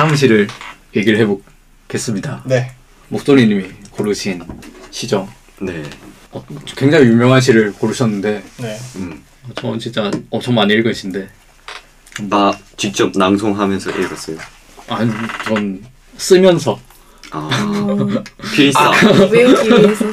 다음 0.00 0.16
시를 0.16 0.48
얘기를 0.96 1.18
해보겠습니다. 1.18 2.44
네. 2.46 2.72
목소리님이 3.08 3.66
고르신 3.90 4.40
시죠. 4.90 5.28
네. 5.60 5.82
어, 6.32 6.42
굉장히 6.74 7.04
유명한 7.04 7.38
시를 7.42 7.70
고르셨는데 7.74 8.42
네. 8.62 8.78
음. 8.96 9.22
저는 9.56 9.78
진짜 9.78 10.10
엄청 10.30 10.54
많이 10.54 10.72
읽은 10.72 10.94
시인데 10.94 11.28
아 12.30 12.50
직접 12.78 13.12
낭송하면서 13.14 13.90
읽었어요. 13.90 14.38
아니 14.88 15.12
전 15.44 15.84
쓰면서 16.16 16.80
아 17.30 17.50
필사. 18.54 18.90
외우기 19.30 19.68
위해서. 19.68 20.06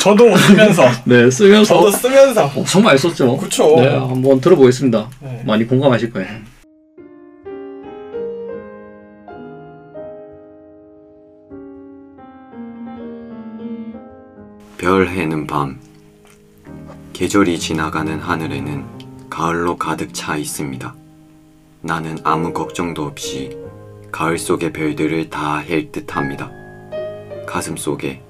저도 0.00 0.34
쓰면서. 0.38 0.90
네 1.04 1.30
쓰면서 1.30 1.74
저도 1.74 1.90
쓰면서. 1.90 2.50
엄청 2.56 2.82
많이 2.82 2.98
썼죠. 2.98 3.36
그쵸. 3.36 3.76
네 3.76 3.94
한번 3.94 4.40
들어보겠습니다. 4.40 5.10
네. 5.20 5.42
많이 5.44 5.66
공감하실 5.66 6.12
거예요. 6.14 6.30
별 14.82 15.06
해는 15.06 15.46
밤. 15.46 15.78
계절이 17.12 17.60
지나가는 17.60 18.18
하늘에는 18.18 18.84
가을로 19.30 19.76
가득 19.76 20.12
차 20.12 20.36
있습니다. 20.36 20.92
나는 21.82 22.18
아무 22.24 22.52
걱정도 22.52 23.04
없이 23.04 23.56
가을 24.10 24.38
속의 24.38 24.72
별들을 24.72 25.30
다 25.30 25.58
헬 25.58 25.92
듯 25.92 26.16
합니다. 26.16 26.50
가슴 27.46 27.76
속에 27.76 28.22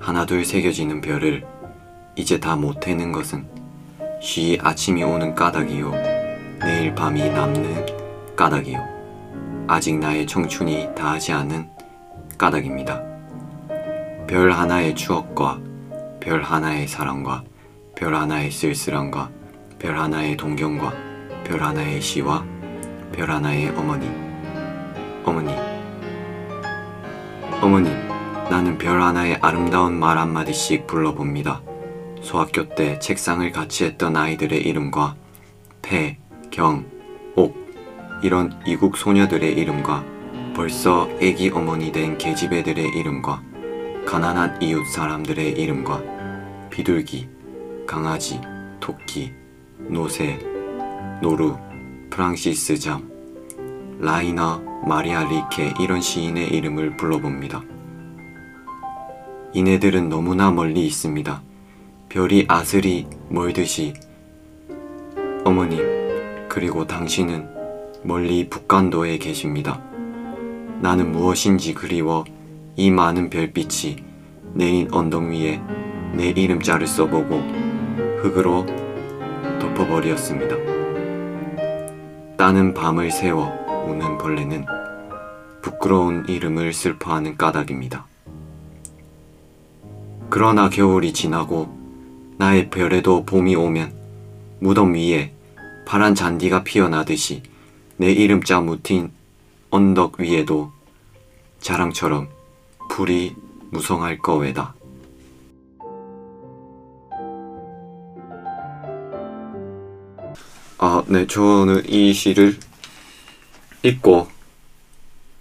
하나둘 0.00 0.44
새겨지는 0.44 1.02
별을 1.02 1.46
이제 2.16 2.40
다 2.40 2.56
못 2.56 2.88
해는 2.88 3.12
것은 3.12 3.46
쉬 4.20 4.58
아침이 4.60 5.04
오는 5.04 5.36
까닭이요. 5.36 5.92
내일 6.62 6.96
밤이 6.96 7.30
남는 7.30 8.34
까닭이요. 8.34 9.64
아직 9.68 10.00
나의 10.00 10.26
청춘이 10.26 10.96
다하지 10.96 11.30
않은 11.30 11.70
까닭입니다. 12.36 13.00
별 14.26 14.50
하나의 14.50 14.96
추억과 14.96 15.60
별 16.22 16.40
하나의 16.40 16.86
사랑과 16.86 17.42
별 17.96 18.14
하나의 18.14 18.52
쓸쓸함과 18.52 19.28
별 19.80 19.98
하나의 19.98 20.36
동경과 20.36 20.94
별 21.42 21.60
하나의 21.60 22.00
시와 22.00 22.46
별 23.10 23.28
하나의 23.28 23.70
어머니. 23.70 24.08
어머니. 25.24 25.52
어머니 27.60 27.90
나는 28.48 28.78
별 28.78 29.02
하나의 29.02 29.38
아름다운 29.42 29.98
말 29.98 30.16
한마디씩 30.16 30.86
불러봅니다. 30.86 31.60
소학교 32.20 32.68
때 32.68 33.00
책상을 33.00 33.50
같이 33.50 33.84
했던 33.84 34.16
아이들의 34.16 34.62
이름과 34.62 35.16
폐, 35.82 36.18
경, 36.52 36.86
옥 37.34 37.56
이런 38.22 38.56
이국 38.64 38.96
소녀들의 38.96 39.54
이름과 39.54 40.04
벌써 40.54 41.08
애기 41.20 41.50
어머니 41.50 41.90
된 41.90 42.16
계집애들의 42.16 42.96
이름과 42.96 43.51
가난한 44.06 44.60
이웃 44.60 44.86
사람들의 44.86 45.52
이름과 45.52 46.02
비둘기, 46.70 47.28
강아지, 47.86 48.40
토끼, 48.80 49.32
노새, 49.78 50.38
노루, 51.22 51.56
프랑시스 52.10 52.78
잠, 52.78 53.10
라이너 53.98 54.60
마리아 54.86 55.24
릴케 55.24 55.74
이런 55.80 56.00
시인의 56.00 56.48
이름을 56.48 56.96
불러봅니다. 56.96 57.62
이네들은 59.54 60.08
너무나 60.08 60.50
멀리 60.50 60.86
있습니다. 60.86 61.42
별이 62.08 62.46
아슬이 62.48 63.06
멀듯이 63.28 63.94
어머님 65.44 65.80
그리고 66.48 66.86
당신은 66.86 67.48
멀리 68.02 68.48
북간도에 68.48 69.18
계십니다. 69.18 69.80
나는 70.80 71.12
무엇인지 71.12 71.74
그리워 71.74 72.24
이 72.74 72.90
많은 72.90 73.28
별빛이 73.28 73.96
내린 74.54 74.88
언덕 74.92 75.24
위에 75.24 75.60
내 76.14 76.28
이름자를 76.28 76.86
써보고 76.86 77.36
흙으로 78.22 78.64
덮어버렸습니다. 79.60 80.56
따는 82.38 82.72
밤을 82.72 83.10
새워 83.10 83.52
우는 83.86 84.16
벌레는 84.16 84.64
부끄러운 85.60 86.24
이름을 86.28 86.72
슬퍼하는 86.72 87.36
까닭입니다. 87.36 88.06
그러나 90.30 90.70
겨울이 90.70 91.12
지나고 91.12 91.68
나의 92.38 92.70
별에도 92.70 93.26
봄이 93.26 93.54
오면 93.54 93.92
무덤 94.60 94.94
위에 94.94 95.34
파란 95.86 96.14
잔디가 96.14 96.64
피어나듯이 96.64 97.42
내 97.98 98.10
이름자 98.10 98.62
묻힌 98.62 99.12
언덕 99.70 100.20
위에도 100.20 100.72
자랑처럼 101.60 102.28
불이 102.92 103.34
무성할 103.70 104.18
거외다. 104.18 104.74
아, 110.76 111.02
네, 111.06 111.26
저는 111.26 111.88
이 111.88 112.12
시를 112.12 112.58
읽고 113.82 114.28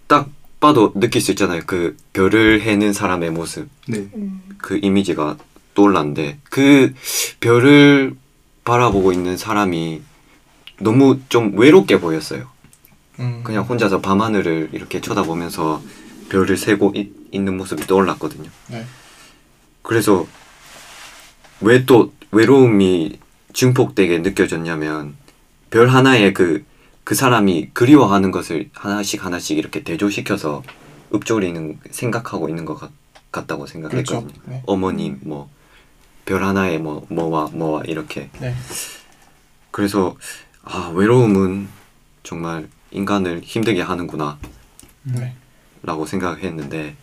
딱 0.07 0.29
봐도 0.61 0.94
느낄 0.94 1.19
수 1.19 1.31
있잖아요. 1.31 1.63
그 1.66 1.97
별을 2.13 2.61
해는 2.61 2.94
사람의 2.94 3.31
모습, 3.31 3.67
네. 3.85 4.07
그 4.57 4.79
이미지가 4.81 5.38
떠올랐는데 5.73 6.40
그 6.44 6.94
별을 7.41 8.16
바라보고 8.63 9.11
있는 9.11 9.35
사람이 9.35 10.01
너무 10.79 11.19
좀 11.28 11.57
외롭게 11.57 12.00
보였어요. 12.00 12.47
음. 13.19 13.41
그냥 13.44 13.66
혼자서 13.66 14.00
밤하늘을 14.00 14.69
이렇게 14.72 15.01
쳐다보면서 15.01 15.81
별을 16.31 16.56
세고 16.56 16.94
있, 16.96 17.12
있는 17.31 17.58
모습이 17.58 17.86
떠올랐거든요. 17.88 18.50
네. 18.68 18.86
그래서 19.81 20.25
왜 21.59 21.86
또 21.86 22.14
외로움이 22.31 23.19
증폭되게 23.53 24.19
느껴졌냐면 24.19 25.16
별 25.70 25.90
하나에 25.90 26.31
그, 26.31 26.64
그 27.03 27.14
사람이 27.16 27.72
그리워하는 27.74 28.31
것을 28.31 28.70
하나씩 28.74 29.25
하나씩 29.25 29.58
이렇게 29.58 29.84
대조시켜서 29.84 30.64
읊조리는 31.14 31.80
생각하고 31.91 32.47
있는 32.47 32.64
것 32.64 32.75
같, 32.75 32.91
같다고 33.34 33.68
생각했거든요. 33.68 34.22
그렇죠. 34.28 34.41
네. 34.50 34.64
어머님 34.66 35.20
뭐 35.24 35.50
별 36.24 36.44
하나에 36.44 36.78
뭐 36.78 37.06
뭐와 37.09 37.50
뭐와 37.52 37.84
이렇게 37.86 38.30
네. 38.40 38.56
그래서 39.72 40.16
아 40.64 40.91
외로움은 40.96 41.68
정말 42.24 42.70
인간을 42.91 43.41
힘들게 43.44 43.81
하는구나 43.81 44.38
네. 45.03 45.36
라고 45.84 46.06
생각했는데 46.06 46.96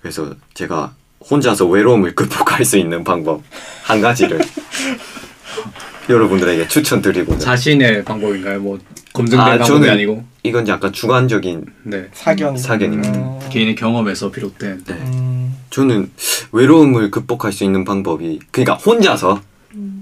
그래서 0.00 0.34
제가 0.54 0.94
혼자서 1.30 1.66
외로움을 1.66 2.14
극복할 2.16 2.64
수 2.64 2.76
있는 2.78 3.04
방법 3.04 3.42
한 3.82 4.00
가지를 4.00 4.40
여러분들에게 6.08 6.66
추천드리고 6.68 7.38
자신의 7.38 8.04
방법인가요? 8.04 8.60
뭐 8.60 8.78
검증된 9.12 9.46
아, 9.46 9.58
방법이 9.58 9.88
아니고 9.88 10.24
이건 10.42 10.66
약간 10.68 10.92
주관적인 10.92 11.66
네. 11.84 12.08
사견. 12.12 12.56
사견입니다. 12.56 13.18
음. 13.18 13.38
개인의 13.50 13.74
경험에서 13.74 14.30
비롯된 14.30 14.84
네. 14.84 14.94
음. 14.94 15.56
저는 15.70 16.10
외로움을 16.52 17.10
극복할 17.10 17.52
수 17.52 17.64
있는 17.64 17.84
방법이 17.84 18.40
그러니까 18.50 18.74
혼자서 18.74 19.40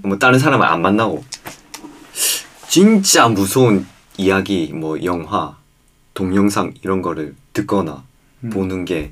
뭐 0.03 0.17
다른 0.17 0.39
사람을 0.39 0.65
안 0.65 0.81
만나고 0.81 1.23
진짜 2.67 3.27
무서운 3.27 3.85
이야기 4.17 4.71
뭐 4.73 5.03
영화 5.03 5.57
동영상 6.13 6.73
이런 6.83 7.01
거를 7.01 7.35
듣거나 7.53 8.03
음. 8.43 8.49
보는 8.49 8.85
게 8.85 9.11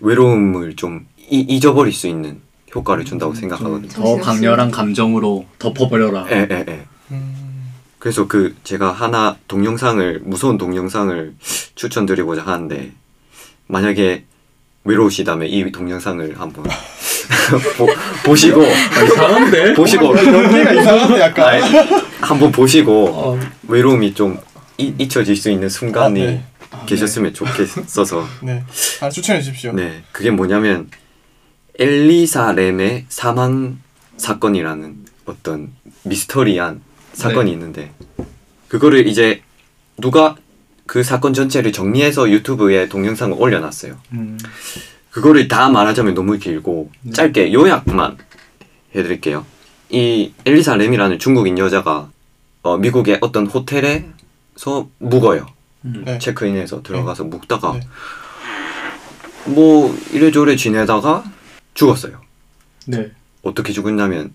외로움을 0.00 0.76
좀 0.76 1.06
이, 1.18 1.40
잊어버릴 1.40 1.92
수 1.92 2.06
있는 2.06 2.40
효과를 2.74 3.04
준다고 3.04 3.34
생각하거든요. 3.34 3.88
더 3.88 4.16
강렬한 4.18 4.70
감정으로 4.70 5.46
덮어버려라. 5.58 6.26
예, 6.30 6.48
예, 6.50 6.64
예. 6.68 6.84
음. 7.12 7.72
그래서 7.98 8.26
그 8.26 8.54
제가 8.64 8.92
하나 8.92 9.36
동영상을 9.48 10.22
무서운 10.24 10.58
동영상을 10.58 11.34
추천드리고자 11.74 12.42
하는데 12.42 12.92
만약에 13.66 14.24
외로우시다면 14.84 15.48
이 15.48 15.72
동영상을 15.72 16.38
한번 16.38 16.64
보, 17.78 17.86
보시고 18.24 18.62
이상한데? 18.62 19.74
보시고 19.74 20.14
연기가 20.14 20.72
이상한데 20.72 21.20
약간. 21.20 21.46
아니, 21.46 21.62
한번 22.20 22.52
보시고 22.52 23.08
어, 23.08 23.40
외로움이 23.68 24.12
좀 24.14 24.38
잊, 24.76 24.94
잊혀질 25.00 25.36
수 25.36 25.50
있는 25.50 25.68
순간이 25.68 26.22
아, 26.22 26.26
네. 26.26 26.44
계셨으면 26.86 27.34
좋겠어서 27.34 28.26
네. 28.42 28.64
아, 29.00 29.08
추천해 29.08 29.40
주십시오. 29.40 29.72
네 29.72 30.02
그게 30.12 30.30
뭐냐면 30.30 30.90
엘리사 31.78 32.52
램의 32.52 33.06
사망 33.08 33.78
사건이라는 34.16 35.04
어떤 35.26 35.72
미스터리한 36.04 36.80
사건이 37.12 37.50
네. 37.50 37.52
있는데 37.52 37.92
그거를 38.68 39.06
이제 39.06 39.42
누가 39.96 40.36
그 40.86 41.02
사건 41.02 41.32
전체를 41.32 41.72
정리해서 41.72 42.30
유튜브에 42.30 42.88
동영상을 42.88 43.36
올려놨어요. 43.38 43.98
음, 44.12 44.38
그거를 45.10 45.48
다 45.48 45.68
말하자면 45.68 46.14
너무 46.14 46.38
길고 46.38 46.90
네. 47.02 47.12
짧게 47.12 47.52
요약만 47.52 48.18
해드릴게요. 48.94 49.46
이 49.90 50.32
엘리사 50.44 50.76
램이라는 50.76 51.18
중국인 51.18 51.58
여자가 51.58 52.10
어, 52.62 52.78
미국의 52.78 53.18
어떤 53.20 53.46
호텔에서 53.46 54.88
묵어요. 54.98 55.46
음. 55.84 56.02
네. 56.04 56.18
체크인해서 56.18 56.82
들어가서 56.82 57.24
묵다가 57.24 57.72
네. 57.74 57.80
뭐 59.46 59.94
이래저래 60.12 60.56
지내다가 60.56 61.24
죽었어요. 61.74 62.20
네. 62.86 63.10
어떻게 63.42 63.72
죽었냐면 63.72 64.32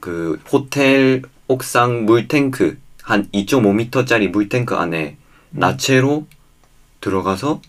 그 0.00 0.40
호텔 0.52 1.22
옥상 1.48 2.04
물탱크 2.04 2.78
한 3.02 3.28
2.5m짜리 3.30 4.28
물탱크 4.28 4.74
안에 4.74 5.16
나체로 5.50 6.26
들어가서 7.00 7.60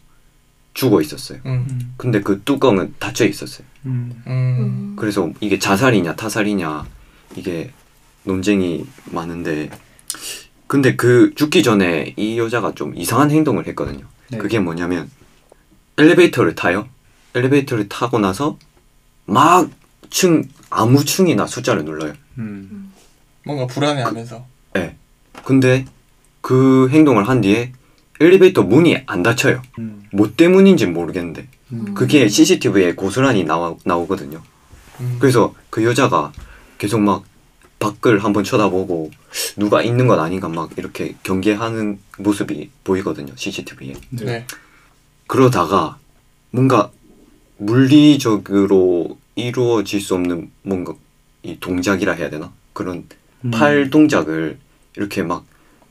죽어 0.73 1.01
있었어요. 1.01 1.39
음. 1.45 1.93
근데 1.97 2.21
그 2.21 2.41
뚜껑은 2.43 2.95
닫혀 2.99 3.25
있었어요. 3.25 3.65
음. 3.85 4.23
음. 4.27 4.95
그래서 4.97 5.31
이게 5.39 5.59
자살이냐 5.59 6.15
타살이냐 6.15 6.85
이게 7.35 7.71
논쟁이 8.23 8.85
많은데 9.05 9.69
근데 10.71 10.95
그 10.95 11.33
죽기 11.35 11.63
전에 11.63 12.13
이 12.15 12.39
여자가 12.39 12.73
좀 12.75 12.95
이상한 12.95 13.29
행동을 13.29 13.67
했거든요. 13.67 14.05
네. 14.29 14.37
그게 14.37 14.57
뭐냐면 14.57 15.11
엘리베이터를 15.97 16.55
타요. 16.55 16.87
엘리베이터를 17.35 17.89
타고 17.89 18.19
나서 18.19 18.57
막 19.25 19.69
층 20.11 20.43
아무 20.69 21.03
층이나 21.03 21.47
숫자를 21.47 21.83
눌러요. 21.83 22.13
음. 22.37 22.93
뭔가 23.43 23.65
불안해하면서. 23.65 24.45
네. 24.75 24.95
근데 25.43 25.85
그 26.41 26.89
행동을 26.89 27.27
한 27.27 27.41
뒤에 27.41 27.71
엘리베이터 28.19 28.61
문이 28.61 29.03
안 29.07 29.23
닫혀요. 29.23 29.61
음. 29.79 30.03
뭐 30.13 30.31
때문인지 30.35 30.85
모르겠는데 30.85 31.47
음. 31.71 31.93
그게 31.95 32.27
CCTV에 32.27 32.93
고스란히 32.93 33.43
나와, 33.43 33.75
나오거든요. 33.83 34.41
음. 34.99 35.17
그래서 35.19 35.55
그 35.69 35.83
여자가 35.83 36.31
계속 36.77 36.99
막 36.99 37.23
밖을 37.81 38.23
한번 38.23 38.43
쳐다보고 38.43 39.11
누가 39.57 39.81
있는 39.81 40.07
건 40.07 40.19
아닌가 40.19 40.47
막 40.47 40.69
이렇게 40.77 41.15
경계하는 41.23 41.99
모습이 42.19 42.69
보이거든요 42.83 43.33
CCTV에. 43.35 43.93
네. 44.11 44.25
네. 44.25 44.47
그러다가 45.27 45.97
뭔가 46.51 46.91
물리적으로 47.57 49.17
이루어질 49.35 49.99
수 49.99 50.13
없는 50.15 50.51
뭔가 50.61 50.93
이 51.43 51.57
동작이라 51.59 52.13
해야 52.13 52.29
되나 52.29 52.53
그런 52.73 53.07
음. 53.43 53.51
팔 53.51 53.89
동작을 53.89 54.59
이렇게 54.95 55.23
막 55.23 55.45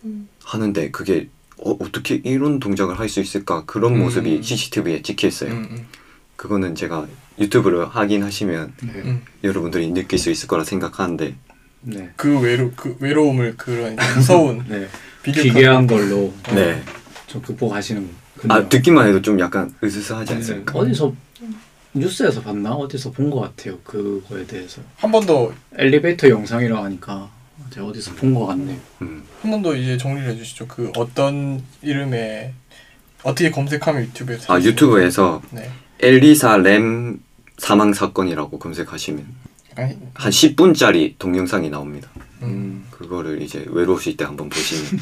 음. 0.04 0.28
하는데 0.44 0.90
그게 0.90 1.28
어, 1.58 1.76
어떻게 1.80 2.20
이런 2.24 2.60
동작을 2.60 2.98
할 2.98 3.08
수 3.08 3.20
있을까 3.20 3.64
그런 3.64 3.94
음. 3.94 4.00
모습이 4.00 4.42
CCTV에 4.42 5.02
찍혀 5.02 5.26
있어요. 5.26 5.52
음. 5.52 5.68
음. 5.72 5.86
그거는 6.36 6.74
제가 6.74 7.08
유튜브를 7.38 7.88
확인하시면 7.88 8.74
네. 8.82 8.92
음. 9.04 9.22
여러분들이 9.42 9.90
느낄 9.90 10.18
수 10.18 10.30
있을 10.30 10.46
거라 10.46 10.62
생각하는데 10.62 11.34
네. 11.82 12.10
그 12.16 12.38
외로 12.40 12.70
그 12.76 12.96
외로움을 13.00 13.56
그런 13.56 13.96
무서운 14.16 14.64
네. 14.68 14.86
기괴한 15.24 15.86
걸로 15.86 16.32
네. 16.54 16.82
좀 17.26 17.40
극복하시는 17.42 18.08
아 18.48 18.68
듣기만 18.68 19.08
해도 19.08 19.20
좀 19.20 19.38
약간 19.40 19.72
으스스하지 19.82 20.32
않습니까? 20.34 20.72
네. 20.72 20.78
어디서 20.78 21.14
뉴스에서 21.92 22.40
봤나 22.42 22.72
어디서 22.72 23.10
본 23.10 23.30
것 23.30 23.40
같아요 23.40 23.78
그거에 23.80 24.46
대해서 24.46 24.80
한 24.96 25.10
번 25.10 25.26
더한번 25.26 25.54
엘리베이터 25.76 26.28
영상이라고 26.28 26.82
하니까 26.84 27.28
제가 27.70 27.86
어디서 27.86 28.14
본 28.14 28.34
것 28.34 28.46
같네요. 28.46 28.78
음. 29.02 29.22
더 29.62 29.74
이제 29.76 29.96
정리를 29.96 30.28
해주시죠. 30.30 30.66
그 30.68 30.90
어떤 30.96 31.62
이름에 31.82 32.52
어떻게 33.22 33.50
검색하면 33.50 34.02
유튜브에 34.04 34.38
아 34.48 34.58
유튜브에서 34.60 35.42
네. 35.50 35.70
엘리사 36.00 36.56
램 36.58 37.20
사망 37.58 37.92
사건이라고 37.92 38.58
검색하시면 38.58 39.26
한 40.14 40.30
10분짜리 40.30 41.14
동영상이 41.18 41.70
나옵니다. 41.70 42.08
음. 42.42 42.84
그거를 42.90 43.42
이제 43.42 43.64
외로우실 43.68 44.16
때 44.16 44.24
한번 44.24 44.48
보시면 44.48 45.00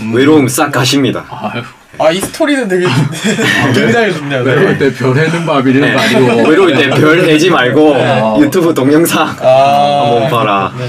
음. 0.00 0.14
외로움 0.14 0.48
싹 0.48 0.70
가십니다. 0.70 1.24
아유 1.30 1.62
아 1.98 2.12
이 2.12 2.20
스토리는 2.20 2.68
되게 2.68 2.86
굉장히 3.74 4.12
좋네요. 4.14 4.42
외로울 4.42 4.78
네. 4.78 4.90
때 4.90 4.94
별 4.94 5.16
해는 5.18 5.44
밥 5.46 5.66
이런 5.66 5.80
네. 5.82 5.92
거 5.92 5.98
아니고 6.00 6.48
외로울 6.48 6.74
때별 6.74 7.26
내지 7.26 7.50
말고 7.50 7.94
네. 7.94 8.40
유튜브 8.40 8.72
동영상 8.74 9.26
아 9.40 10.04
한번 10.12 10.30
봐라. 10.30 10.72
네. 10.78 10.86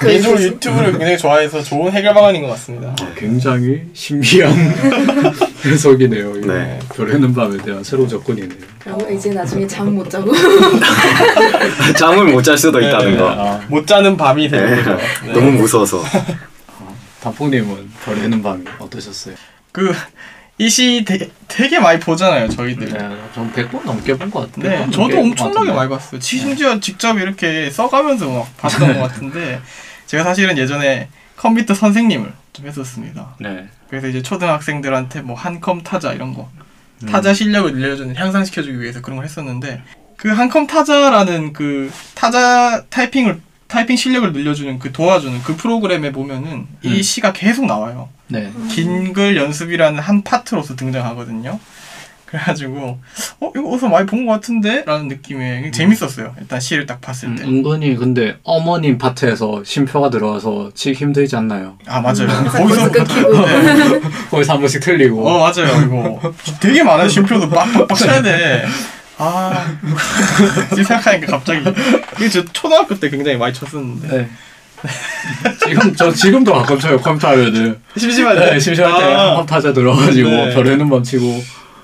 개인적으로 0.00 0.40
유튜브를 0.42 0.92
굉장히 0.92 1.18
좋아해서 1.18 1.62
좋은 1.62 1.92
해결 1.92 2.14
방안인 2.14 2.42
것 2.42 2.48
같습니다. 2.50 2.94
아, 3.00 3.06
굉장히 3.16 3.82
신비한 3.92 4.50
해석이네요. 5.64 6.36
이거. 6.36 6.52
네. 6.52 6.78
별해는 6.94 7.34
밤에 7.34 7.56
대한 7.58 7.82
새로운 7.84 8.08
접근이네요. 8.08 8.58
그리고 8.82 9.10
이제 9.10 9.30
나중에 9.30 9.66
잠 9.66 9.92
못 9.94 10.08
자고 10.10 10.32
잠을 11.98 12.32
못 12.32 12.42
잘 12.42 12.56
수도 12.58 12.80
있다는 12.80 13.12
네. 13.12 13.16
거. 13.18 13.30
아, 13.30 13.60
못 13.68 13.86
자는 13.86 14.16
밤이 14.16 14.48
되는 14.48 14.70
네. 14.76 14.82
거죠. 14.82 14.98
네. 15.26 15.32
너무 15.32 15.52
무서워서. 15.52 16.02
단풍님은 17.20 17.90
별해는 18.04 18.42
밤이 18.42 18.64
어떠셨어요? 18.80 19.36
그 19.70 19.94
이시 20.58 21.04
되게 21.48 21.78
많이 21.78 21.98
보잖아요, 22.00 22.48
저희들. 22.48 22.88
네, 22.92 22.98
전 23.34 23.52
100번 23.52 23.84
넘게 23.84 24.16
본 24.18 24.30
것 24.30 24.40
같은데. 24.40 24.68
네, 24.68 24.86
100번 24.86 24.92
저도 24.92 25.18
엄청나게 25.20 25.54
같은데. 25.54 25.72
많이 25.72 25.88
봤어요. 25.90 26.20
심지어 26.20 26.80
직접 26.80 27.18
이렇게 27.18 27.70
써가면서 27.70 28.28
막 28.28 28.56
봤던 28.58 28.94
것 28.98 29.00
같은데 29.02 29.60
제가 30.06 30.24
사실은 30.24 30.58
예전에 30.58 31.08
컴퓨터 31.36 31.74
선생님을 31.74 32.32
좀 32.52 32.66
했었습니다. 32.66 33.36
네. 33.40 33.68
그래서 33.88 34.08
이제 34.08 34.22
초등학생들한테 34.22 35.22
뭐 35.22 35.36
한 35.36 35.60
컴 35.60 35.82
타자 35.82 36.12
이런 36.12 36.34
거 36.34 36.50
음. 37.02 37.08
타자 37.08 37.32
실력을 37.34 37.72
늘려주는 37.72 38.14
향상시켜주기 38.16 38.80
위해서 38.80 39.00
그런 39.00 39.16
걸 39.16 39.24
했었는데 39.24 39.82
그 40.16 40.28
한컴 40.32 40.66
타자라는 40.66 41.52
그 41.52 41.90
타자 42.14 42.84
타이핑을 42.90 43.40
타이핑 43.68 43.96
실력을 43.96 44.30
늘려주는 44.32 44.78
그 44.78 44.92
도와주는 44.92 45.42
그 45.42 45.56
프로그램에 45.56 46.12
보면은 46.12 46.66
이 46.82 46.96
음. 46.98 47.02
시가 47.02 47.32
계속 47.32 47.64
나와요. 47.66 48.10
네. 48.28 48.52
긴 48.70 49.12
글 49.14 49.36
연습이라는 49.36 49.98
한 49.98 50.22
파트로서 50.22 50.76
등장하거든요. 50.76 51.58
그래가지고 52.32 52.98
어 53.40 53.52
이거 53.54 53.68
어디서 53.68 53.88
많이 53.88 54.06
본 54.06 54.26
것 54.26 54.32
같은데? 54.32 54.84
라는 54.86 55.08
느낌에 55.08 55.70
재밌었어요. 55.70 56.34
일단 56.40 56.58
시를 56.60 56.86
딱 56.86 57.00
봤을 57.00 57.28
음, 57.28 57.36
때. 57.36 57.44
은근히 57.44 57.94
근데 57.96 58.36
어머님 58.42 58.96
파트에서 58.98 59.62
쉼표가 59.64 60.08
들어와서 60.10 60.70
치기 60.74 60.98
힘들지 60.98 61.36
않나요? 61.36 61.76
아 61.86 62.00
맞아요. 62.00 62.26
항상 62.28 62.62
거기서 62.62 62.88
거기서 62.88 62.90
끊기고 62.90 63.46
네. 63.46 64.00
거기서 64.30 64.52
한 64.54 64.60
번씩 64.60 64.80
틀리고. 64.80 65.28
어 65.28 65.38
맞아요 65.40 65.82
이거 65.84 66.32
되게 66.60 66.82
많아요 66.82 67.08
쉼표도 67.08 67.50
빡빡빡 67.50 67.98
쳐야 67.98 68.22
돼. 68.22 68.64
아 69.18 69.66
지금 70.70 70.84
생각하니까 70.84 71.26
갑자기 71.38 71.60
이게 72.16 72.28
저 72.30 72.42
초등학교 72.46 72.98
때 72.98 73.10
굉장히 73.10 73.36
많이 73.36 73.52
쳤었는데 73.52 74.08
네. 74.08 74.28
지금 75.64 75.94
저 75.94 76.10
지금도 76.10 76.52
가끔 76.52 76.78
쳐요 76.80 76.98
컴퓨터 76.98 77.28
하면은 77.28 77.78
심심할 77.96 78.34
때 78.36 78.50
네, 78.52 78.58
심심할 78.58 78.98
때 78.98 79.14
아, 79.14 79.34
컴타자 79.36 79.72
들어가지고 79.72 80.28
네. 80.28 80.54
별에는 80.54 80.88
번 80.88 81.04
치고 81.04 81.40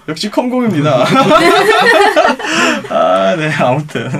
역시 0.08 0.30
컴공입니다. 0.30 1.04
아, 2.88 3.36
네, 3.36 3.52
아무튼. 3.52 4.10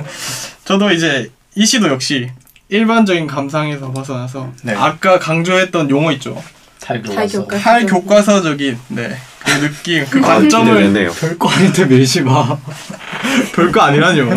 저도 0.63 0.91
이제 0.91 1.31
이 1.55 1.65
시도 1.65 1.87
역시 1.89 2.29
일반적인 2.69 3.25
감상에서 3.25 3.91
벗어나서 3.91 4.51
네. 4.61 4.75
아까 4.75 5.17
강조했던 5.17 5.89
용어 5.89 6.11
있죠. 6.13 6.41
탈교과서 6.79 7.15
탈교과. 7.15 7.57
탈 7.57 7.85
교과서적인 7.87 8.79
네, 8.89 9.17
그 9.39 9.51
느낌, 9.61 10.05
그 10.05 10.19
아, 10.19 10.21
관점을. 10.21 11.11
별거 11.19 11.49
아닌데 11.49 11.85
밀지 11.85 12.21
마. 12.21 12.55
별거 13.55 13.81
아니라뇨. 13.81 14.29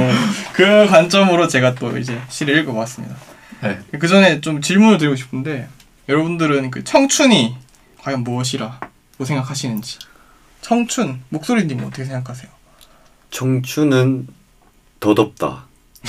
그 0.55 0.87
관점으로 0.89 1.49
제가 1.49 1.75
또 1.75 1.99
이제 1.99 2.19
시를 2.31 2.57
읽어봤습니다. 2.59 3.15
네. 3.63 3.79
그 3.99 4.09
전에 4.09 4.41
좀 4.41 4.63
질문을 4.63 4.97
드리고 4.97 5.15
싶은데 5.17 5.69
여러분들은 6.09 6.71
그 6.71 6.83
청춘이 6.83 7.55
과연 8.01 8.25
무엇이라고 8.25 9.25
생각하시는지. 9.25 9.99
청춘 10.63 11.21
목소리님 11.29 11.81
어떻게 11.85 12.05
생각하세요? 12.05 12.51
청춘은 13.31 14.29
더 15.01 15.15
덥다. 15.15 15.67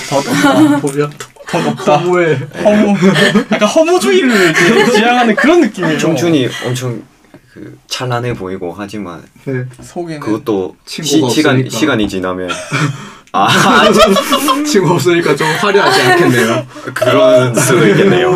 더 0.10 0.16
높다. 0.22 0.80
보면 0.80 1.12
더 1.48 1.62
높다. 1.62 1.98
너무해. 1.98 2.36
허무 2.64 2.96
약간 3.52 3.68
허무주의를 3.68 4.54
지향하는 4.94 5.36
그런 5.36 5.62
느낌이에요. 5.62 5.98
청춘이 5.98 6.48
엄청 6.66 7.04
그 7.52 7.78
찬란해 7.88 8.34
보이고 8.36 8.74
하지만 8.78 9.24
네. 9.46 9.66
속에는 9.82 10.20
그것도 10.20 10.76
시, 10.86 11.02
친구가 11.02 11.34
시간. 11.34 11.70
시간이 11.70 12.08
지나면 12.08 12.50
아 13.32 13.50
친구 14.66 14.94
없으니까 14.94 15.36
좀 15.36 15.48
화려하지 15.48 16.02
않겠네요. 16.02 16.68
그런 16.94 17.56
수도 17.56 17.88
있겠네요. 17.88 18.32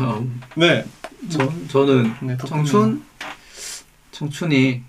음, 0.00 0.40
네. 0.54 0.84
저 1.30 1.50
저는 1.68 2.14
네. 2.20 2.36
청춘 2.46 3.02
청춘이 4.12 4.82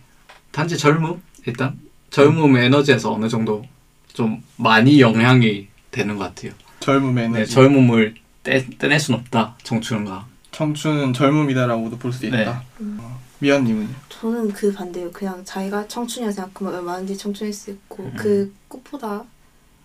단지 0.56 0.78
젊음 0.78 1.22
일단 1.46 1.78
젊음 2.12 2.56
에너지에서 2.56 3.12
어느 3.14 3.28
정도 3.28 3.66
좀 4.14 4.42
많이 4.56 5.02
영향이 5.02 5.68
되는 5.92 6.16
것 6.16 6.24
같아요. 6.24 6.54
젊음의 6.80 7.30
네, 7.30 7.38
에너지. 7.40 7.52
젊음을 7.54 8.16
떼, 8.42 8.66
떼낼 8.78 8.98
순 9.02 9.16
없다. 9.16 9.58
청춘과. 9.64 10.26
청춘은 10.54 11.12
젊음이다라고도 11.12 11.98
볼 11.98 12.14
수 12.14 12.26
있다. 12.26 12.38
네. 12.38 12.46
어, 13.00 13.20
미연님은요? 13.40 13.90
저는 14.08 14.54
그 14.54 14.72
반대예요. 14.72 15.12
그냥 15.12 15.44
자기가 15.44 15.90
청춘이라 15.90 16.32
생각하면 16.32 16.76
얼마든지 16.76 17.18
청춘일 17.18 17.52
수 17.52 17.72
있고 17.72 18.04
음. 18.04 18.14
그 18.16 18.54
꽃보다 18.70 19.26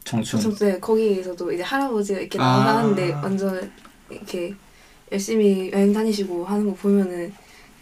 청춘. 0.04 0.38
청춘 0.38 0.68
네, 0.68 0.78
거기에서도 0.78 1.50
이제 1.52 1.64
할아버지가 1.64 2.20
이렇게 2.20 2.38
아. 2.38 2.42
나가는데 2.64 3.12
완전 3.14 3.72
이렇게 4.08 4.54
열심히 5.10 5.72
여행 5.72 5.92
다니시고 5.92 6.44
하는 6.44 6.66
거 6.66 6.74
보면은 6.74 7.32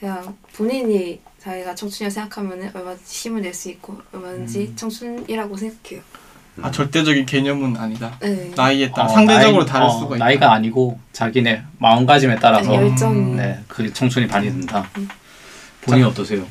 그냥 0.00 0.35
본인이 0.54 1.21
자기가 1.42 1.75
청춘이라 1.75 2.11
생각하면 2.11 2.71
얼마든지 2.75 3.04
힘을 3.28 3.42
낼 3.42 3.54
수 3.54 3.68
있고 3.71 4.00
얼마든지 4.12 4.75
청춘이라고 4.76 5.57
생각해요. 5.57 6.02
아 6.61 6.71
절대적인 6.73 7.25
개념은 7.26 7.76
아니다. 7.76 8.16
네. 8.21 8.50
나이에 8.57 8.90
따라 8.90 9.04
어, 9.07 9.09
상대적으로 9.09 9.64
나이- 9.64 9.73
다를 9.73 9.87
어, 9.87 9.90
수가 9.90 10.16
있다. 10.16 10.25
나이가 10.25 10.52
아니고 10.52 10.99
자기네 11.12 11.62
마음가짐에 11.78 12.37
따라서 12.40 12.71
네, 12.73 12.76
열정이. 12.78 13.37
네, 13.37 13.61
그 13.68 13.92
청춘이 13.92 14.26
발휘된다. 14.26 14.88
음. 14.99 15.09
본인 15.83 16.04
어떠세요? 16.07 16.45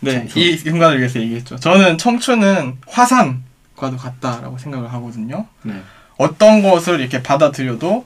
네, 0.00 0.12
청춘. 0.18 0.42
이 0.42 0.56
순간을 0.56 0.98
위해서 0.98 1.20
얘기했죠. 1.20 1.56
저는 1.56 1.96
청춘은 1.96 2.78
화산과도 2.88 3.96
같다라고 3.96 4.58
생각을 4.58 4.92
하거든요. 4.94 5.46
네. 5.62 5.80
어떤 6.18 6.62
것을 6.62 6.98
이렇게 6.98 7.22
받아들여도 7.22 8.04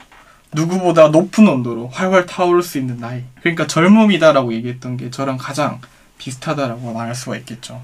누구보다 0.53 1.09
높은 1.09 1.49
온도로 1.49 1.89
활활 1.89 2.27
타오를 2.27 2.63
수 2.63 2.77
있는 2.79 2.99
나이. 2.99 3.23
그러니까 3.41 3.67
젊음이다라고 3.67 4.53
얘기했던 4.53 4.99
게 4.99 5.11
저랑 5.11 5.39
가장 5.39 5.81
비슷하다라고 6.19 6.93
말할 6.93 7.15
수가 7.15 7.37
있겠죠. 7.39 7.83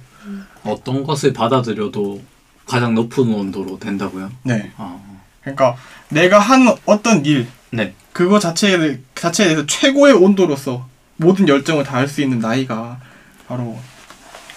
어떤 0.65 1.05
것을 1.05 1.33
받아들여도 1.33 2.23
가장 2.67 2.95
높은 2.95 3.33
온도로 3.33 3.79
된다고요? 3.79 4.31
네. 4.45 4.73
아, 4.77 4.99
그러니까 5.41 5.77
내가 6.09 6.39
한 6.39 6.67
어떤 6.87 7.25
일, 7.25 7.49
네. 7.71 7.95
그거 8.12 8.39
자체에, 8.39 9.01
자체에 9.15 9.47
대해서 9.49 9.67
최고의 9.67 10.15
온도로서 10.15 10.89
모든 11.17 11.49
열정을 11.49 11.85
다할 11.85 12.09
수 12.09 12.23
있는 12.23 12.39
나이가 12.39 13.01
바로 13.49 13.79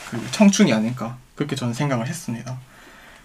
그 0.10 0.32
청춘이 0.32 0.72
아닐까. 0.74 1.18
그렇게 1.36 1.56
저는 1.56 1.74
생각을 1.74 2.08
했습니다. 2.08 2.58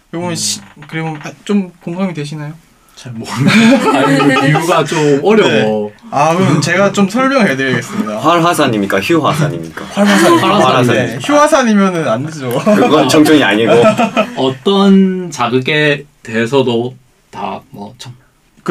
그러면 0.09 0.35
시, 0.35 0.59
그러면 0.87 1.21
아, 1.23 1.31
좀 1.45 1.71
공감이 1.81 2.13
되시나요? 2.13 2.53
잘 3.01 3.11
모르겠어요. 3.13 3.97
아니, 3.97 4.17
그 4.19 4.45
이유가 4.47 4.83
좀 4.83 5.21
어려워. 5.23 5.91
아, 6.11 6.35
그럼 6.35 6.61
제가 6.61 6.91
좀 6.91 7.09
설명해 7.09 7.55
드리겠습니다. 7.55 8.19
활화산입니까? 8.19 8.99
휴화산입니까? 9.01 9.85
활화산. 9.85 10.37
활화산이네. 10.37 11.05
네, 11.07 11.19
휴화산이면은 11.23 12.07
안 12.07 12.25
되죠. 12.27 12.49
그건 12.63 13.09
청춘이 13.09 13.43
아니고 13.43 13.71
어떤 14.37 15.31
자극에 15.31 16.05
대해서도 16.21 16.95
다뭐 17.31 17.95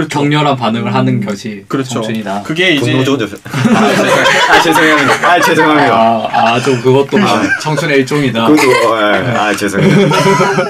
격렬한 0.09 0.57
반응을 0.57 0.95
하는 0.95 1.27
것이 1.27 1.65
그렇죠. 1.67 1.95
청춘이다. 1.95 2.43
그게 2.45 2.75
이제 2.77 2.93
분노. 2.93 3.15
아 3.15 4.61
죄송합니다. 4.63 5.29
아 5.29 5.41
죄송합니다. 5.41 5.93
아, 5.93 6.29
아, 6.33 6.61
좀 6.61 6.81
그것도 6.81 7.19
청춘의 7.61 7.99
일종이다. 7.99 8.47
그것도 8.47 8.97
예, 9.01 9.37
아 9.37 9.53
죄송해요. 9.57 10.09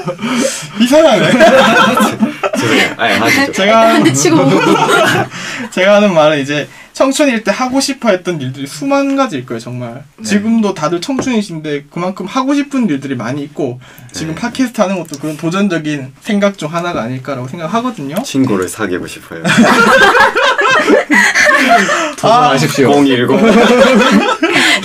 이상하네. 0.81 1.31
죄송해요. 2.61 2.95
아 2.97 3.05
하시죠. 3.25 3.53
제가 3.53 3.95
한대 3.95 4.13
치고 4.13 4.37
제가 5.71 5.97
하는 5.97 6.15
말은 6.15 6.41
이제 6.41 6.69
청춘일 6.93 7.45
때 7.45 7.51
하고 7.51 7.81
싶어 7.81 8.11
했던 8.11 8.41
일들이 8.41 8.67
수만 8.67 9.17
가지일 9.17 9.47
거예요, 9.47 9.59
정말. 9.61 10.03
네. 10.19 10.23
지금도 10.25 10.75
다들 10.75 11.01
청춘이신데 11.01 11.85
그만큼 11.91 12.27
하고 12.27 12.55
싶은 12.55 12.89
일들이 12.91 13.15
많이 13.15 13.43
있고 13.43 13.81
지금 14.13 14.35
네. 14.35 14.41
팟캐스트 14.41 14.81
하는 14.81 14.99
것도 14.99 15.19
그런 15.19 15.37
도전적인 15.39 16.13
생각 16.21 16.59
중 16.59 16.73
하나가 16.75 17.03
아닐까라고 17.03 17.49
생각하거든요. 17.49 18.23
친구를 18.23 18.69
사귀고 18.69 19.07
싶어요. 19.07 19.43
도전하십시오. 22.17 22.93
010. 22.93 23.29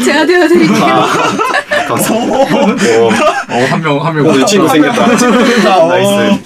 제가 0.05 0.25
되어드릴게요. 0.25 0.85
아, 0.85 1.09
어, 1.93 3.65
한 3.69 3.81
명, 3.81 4.05
한 4.05 4.15
명. 4.15 4.25
우리 4.27 4.45
친구 4.45 4.67
생겼다. 4.67 5.03
어. 5.83 5.87
nice. 5.87 6.43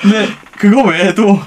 근데 0.00 0.28
그거 0.58 0.82
외에도 0.82 1.40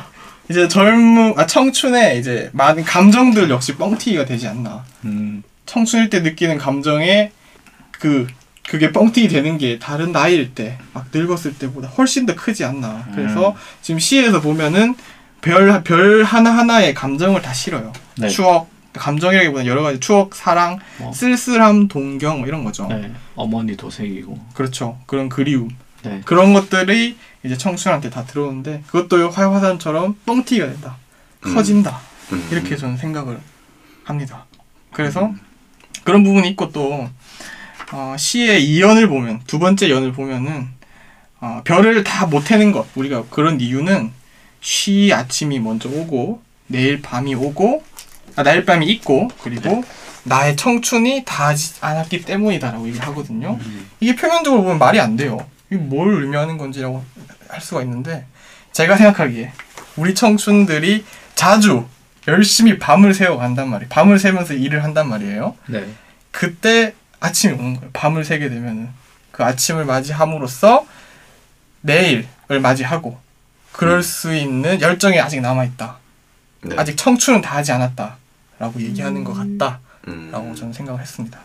이제 0.50 0.68
젊음, 0.68 1.34
아 1.38 1.46
청춘에 1.46 2.18
이제 2.18 2.50
많은 2.54 2.84
감정들 2.84 3.50
역시 3.50 3.76
뻥튀기가 3.76 4.26
되지 4.26 4.48
않나. 4.48 4.84
음, 5.06 5.44
청춘일 5.66 6.10
때 6.10 6.20
느끼는 6.20 6.58
감정에 6.58 7.32
그 7.92 8.28
그게 8.68 8.92
뻥튀기 8.92 9.28
되는 9.28 9.58
게 9.58 9.78
다른 9.80 10.12
나이일 10.12 10.54
때 10.56 10.78
막 10.94 11.06
늙었을 11.14 11.54
때보다 11.56 11.88
훨씬 11.90 12.26
더 12.26 12.36
크지 12.36 12.64
않나. 12.66 13.06
그래서 13.14 13.50
음. 13.50 13.54
지금 13.82 14.00
시에서 14.00 14.42
보면은 14.42 14.96
별 15.42 15.84
별 15.84 16.24
하나 16.24 16.52
하나의 16.58 16.94
감정을 16.96 17.42
다 17.42 17.54
실어요. 17.54 17.94
네. 18.18 18.28
추억, 18.30 18.68
감정이라기보다 19.00 19.66
여러 19.66 19.82
가지 19.84 20.00
추억, 20.00 20.36
사랑, 20.36 20.80
뭐. 21.00 21.12
쓸쓸함, 21.14 21.88
동경 21.88 22.40
뭐 22.40 22.48
이런 22.48 22.64
거죠. 22.64 22.88
네. 22.88 23.12
어머니도 23.36 23.90
새기고. 23.90 24.40
그렇죠. 24.54 24.98
그런 25.06 25.30
그리움. 25.30 25.70
네. 26.04 26.22
그런 26.26 26.54
것들이 26.54 27.18
이제 27.44 27.58
청춘한테 27.58 28.10
다 28.10 28.26
들어오는데 28.26 28.84
그것도 28.88 29.30
활화산처럼 29.30 30.18
뻥튀기가 30.26 30.68
된다. 30.68 30.98
음. 31.46 31.54
커진다. 31.56 32.00
음. 32.32 32.48
이렇게 32.52 32.76
저는 32.76 32.98
생각을 32.98 33.40
합니다. 34.04 34.46
그래서 34.92 35.34
그런 36.04 36.24
부분이 36.24 36.48
있고 36.50 36.72
또 36.72 37.10
어, 37.92 38.16
시의 38.18 38.64
이연을 38.66 39.08
보면 39.08 39.42
두 39.48 39.60
번째 39.60 39.90
연을 39.90 40.12
보면은 40.12 40.68
어, 41.40 41.62
별을 41.66 42.04
다 42.04 42.26
못 42.28 42.50
해는 42.52 42.72
것 42.72 42.88
우리가 42.96 43.26
그런 43.30 43.60
이유는 43.62 44.12
쉬 44.62 45.12
아침이 45.14 45.60
먼저 45.60 45.90
오고 45.90 46.42
내일 46.68 47.02
밤이 47.02 47.36
오고 47.36 47.84
아, 48.36 48.44
내일 48.44 48.66
밤이 48.66 48.86
있고 48.88 49.30
그리고 49.42 49.84
나의 50.24 50.56
청춘이 50.56 51.24
다하지 51.26 51.76
않았기 51.82 52.22
때문이다라고 52.22 52.88
얘기를 52.88 53.06
하거든요. 53.08 53.60
이게 54.00 54.16
표면적으로 54.16 54.64
보면 54.64 54.80
말이 54.80 55.00
안 55.00 55.16
돼요. 55.16 55.38
이게 55.70 55.78
뭘 55.78 56.22
의미하는 56.24 56.58
건지라고 56.58 57.04
할 57.48 57.62
수가 57.62 57.82
있는데 57.84 58.26
제가 58.72 58.98
생각하기에 58.98 59.54
우리 59.98 60.14
청춘들이 60.16 61.06
자주 61.36 61.86
열심히 62.28 62.80
밤을 62.80 63.14
새워 63.14 63.38
간단 63.38 63.70
말이에요. 63.70 63.90
밤을 63.90 64.20
새면서 64.20 64.56
일을 64.56 64.84
한단 64.84 65.08
말이에요. 65.10 65.56
네. 65.68 65.86
그때 66.32 66.94
아침이 67.20 67.54
오는 67.54 67.76
거예요. 67.76 67.90
밤을 67.94 68.26
새게 68.26 68.50
되면은 68.50 68.90
그 69.32 69.44
아침을 69.44 69.86
맞이함으로써 69.86 70.86
내일을 71.82 72.28
맞이하고 72.62 73.18
그럴 73.72 74.02
수 74.02 74.36
있는 74.36 74.82
열정이 74.82 75.20
아직 75.20 75.40
남아 75.42 75.66
있다. 75.66 75.98
네. 76.62 76.76
아직 76.78 76.98
청춘은 76.98 77.42
다 77.42 77.58
하지 77.58 77.72
않았다 77.72 78.18
라고 78.60 78.82
얘기하는 78.82 79.24
것 79.24 79.34
음. 79.38 79.58
같다 79.58 79.80
라고 80.32 80.48
음. 80.48 80.56
저는 80.56 80.74
생각을 80.74 81.02
했습니다. 81.02 81.40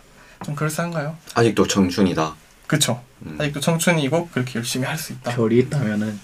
좀 0.44 0.54
그럴싸한가요? 0.54 1.16
아직도 1.34 1.66
청춘이다. 1.66 2.34
그쵸. 2.66 3.02
음. 3.26 3.36
아직도 3.38 3.60
청춘이고 3.60 4.28
그렇게 4.32 4.58
열심히 4.58 4.86
할 4.86 4.96
수 4.96 5.12
있다. 5.12 5.34
별이 5.34 5.58
있다면은 5.58 6.18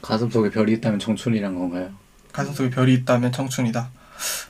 가슴 0.00 0.30
속에 0.30 0.50
별이 0.50 0.72
있다면 0.74 0.98
청춘이란 1.00 1.54
건가요? 1.58 1.90
가슴 2.32 2.54
속에 2.54 2.70
별이 2.70 2.94
있다면 2.94 3.32
청춘이다. 3.32 3.90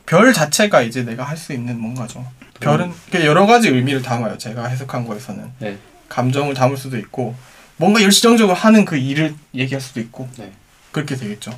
별 0.06 0.32
자체가 0.32 0.82
이제 0.82 1.04
내가 1.04 1.24
할 1.24 1.36
수 1.36 1.52
있는 1.52 1.80
뭔가죠. 1.80 2.26
별은 2.60 2.92
그 3.10 3.24
여러 3.24 3.46
가지 3.46 3.68
의미를 3.68 4.02
담아요. 4.02 4.36
제가 4.36 4.66
해석한 4.66 5.06
거에서는 5.06 5.52
네. 5.60 5.78
감정을 6.08 6.54
담을 6.54 6.76
수도 6.76 6.98
있고 6.98 7.34
뭔가 7.76 8.02
열정적으로 8.02 8.54
하는 8.56 8.84
그 8.84 8.96
일을 8.96 9.34
얘기할 9.54 9.80
수도 9.80 10.00
있고 10.00 10.28
네. 10.36 10.52
그렇게 10.92 11.14
되겠죠. 11.16 11.56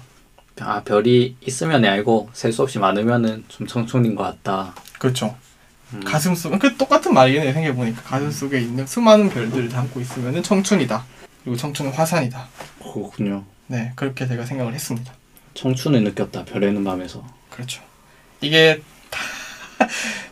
아 0.62 0.82
별이 0.82 1.36
있으면 1.40 1.84
알고 1.84 2.30
셀 2.32 2.52
수 2.52 2.62
없이 2.62 2.78
많으면은 2.78 3.44
좀 3.48 3.66
청춘인 3.66 4.14
것 4.14 4.22
같다. 4.24 4.74
그렇죠. 4.98 5.36
음. 5.92 6.00
가슴 6.04 6.34
속, 6.34 6.56
그 6.58 6.76
똑같은 6.76 7.12
말이네 7.14 7.52
생각해 7.52 7.74
보니까 7.74 8.02
가슴 8.02 8.30
속에 8.30 8.60
있는 8.60 8.86
수많은 8.86 9.28
별들을 9.30 9.68
담고 9.68 10.00
있으면은 10.00 10.42
청춘이다. 10.42 11.04
그리고 11.42 11.56
청춘은 11.56 11.92
화산이다. 11.92 12.48
그렇군요. 12.92 13.44
네, 13.66 13.92
그렇게 13.96 14.26
제가 14.26 14.44
생각을 14.44 14.74
했습니다. 14.74 15.12
청춘을 15.54 16.04
느꼈다. 16.04 16.44
별에는 16.44 16.84
밤에서. 16.84 17.24
그렇죠. 17.50 17.82
이게 18.40 18.82
타- 19.10 19.20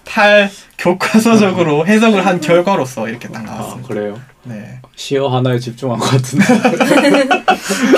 탈 0.09 0.51
교과서적으로 0.79 1.87
해석을 1.87 2.25
한 2.25 2.41
결과로서 2.41 3.09
이렇게 3.09 3.29
딱아 3.29 3.45
나왔습니다. 3.45 3.89
그래요? 3.89 4.21
네. 4.45 4.81
시어 4.97 5.29
하나에 5.29 5.59
집중한 5.59 5.99
것 5.99 6.07
같은데 6.07 6.45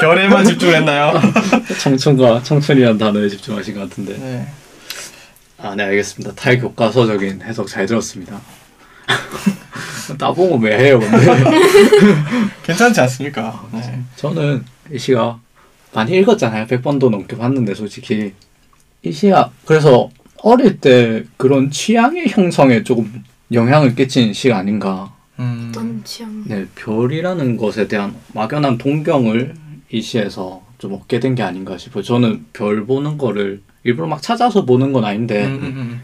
별에만 0.00 0.44
집중했나요? 0.44 1.12
청춘과 1.80 2.42
청춘이라는 2.42 2.98
단어에 2.98 3.28
집중하신 3.28 3.74
것 3.74 3.88
같은데. 3.88 4.18
네. 4.18 4.46
아, 5.58 5.74
네, 5.76 5.84
알겠습니다. 5.84 6.34
탈교과서적인 6.34 7.42
해석 7.42 7.68
잘 7.68 7.86
들었습니다. 7.86 8.40
따봉은 10.18 10.62
왜 10.62 10.78
해요, 10.78 10.98
근데? 10.98 11.26
괜찮지 12.64 13.00
않습니까? 13.02 13.68
네. 13.72 14.00
저는 14.16 14.64
이 14.90 14.98
시가 14.98 15.38
많이 15.92 16.16
읽었잖아요. 16.16 16.66
100번도 16.66 17.10
넘게 17.10 17.36
봤는데, 17.36 17.74
솔직히. 17.74 18.32
이 19.02 19.12
시가, 19.12 19.50
그래서 19.66 20.08
어릴 20.42 20.80
때 20.80 21.24
그런 21.36 21.70
취향의 21.70 22.28
형성에 22.28 22.82
조금 22.82 23.24
영향을 23.52 23.94
끼친 23.94 24.32
시가 24.32 24.56
아닌가. 24.58 25.14
음. 25.38 25.68
어떤 25.70 26.02
취향? 26.04 26.44
네, 26.46 26.66
별이라는 26.74 27.56
것에 27.56 27.88
대한 27.88 28.14
막연한 28.34 28.78
동경을 28.78 29.54
이 29.90 30.00
시에서 30.02 30.62
좀 30.78 30.92
얻게 30.94 31.20
된 31.20 31.34
게 31.34 31.42
아닌가 31.42 31.76
싶어요. 31.78 32.02
저는 32.02 32.46
별 32.52 32.86
보는 32.86 33.18
거를 33.18 33.62
일부러 33.84 34.06
막 34.06 34.22
찾아서 34.22 34.64
보는 34.64 34.92
건 34.92 35.04
아닌데, 35.04 35.44
음, 35.46 35.52
음, 35.52 35.62
음. 35.76 36.00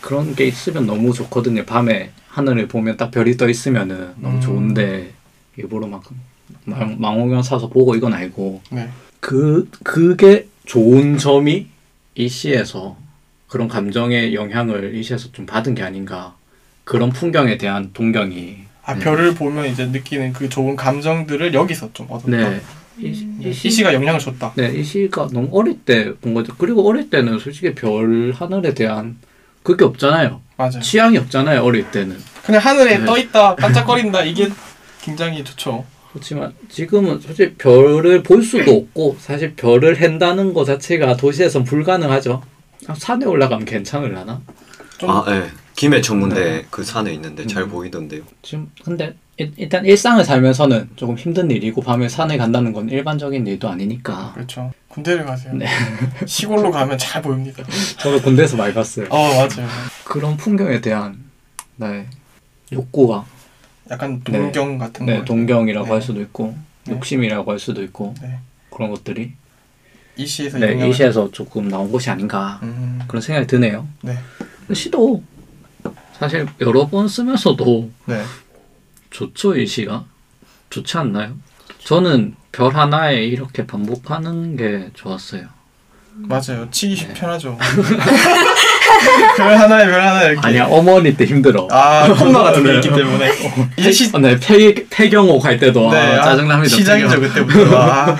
그런 0.00 0.34
게 0.34 0.46
있으면 0.46 0.86
너무 0.86 1.12
좋거든요. 1.12 1.64
밤에 1.64 2.10
하늘을 2.28 2.68
보면 2.68 2.96
딱 2.96 3.10
별이 3.10 3.36
떠 3.36 3.48
있으면은 3.48 4.10
너무 4.16 4.36
음. 4.36 4.40
좋은데 4.40 5.12
일부러 5.56 5.86
막 5.86 6.04
망, 6.64 6.96
망원경 7.00 7.42
사서 7.42 7.68
보고 7.68 7.94
이건 7.96 8.12
아니고 8.12 8.62
네. 8.70 8.88
그 9.20 9.68
그게 9.82 10.46
좋은 10.66 11.18
점이 11.18 11.66
이 12.14 12.28
시에서 12.28 12.96
그런 13.48 13.66
감정의 13.68 14.34
영향을 14.34 14.94
이 14.94 15.02
시에서 15.02 15.30
좀 15.32 15.46
받은 15.46 15.74
게 15.74 15.82
아닌가 15.82 16.34
그런 16.84 17.10
풍경에 17.10 17.56
대한 17.58 17.90
동경이 17.92 18.56
아 18.84 18.94
네. 18.94 19.00
별을 19.04 19.34
보면 19.34 19.66
이제 19.66 19.86
느끼는 19.86 20.32
그 20.32 20.48
좋은 20.48 20.76
감정들을 20.76 21.52
여기서 21.54 21.90
좀 21.92 22.06
얻었다. 22.10 22.30
네. 22.50 22.60
이, 22.98 23.14
시- 23.14 23.26
네, 23.26 23.50
희씨가 23.50 23.94
영향을 23.94 24.18
줬다. 24.18 24.52
네, 24.56 24.72
이 24.74 24.82
시가 24.82 25.28
너무 25.32 25.48
어릴 25.52 25.78
때 25.80 26.12
본 26.20 26.34
거죠. 26.34 26.54
그리고 26.58 26.86
어릴 26.88 27.10
때는 27.10 27.38
솔직히 27.38 27.74
별 27.74 28.32
하늘에 28.34 28.74
대한 28.74 29.16
그게 29.62 29.84
없잖아요. 29.84 30.40
맞아요. 30.56 30.80
취향이 30.80 31.16
없잖아요. 31.18 31.62
어릴 31.62 31.90
때는. 31.90 32.16
그냥 32.44 32.60
하늘에 32.62 32.98
네. 32.98 33.04
떠 33.04 33.16
있다, 33.18 33.54
반짝거린다 33.56 34.24
이게 34.24 34.48
굉장히 35.02 35.44
좋죠. 35.44 35.84
그렇지만 36.10 36.54
지금은 36.70 37.20
솔직히 37.20 37.54
별을 37.56 38.22
볼 38.22 38.42
수도 38.42 38.72
없고 38.74 39.16
사실 39.20 39.54
별을 39.54 40.00
한다는 40.00 40.52
것 40.54 40.64
자체가 40.64 41.16
도시에선 41.16 41.64
불가능하죠. 41.64 42.42
아, 42.88 42.94
산에 42.94 43.26
올라가면 43.26 43.66
괜찮을라나? 43.66 44.40
좀 44.96 45.10
아, 45.10 45.24
예. 45.28 45.50
김해 45.76 46.00
전문대 46.00 46.34
네. 46.42 46.66
그 46.70 46.82
산에 46.82 47.12
있는데 47.14 47.46
잘 47.46 47.62
음. 47.64 47.68
보이던데요. 47.70 48.22
지금 48.42 48.68
근데 48.82 49.14
일- 49.36 49.52
일단 49.56 49.84
일상을 49.84 50.24
살면서는 50.24 50.90
조금 50.96 51.16
힘든 51.16 51.50
일이고 51.52 51.82
밤에 51.82 52.08
산에 52.08 52.36
간다는 52.36 52.72
건 52.72 52.88
일반적인 52.88 53.46
일도 53.46 53.68
아니니까. 53.68 54.32
그렇죠. 54.34 54.72
군대를 54.88 55.24
가세요. 55.24 55.52
네. 55.54 55.66
시골로 56.26 56.72
가면 56.72 56.98
잘 56.98 57.22
보입니다. 57.22 57.62
저도 58.00 58.20
군대에서 58.22 58.56
많이 58.56 58.74
봤어요. 58.74 59.06
어 59.10 59.28
맞아요. 59.34 59.68
그런 60.04 60.36
풍경에 60.36 60.80
대한 60.80 61.22
네, 61.76 62.06
욕구가 62.72 63.24
약간 63.90 64.20
동경 64.24 64.78
같은 64.78 65.06
네, 65.06 65.18
거. 65.18 65.24
동경이라고 65.26 65.86
네. 65.86 65.92
할 65.92 66.02
수도 66.02 66.20
있고 66.22 66.56
네. 66.86 66.94
욕심이라고 66.94 67.52
할 67.52 67.60
수도 67.60 67.84
있고 67.84 68.14
네. 68.20 68.38
그런 68.70 68.90
것들이 68.90 69.34
이 70.18 70.26
시에서 70.26 70.58
네, 70.58 70.74
영향을- 70.74 70.90
이 70.90 70.92
시에서 70.92 71.30
조금 71.30 71.68
나온 71.68 71.90
것이 71.92 72.10
아닌가 72.10 72.58
음, 72.64 73.00
그런 73.06 73.22
생각이 73.22 73.46
드네요. 73.46 73.86
네. 74.02 74.18
시도 74.74 75.22
사실 76.18 76.46
여러 76.60 76.88
번 76.88 77.06
쓰면서도 77.08 77.90
네. 78.06 78.22
좋죠 79.10 79.56
이 79.56 79.64
시가 79.66 80.04
좋지 80.70 80.98
않나요? 80.98 81.36
저는 81.84 82.34
별 82.50 82.74
하나에 82.74 83.24
이렇게 83.24 83.64
반복하는 83.66 84.56
게 84.56 84.90
좋았어요. 84.94 85.46
맞아요. 86.16 86.68
치기 86.72 86.96
네. 87.06 87.14
편하죠. 87.14 87.56
별 89.36 89.56
하나에 89.56 89.86
별 89.86 90.00
하나 90.00 90.22
이렇게. 90.24 90.46
아니야 90.46 90.66
어머니 90.66 91.16
때 91.16 91.24
힘들어. 91.24 91.68
아 91.70 92.12
콤마 92.12 92.42
같은 92.42 92.62
게 92.64 92.70
네. 92.70 92.74
있기 92.76 92.88
때문에. 92.88 93.30
이제 93.76 93.92
시, 93.92 94.10
네 94.12 94.38
폐, 94.40 94.74
폐경옥 94.90 95.44
할 95.44 95.58
때도 95.58 95.90
네, 95.90 95.96
아, 96.16 96.20
아, 96.20 96.24
짜증납니다. 96.24 96.76
시작이죠. 96.76 97.20
그때부터. 97.20 97.76
아, 97.76 98.16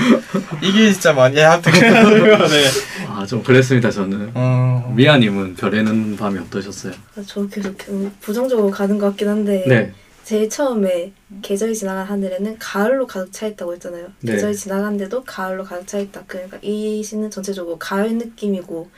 이게 0.62 0.92
진짜 0.92 1.12
많이 1.12 1.38
하여튼 1.40 1.72
그래가지고 1.72 2.16
네. 2.48 2.64
아, 3.08 3.26
좀 3.26 3.42
그랬습니다 3.42 3.90
저는. 3.90 4.30
어, 4.34 4.92
미아님은 4.94 5.54
별에는 5.56 6.16
밤이 6.16 6.38
어떠셨어요? 6.38 6.92
아, 7.16 7.22
저 7.26 7.46
계속 7.48 7.76
그 7.78 8.10
부정적으로 8.20 8.70
가는 8.70 8.98
것 8.98 9.06
같긴 9.08 9.28
한데 9.28 9.64
네. 9.66 9.92
제일 10.24 10.50
처음에 10.50 11.12
계절이 11.40 11.74
지나간 11.74 12.04
하늘에는 12.06 12.56
가을로 12.58 13.06
가득 13.06 13.32
차 13.32 13.46
있다고 13.46 13.72
했잖아요. 13.74 14.08
네. 14.20 14.32
계절이 14.32 14.54
지나간데도 14.54 15.24
가을로 15.24 15.64
가득 15.64 15.86
차 15.86 15.98
있다. 15.98 16.22
그러니까 16.26 16.58
이 16.60 17.02
시는 17.02 17.30
전체적으로 17.30 17.78
가을 17.78 18.12
느낌이고 18.18 18.90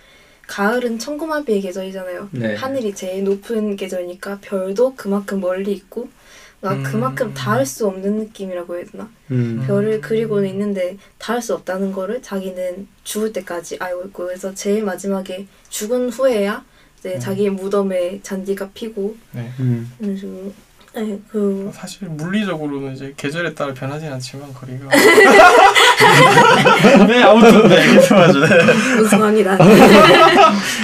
가을은 0.50 0.98
천고마비의 0.98 1.60
계절이잖아요. 1.60 2.28
네. 2.32 2.56
하늘이 2.56 2.92
제일 2.92 3.22
높은 3.22 3.76
계절이니까 3.76 4.40
별도 4.40 4.96
그만큼 4.96 5.40
멀리 5.40 5.70
있고 5.72 6.08
그러니까 6.60 6.88
음. 6.88 6.92
그만큼 6.92 7.34
닿을 7.34 7.64
수 7.64 7.86
없는 7.86 8.18
느낌이라고 8.18 8.76
해야 8.76 8.84
되나? 8.84 9.08
음. 9.30 9.62
별을 9.64 10.00
그리고는 10.00 10.48
있는데 10.48 10.98
닿을 11.18 11.40
수 11.40 11.54
없다는 11.54 11.92
거를 11.92 12.20
자기는 12.20 12.88
죽을 13.04 13.32
때까지 13.32 13.76
알고 13.78 14.06
있고 14.06 14.26
그래서 14.26 14.52
제일 14.52 14.82
마지막에 14.82 15.46
죽은 15.68 16.10
후에야 16.10 16.64
이제 16.98 17.14
음. 17.14 17.20
자기의 17.20 17.50
무덤에 17.50 18.20
잔디가 18.22 18.70
피고 18.74 19.16
네. 19.30 19.52
음. 19.60 19.88
이런 20.00 20.16
식으로 20.16 20.52
네, 20.92 21.20
그 21.30 21.70
사실 21.72 22.08
물리적으로는 22.08 22.94
이제 22.94 23.14
계절에 23.16 23.54
따라 23.54 23.72
변하진 23.72 24.12
않지만 24.12 24.52
거리가. 24.52 24.88
네 27.06 27.22
아무튼 27.22 27.68
네. 27.68 27.76
네. 27.76 27.96
우승합니다. 29.00 29.56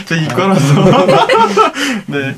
저 0.07 0.14
이과라서. 0.23 0.85
네. 2.07 2.37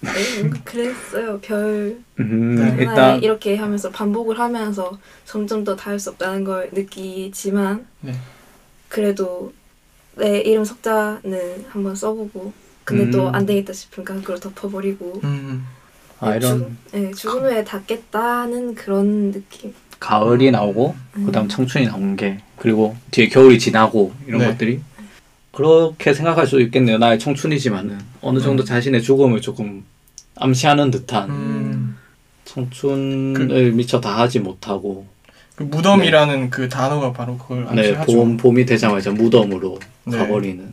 네, 0.00 0.50
그랬어요. 0.64 1.38
별 1.40 1.98
음, 2.20 2.54
네. 2.54 2.62
하나에 2.62 2.80
일단 2.80 3.22
이렇게 3.22 3.56
하면서 3.56 3.90
반복을 3.90 4.38
하면서 4.38 4.98
점점 5.26 5.62
더 5.62 5.76
닿을 5.76 6.00
수 6.00 6.08
없다는 6.10 6.44
걸 6.44 6.70
느끼지만 6.72 7.86
네. 8.00 8.14
그래도 8.88 9.52
내 10.16 10.38
이름 10.40 10.64
석자는 10.64 11.66
한번 11.68 11.94
써보고 11.94 12.54
근데 12.84 13.10
또 13.10 13.28
음. 13.28 13.34
안 13.34 13.44
되겠다 13.44 13.74
싶으니까 13.74 14.14
그걸 14.14 14.40
덮어버리고 14.40 15.20
음. 15.22 15.66
아, 16.20 16.36
이런 16.36 16.58
죽, 16.58 16.70
네, 16.92 17.10
죽은 17.12 17.42
후에 17.42 17.64
닿겠다는 17.64 18.74
그런 18.74 19.32
느낌. 19.32 19.72
가을이 19.98 20.50
나오고 20.50 20.94
음. 21.16 21.26
그다음 21.26 21.48
청춘이 21.48 21.86
나온 21.86 22.16
게 22.16 22.38
그리고 22.56 22.96
뒤에 23.10 23.28
겨울이 23.28 23.58
지나고 23.58 24.12
이런 24.26 24.40
네. 24.40 24.46
것들이 24.48 24.80
그렇게 25.52 26.14
생각할 26.14 26.46
수도 26.46 26.60
있겠네요. 26.60 26.98
나의 26.98 27.18
청춘이지만은 27.18 27.98
어느 28.22 28.38
정도 28.40 28.62
음. 28.62 28.64
자신의 28.64 29.02
죽음을 29.02 29.40
조금 29.40 29.84
암시하는 30.36 30.90
듯한 30.90 31.30
음. 31.30 31.96
청춘을 32.44 33.72
미처 33.72 34.00
다하지 34.00 34.40
못하고 34.40 35.06
그 35.54 35.64
무덤이라는 35.64 36.48
그 36.48 36.68
단어가 36.68 37.12
바로 37.12 37.36
그걸 37.36 37.64
네, 37.74 37.88
암시하죠. 37.88 38.12
봄 38.12 38.36
봄이 38.36 38.64
되자마자 38.64 39.10
무덤으로 39.10 39.78
네. 40.04 40.16
가버리는 40.16 40.72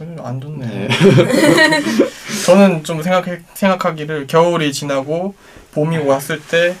음, 0.00 0.16
안 0.22 0.40
좋네. 0.40 0.66
네. 0.66 0.88
저는 2.46 2.84
좀 2.84 3.02
생각해, 3.02 3.40
생각하기를 3.54 4.26
겨울이 4.26 4.72
지나고 4.72 5.34
봄이 5.72 5.98
왔을 5.98 6.40
때 6.40 6.74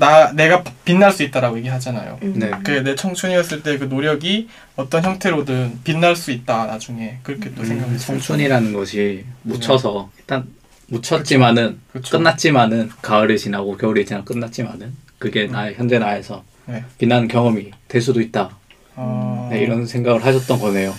나 0.00 0.32
내가 0.32 0.64
빛날 0.84 1.12
수 1.12 1.22
있다라고 1.22 1.58
얘기하잖아요. 1.58 2.18
음. 2.22 2.34
네. 2.36 2.50
그내 2.64 2.94
청춘이었을 2.94 3.62
때 3.62 3.78
그 3.80 3.84
노력이 3.84 4.48
어떤 4.76 5.04
형태로든 5.04 5.80
빛날 5.84 6.16
수 6.16 6.32
있다 6.32 6.66
나중에 6.66 7.18
그렇게 7.22 7.54
또 7.54 7.62
음, 7.62 7.66
생각이 7.66 7.98
청춘이라는 7.98 8.72
것이 8.72 9.24
묻혀서 9.42 10.10
일단 10.18 10.46
묻혔지만은 10.88 11.78
그렇죠. 11.92 12.18
끝났지만은 12.18 12.90
가을이 13.00 13.38
지나고 13.38 13.76
겨울이 13.76 14.04
지나 14.04 14.24
끝났지만은 14.24 14.92
그게 15.18 15.46
음. 15.46 15.52
나의 15.52 15.74
현재 15.76 15.98
나에서 15.98 16.44
네. 16.66 16.84
빛나는 16.98 17.28
경험이 17.28 17.70
될 17.88 18.00
수도 18.00 18.20
있다. 18.20 18.50
어... 18.96 19.48
네, 19.50 19.60
이런 19.60 19.86
생각을 19.86 20.24
하셨던 20.24 20.58
거네요. 20.58 20.94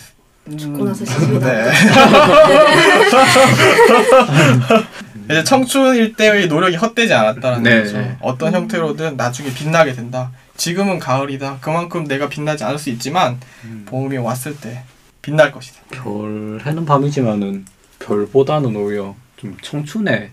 음, 0.48 0.58
죽고 0.58 0.86
나서 0.86 1.06
시집이 1.12 1.40
네. 1.40 1.72
이제 5.26 5.44
청춘일 5.44 6.16
때의 6.16 6.48
노력이 6.48 6.76
헛되지 6.76 7.14
않았다는 7.14 7.64
네. 7.64 7.84
거죠. 7.84 8.16
어떤 8.22 8.54
형태로든 8.54 9.18
나중에 9.18 9.54
빛나게 9.54 9.94
된다. 9.94 10.32
지금은 10.58 11.00
가을이다. 11.00 11.60
그만큼 11.62 12.06
내가 12.06 12.28
빛나지 12.28 12.64
않을 12.64 12.78
수 12.78 12.90
있지만 12.90 13.40
봄이 13.86 14.18
왔을 14.18 14.56
때 14.58 14.84
빛날 15.22 15.52
것이다. 15.52 15.80
별 15.92 16.62
해는 16.66 16.86
밤이지만은 16.86 17.66
별보다는 18.00 18.76
오히려 18.76 19.16
좀 19.38 19.58
청춘에 19.62 20.32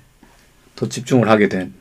더 0.75 0.89
집중을 0.89 1.29
하게 1.29 1.49
된 1.49 1.75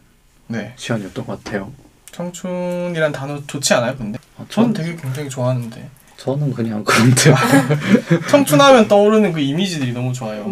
네. 0.48 0.74
시간이었던 0.76 1.26
것 1.26 1.44
같아요. 1.44 1.72
청춘이란 2.12 3.12
단어 3.12 3.42
좋지 3.48 3.74
않아요? 3.76 3.96
근데 3.96 4.18
아, 4.38 4.46
저는 4.50 4.74
전, 4.74 4.84
되게 4.86 4.96
굉장히 4.96 5.30
좋아하는데 5.30 5.90
저는 6.17 6.53
그냥 6.53 6.84
그런데 6.84 7.34
청춘하면 8.30 8.88
떠오르는 8.88 9.34
그 9.34 9.39
이미지들이 9.39 9.91
너무 9.93 10.12
좋아요. 10.13 10.51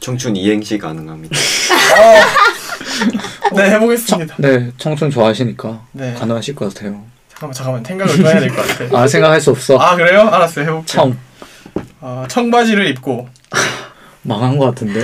청춘 0.00 0.36
이행시 0.36 0.76
가능합니다. 0.78 1.36
네 3.54 3.70
해보겠습니다. 3.70 4.34
네 4.38 4.70
청춘 4.76 5.10
좋아하시니까 5.10 5.80
네. 5.92 6.14
가능하실 6.18 6.54
것 6.54 6.72
같아요. 6.74 7.02
잠깐만 7.30 7.54
잠깐만 7.54 7.84
생각을 7.84 8.14
좀 8.16 8.26
해야 8.26 8.40
될 8.40 8.48
것 8.54 8.66
같아. 8.66 8.98
아 9.00 9.06
생각할 9.08 9.40
수 9.40 9.50
없어. 9.50 9.78
아 9.78 9.96
그래요? 9.96 10.28
알았어요 10.28 10.64
해볼게요. 10.64 10.84
청 10.86 11.16
아, 12.00 12.26
청바지를 12.28 12.86
입고 12.88 13.28
망한 14.22 14.58
것 14.58 14.66
같은데 14.66 15.00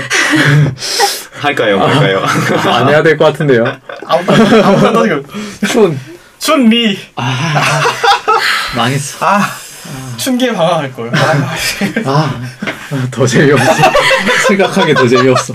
할까요? 1.41 1.79
말까요? 1.79 2.23
안 2.73 2.89
해야 2.89 3.03
될 3.03 3.17
것 3.17 3.25
같은데요. 3.27 3.65
아무것도 4.07 5.03
지금 5.05 5.25
춘 5.67 5.99
춘리 6.39 6.99
망했어. 8.77 9.25
아 9.27 9.51
춘기에 10.17 10.53
방황할 10.53 10.93
걸. 10.93 11.11
아, 12.07 12.41
아더 12.93 13.27
재미없어. 13.27 13.73
생각하기 14.49 14.95
더 14.95 15.07
재미없어. 15.09 15.53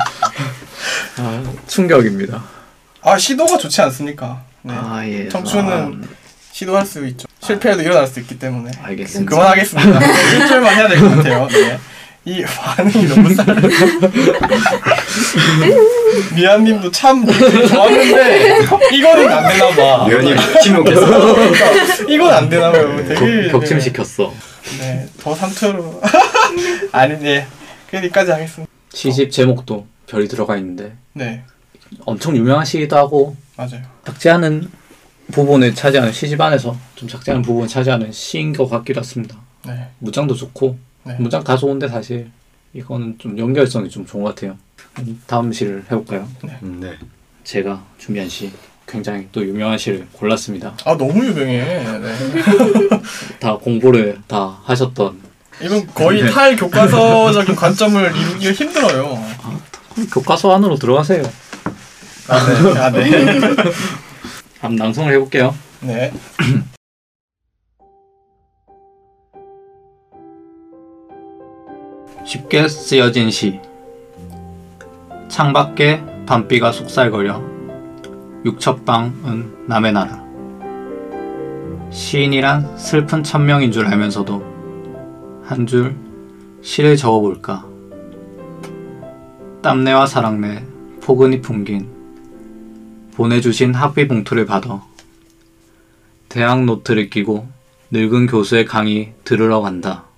아 1.17 1.43
충격입니다. 1.67 2.43
아 3.01 3.17
시도가 3.17 3.57
좋지 3.57 3.81
않습니까? 3.81 4.41
네. 4.61 4.73
아 4.75 5.01
예. 5.05 5.29
청춘은 5.29 6.07
시도할 6.51 6.85
수 6.85 7.05
있죠. 7.07 7.27
실패해도 7.41 7.81
일어날 7.81 8.05
수 8.07 8.19
있기 8.19 8.37
때문에. 8.37 8.71
아, 8.81 8.87
알겠습니다. 8.87 9.29
그만하겠습니다. 9.29 9.99
일주일만 10.35 10.75
해야 10.75 10.87
될 10.87 10.99
것 10.99 11.09
같아요. 11.15 11.47
네. 11.47 11.79
이 12.25 12.43
반응이 12.43 13.07
너무 13.07 13.33
쌀. 13.33 13.45
미안님도 16.35 16.91
참 16.91 17.25
좋았는데 17.25 18.59
이거는 18.93 19.29
안 19.31 19.47
되나 19.47 19.69
봐. 19.69 20.05
위원님 20.05 20.35
침묵했어. 20.61 22.07
이건 22.07 22.33
안 22.33 22.49
되나 22.49 22.71
봐요. 22.71 22.95
되게 23.07 23.43
격, 23.49 23.59
격침시켰어. 23.59 24.33
네, 24.79 25.07
더 25.21 25.33
상투로. 25.33 26.01
아니, 26.91 27.17
네. 27.19 27.47
그냥 27.89 28.05
여기까지 28.05 28.31
하겠습니다. 28.31 28.71
시집 28.93 29.31
제목도 29.31 29.87
별이 30.07 30.27
들어가 30.27 30.57
있는데 30.57 30.93
네. 31.13 31.43
엄청 32.05 32.35
유명한 32.35 32.65
시기도 32.65 32.97
하고 32.97 33.35
맞아요. 33.55 33.81
작지 34.05 34.29
않은 34.29 34.69
부분을 35.31 35.73
차지하는 35.75 36.11
시집 36.11 36.39
안에서 36.41 36.75
좀 36.95 37.07
작지 37.07 37.31
않은 37.31 37.41
부분을 37.43 37.67
차지하는 37.67 38.11
시인 38.11 38.51
것 38.53 38.67
같기도 38.69 38.99
했습니다. 38.99 39.35
네. 39.65 39.87
무장도 39.99 40.35
좋고 40.35 40.77
네. 41.09 41.15
무장 41.17 41.43
다 41.43 41.57
좋은데 41.57 41.87
사실 41.87 42.29
이거는 42.73 43.15
좀 43.17 43.37
연결성이 43.37 43.89
좀 43.89 44.05
좋은 44.05 44.23
것 44.23 44.35
같아요. 44.35 44.55
음, 44.99 45.19
다음 45.25 45.51
시를 45.51 45.83
해볼까요? 45.85 46.27
음, 46.61 46.79
네. 46.79 46.97
제가 47.43 47.83
준비한 47.97 48.29
시 48.29 48.51
굉장히 48.87 49.27
또 49.31 49.43
유명한 49.43 49.77
시를 49.77 50.07
골랐습니다. 50.11 50.75
아 50.85 50.95
너무 50.95 51.25
유명해. 51.25 51.63
네. 51.63 52.15
다 53.39 53.55
공부를 53.57 54.19
다 54.27 54.59
하셨던 54.63 55.19
이건 55.61 55.87
거의 55.87 56.29
탈 56.31 56.55
교과서적인 56.55 57.55
관점을 57.55 58.15
이루기가 58.15 58.53
힘들어요. 58.53 59.23
교과서 60.13 60.53
안으로 60.53 60.75
들어가세요. 60.75 61.23
아 62.27 62.45
네. 62.45 62.79
아 62.79 62.91
네. 62.91 63.09
한번 64.61 64.75
낭송을 64.75 65.13
해볼게요. 65.13 65.55
네. 65.81 66.13
쉽게 72.29 72.67
쓰여진 72.67 73.31
시. 73.31 73.59
창밖에 75.29 76.03
밤비가 76.27 76.71
속살거려 76.71 77.41
육첩방은 78.45 79.65
남의 79.65 79.93
나라. 79.93 80.23
시인이란 81.89 82.77
슬픈 82.77 83.23
천명인 83.23 83.71
줄 83.71 83.87
알면서도 83.87 84.43
한 85.43 85.65
줄 85.65 85.95
시를 86.61 86.97
적어볼까. 86.97 87.65
땀내와 89.63 90.05
사랑내 90.05 90.63
포근히 91.01 91.41
풍긴 91.41 91.89
보내주신 93.15 93.73
학비 93.73 94.07
봉투를 94.07 94.45
받아 94.45 94.83
대학 96.29 96.63
노트를 96.63 97.09
끼고 97.09 97.47
늙은 97.89 98.27
교수의 98.27 98.65
강의 98.65 99.13
들으러 99.23 99.61
간다. 99.61 100.08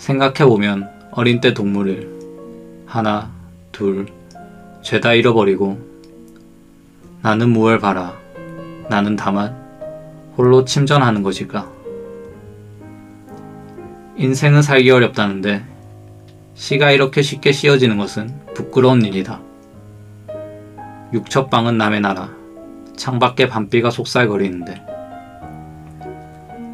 생각해보면 0.00 0.88
어린 1.10 1.40
때 1.42 1.52
동물을 1.52 2.86
하나, 2.86 3.30
둘, 3.70 4.06
죄다 4.80 5.12
잃어버리고 5.12 5.78
나는 7.20 7.50
무얼 7.50 7.78
바라 7.78 8.14
나는 8.88 9.14
다만 9.14 9.54
홀로 10.38 10.64
침전하는 10.64 11.22
것일까? 11.22 11.70
인생은 14.16 14.62
살기 14.62 14.90
어렵다는데 14.90 15.64
시가 16.54 16.92
이렇게 16.92 17.20
쉽게 17.20 17.52
씌어지는 17.52 17.98
것은 17.98 18.32
부끄러운 18.54 19.04
일이다. 19.04 19.40
육첩방은 21.12 21.76
남의 21.76 22.00
나라 22.00 22.30
창밖에 22.96 23.48
밤비가 23.48 23.90
속살거리는데 23.90 24.82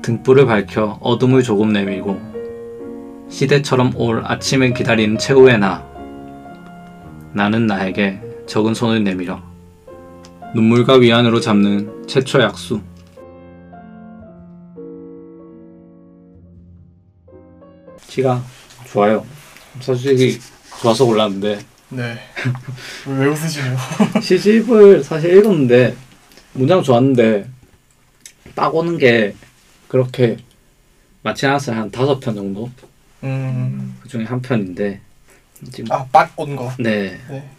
등불을 0.03 0.47
밝혀 0.47 0.99
어둠을 1.01 1.43
조금 1.43 1.73
내밀고 1.73 2.36
시대처럼 3.29 3.93
올 3.97 4.23
아침을 4.25 4.73
기다리는 4.75 5.19
최후의 5.19 5.59
나. 5.59 5.85
나는 7.33 7.67
나에게 7.67 8.21
적은 8.47 8.73
손을 8.73 9.05
내밀어 9.05 9.43
눈물과 10.55 10.95
위안으로 10.95 11.41
잡는 11.41 12.07
최초 12.07 12.41
약수. 12.41 12.81
시가 18.09 18.43
좋아요. 18.87 19.27
솔직히 19.81 20.39
좋아서 20.81 21.05
골랐는데 21.05 21.59
네. 21.91 22.19
왜, 23.07 23.19
왜 23.19 23.27
웃으시네요? 23.27 23.77
시집을 24.23 25.05
사실 25.05 25.37
읽었는데 25.37 25.95
문장 26.55 26.83
좋았는데 26.83 27.49
딱 28.55 28.75
오는 28.75 28.97
게 28.97 29.35
그렇게 29.89 30.39
많지 31.23 31.45
않았어요. 31.47 31.77
한 31.77 31.91
다섯 31.91 32.19
편 32.21 32.35
정도. 32.35 32.71
음. 33.23 33.97
그 34.01 34.09
중에 34.09 34.25
한 34.25 34.41
편인데 34.41 35.01
지금 35.71 35.93
아빡온 35.93 36.57
거. 36.57 36.73
네. 36.79 37.19
네. 37.29 37.51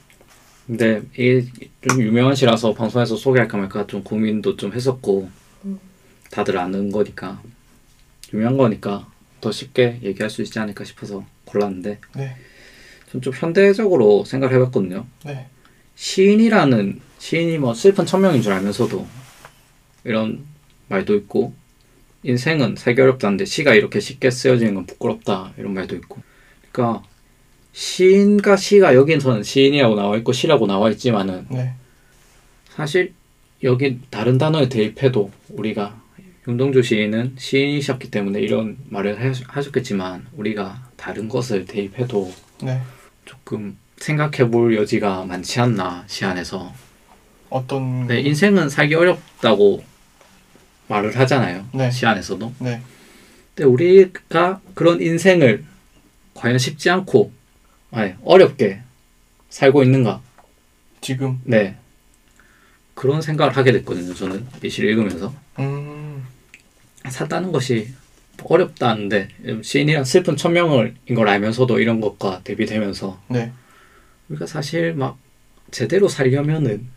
근데 0.67 1.01
이게 1.13 1.45
좀 1.87 2.01
유명한 2.01 2.35
시라서 2.35 2.73
방송에서 2.73 3.15
소개할까 3.15 3.57
말까 3.57 3.87
좀 3.87 4.03
고민도 4.03 4.57
좀 4.57 4.73
했었고 4.73 5.29
음. 5.65 5.79
다들 6.29 6.57
아는 6.57 6.91
거니까 6.91 7.41
유명한 8.33 8.57
거니까 8.57 9.07
더 9.39 9.51
쉽게 9.51 9.99
얘기할 10.03 10.29
수 10.29 10.41
있지 10.41 10.59
않을까 10.59 10.83
싶어서 10.83 11.25
골랐는데 11.45 11.99
네. 12.15 12.35
좀, 13.11 13.21
좀 13.21 13.33
현대적으로 13.33 14.25
생각을 14.25 14.55
해봤거든요. 14.55 15.05
네. 15.25 15.47
시인이라는 15.95 17.01
시인이 17.19 17.57
뭐 17.57 17.73
슬픈 17.73 18.05
천명인 18.05 18.41
줄 18.41 18.51
알면서도 18.53 19.07
이런 20.03 20.45
말도 20.89 21.15
있고 21.15 21.53
인생은 22.23 22.75
살기 22.75 23.01
어렵다는데 23.01 23.45
시가 23.45 23.73
이렇게 23.75 23.99
쉽게 23.99 24.29
쓰여지는 24.31 24.75
건 24.75 24.85
부끄럽다 24.85 25.53
이런 25.57 25.73
말도 25.73 25.95
있고 25.95 26.21
그러니까 26.71 27.03
시인과 27.73 28.55
시가 28.57 28.95
여기서는 28.95 29.43
시인이라고 29.43 29.95
나와 29.95 30.17
있고 30.17 30.33
시라고 30.33 30.65
나와 30.67 30.89
있지만은 30.89 31.45
네. 31.49 31.73
사실 32.69 33.13
여기 33.63 33.99
다른 34.09 34.37
단어에 34.37 34.69
대입해도 34.69 35.31
우리가 35.49 35.99
윤동주 36.47 36.81
시인은 36.81 37.35
시인이셨기 37.37 38.09
때문에 38.09 38.39
이런 38.39 38.77
말을 38.89 39.21
하- 39.21 39.33
하셨겠지만 39.47 40.27
우리가 40.35 40.89
다른 40.95 41.27
것을 41.27 41.65
대입해도 41.65 42.31
네. 42.63 42.81
조금 43.25 43.77
생각해 43.97 44.49
볼 44.49 44.75
여지가 44.75 45.25
많지 45.25 45.59
않나 45.59 46.03
시 46.07 46.23
안에서 46.25 46.73
어떤 47.49 48.07
네, 48.07 48.21
인생은 48.21 48.69
살기 48.69 48.95
어렵다고 48.95 49.83
말을 50.87 51.17
하잖아요 51.17 51.65
네. 51.73 51.91
시 51.91 52.05
안에서도 52.05 52.53
네. 52.59 52.81
근데 53.55 53.69
우리가 53.69 54.61
그런 54.73 55.01
인생을 55.01 55.63
과연 56.33 56.57
쉽지 56.57 56.89
않고 56.89 57.31
아니, 57.91 58.13
어렵게 58.23 58.81
살고 59.49 59.83
있는가 59.83 60.21
지금 61.01 61.41
네 61.43 61.75
그런 62.93 63.21
생각을 63.21 63.55
하게 63.55 63.71
됐거든요 63.71 64.13
저는 64.13 64.45
이 64.63 64.69
시를 64.69 64.89
읽으면서 64.91 65.33
음. 65.59 66.25
산다는 67.09 67.51
것이 67.51 67.89
어렵다는데 68.43 69.29
시인이란 69.61 70.03
슬픈 70.03 70.35
천명을 70.35 70.95
인걸 71.07 71.27
알면서도 71.27 71.79
이런 71.79 72.01
것과 72.01 72.41
대비되면서 72.43 73.19
네. 73.29 73.51
우리가 74.29 74.45
사실 74.45 74.93
막 74.93 75.17
제대로 75.71 76.07
살려면은 76.07 76.87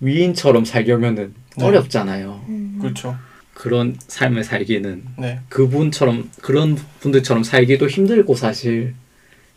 위인처럼 0.00 0.64
살려면은 0.64 1.34
네. 1.56 1.64
어렵잖아요. 1.64 2.44
음. 2.48 2.78
그렇죠. 2.80 3.16
그런 3.60 3.94
삶을 4.08 4.42
살기는 4.42 5.04
네. 5.18 5.40
그분처럼 5.50 6.30
그런 6.40 6.78
분들처럼 7.00 7.44
살기도 7.44 7.88
힘들고 7.88 8.34
사실 8.34 8.94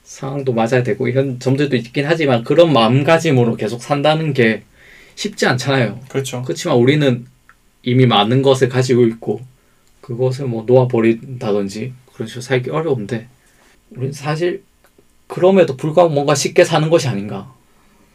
상황도 0.04 0.52
맞아야 0.52 0.84
되고 0.84 1.08
이런 1.08 1.40
점들도 1.40 1.78
있긴 1.78 2.06
하지만 2.06 2.44
그런 2.44 2.74
마음가짐으로 2.74 3.56
계속 3.56 3.82
산다는 3.82 4.34
게 4.34 4.64
쉽지 5.16 5.46
않잖아요. 5.46 6.02
그렇죠. 6.10 6.42
그렇지만 6.42 6.76
우리는 6.76 7.26
이미 7.82 8.06
많은 8.06 8.42
것을 8.42 8.68
가지고 8.68 9.06
있고 9.06 9.40
그것을 10.02 10.48
뭐 10.48 10.66
놓아버린다든지 10.68 11.94
그런 12.12 12.28
식으로 12.28 12.42
살기 12.42 12.72
어려운데 12.72 13.28
우리는 13.92 14.12
사실 14.12 14.64
그럼에도 15.28 15.78
불구하고 15.78 16.14
뭔가 16.14 16.36
쉽게 16.36 16.66
사는 16.66 16.90
것이 16.90 17.08
아닌가 17.08 17.54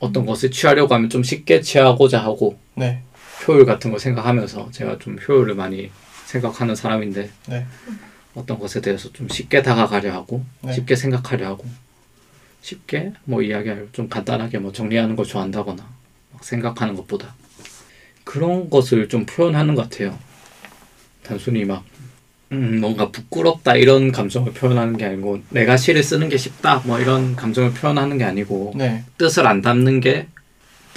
어떤 0.01 0.27
것을 0.27 0.51
취하려고 0.51 0.95
하면 0.95 1.09
좀 1.09 1.23
쉽게 1.23 1.63
취하고자 1.63 2.23
하고 2.23 2.59
네. 2.75 3.01
효율 3.49 3.65
같은 3.65 3.91
거 3.91 3.99
생각하면서 3.99 4.69
제가 4.73 4.99
좀 4.99 5.19
효율을 5.27 5.55
많이 5.55 5.91
생각하는 6.27 6.75
사람인데 6.75 7.31
네. 7.49 7.67
어떤 8.35 8.59
것에 8.59 8.83
대해서 8.83 9.11
좀 9.13 9.29
쉽게 9.29 9.63
다가가려 9.63 10.13
하고 10.13 10.45
네. 10.61 10.75
쉽게 10.75 10.95
생각하려 10.95 11.47
하고 11.47 11.65
쉽게 12.61 13.13
뭐 13.25 13.43
이야기를 13.43 13.89
좀 13.93 14.09
간단하게 14.09 14.59
뭐 14.59 14.73
정리하는 14.73 15.17
걸 15.17 15.25
좋아한다거나 15.25 15.89
막 16.33 16.45
생각하는 16.45 16.95
것보다 16.95 17.35
그런 18.25 18.69
것을 18.69 19.09
좀 19.09 19.25
표현하는 19.25 19.75
것 19.75 19.89
같아요. 19.89 20.19
단순히 21.23 21.65
막 21.65 21.83
음, 22.53 22.81
뭔가 22.81 23.11
부끄럽다 23.11 23.77
이런 23.77 24.13
감정을 24.13 24.53
표현하는 24.53 24.97
게 24.97 25.07
아니고 25.07 25.41
내가 25.51 25.77
시를 25.77 26.03
쓰는 26.03 26.29
게 26.29 26.37
쉽다 26.37 26.83
뭐 26.85 26.99
이런 26.99 27.37
감정을 27.37 27.73
표현하는 27.73 28.19
게 28.19 28.25
아니고 28.25 28.75
네. 28.77 29.05
뜻을 29.17 29.47
안 29.47 29.63
담는 29.63 30.01
게 30.01 30.27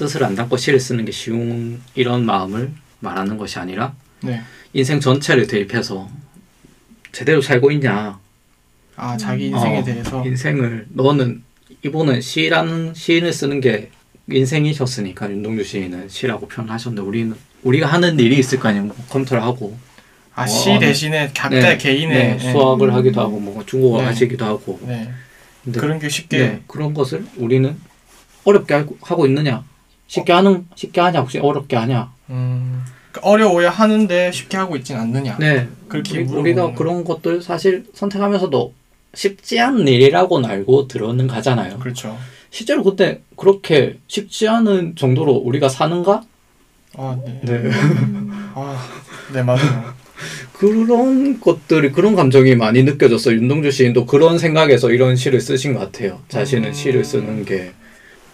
뜻을 0.02 0.24
안 0.24 0.36
담고 0.36 0.58
시를 0.58 0.80
쓰는 0.80 1.06
게 1.06 1.12
쉬운 1.12 1.80
이런 1.94 2.26
마음을 2.26 2.72
말하는 3.02 3.38
것이 3.38 3.60
아니라 3.60 3.94
네. 4.22 4.42
인생 4.74 5.00
전체를 5.00 5.46
대입해서 5.46 6.10
제대로 7.12 7.40
살고 7.40 7.70
있냐 7.74 8.20
아 8.96 9.18
자기 9.18 9.48
인생에 9.48 9.80
어, 9.80 9.84
대해서 9.84 10.26
인생을 10.26 10.88
너는 10.90 11.44
이분은 11.86 12.22
시라는 12.22 12.96
시인을 12.96 13.32
쓰는 13.32 13.62
게 13.62 13.92
인생이셨으니까 14.28 15.30
윤동주 15.30 15.64
시인은 15.64 16.10
시라고 16.10 16.48
표현하셨는데 16.48 17.08
우리는 17.08 17.36
우리가 17.62 17.86
하는 17.86 18.20
일이 18.20 18.40
있을 18.40 18.60
거 18.60 18.70
아니에요 18.70 18.86
뭐 18.86 18.96
컴퓨터를 19.10 19.44
하고 19.44 19.78
아시 20.34 20.72
어, 20.72 20.80
네. 20.80 20.88
대신에 20.88 21.32
각자 21.36 21.78
개인의 21.78 22.38
네, 22.38 22.52
수학을 22.52 22.92
하기도 22.96 23.22
하고 23.22 23.40
뭐 23.40 23.64
중국어 23.68 24.00
네. 24.00 24.06
하시기도 24.06 24.46
하고 24.46 24.80
네. 24.84 25.12
그런 25.74 26.00
게 26.00 26.10
쉽게 26.10 26.38
네, 26.40 26.62
그런 26.66 26.96
것을 26.96 27.24
우리는 27.38 27.78
어렵게 28.46 28.74
하고- 28.74 28.98
하고 29.02 29.28
있느냐? 29.28 29.64
쉽게 30.12 30.34
하는 30.34 30.66
쉽게 30.76 31.00
하냐 31.00 31.22
혹시 31.22 31.40
어렵게 31.40 31.78
하냐? 31.78 32.12
음, 32.32 32.84
그러니까 33.14 33.30
어려워야 33.30 33.70
하는데 33.70 34.30
쉽게 34.34 34.58
하고 34.58 34.76
있진 34.76 34.98
않느냐. 34.98 35.38
네. 35.40 35.70
그렇게 35.88 36.20
우리, 36.24 36.54
거예요. 36.54 36.74
그런 36.74 37.06
것들 37.06 37.42
사실 37.42 37.86
선택하면서도 37.94 38.74
쉽지 39.14 39.62
않은 39.62 39.88
일이라고는 39.88 40.50
알고 40.50 40.90
들어는 40.90 41.28
가잖아요. 41.28 41.80
그렇죠. 41.80 42.18
실제로 42.50 42.84
그때 42.84 43.22
그렇게 43.38 44.00
쉽지 44.08 44.50
않은 44.50 44.98
정도로 44.98 45.32
우리가 45.32 45.70
사는가? 45.70 46.24
아, 46.98 47.18
네. 47.26 47.40
네. 47.44 47.72
아, 48.54 48.86
네, 49.34 49.42
맞아요. 49.44 49.94
그런 50.52 51.40
것들이 51.40 51.94
그런 51.94 52.16
감정이 52.18 52.56
많이 52.56 52.84
느껴졌어. 52.84 53.32
윤동주 53.32 53.72
시인도 53.72 54.06
그런 54.06 54.38
생각에서 54.38 54.92
이런 54.92 55.16
시를 55.16 55.40
쓰신 55.40 55.74
것 55.74 55.80
같아요. 55.80 56.20
자신은 56.28 56.70
음. 56.70 56.74
시를 56.74 57.06
쓰는 57.06 57.46
게 57.46 57.72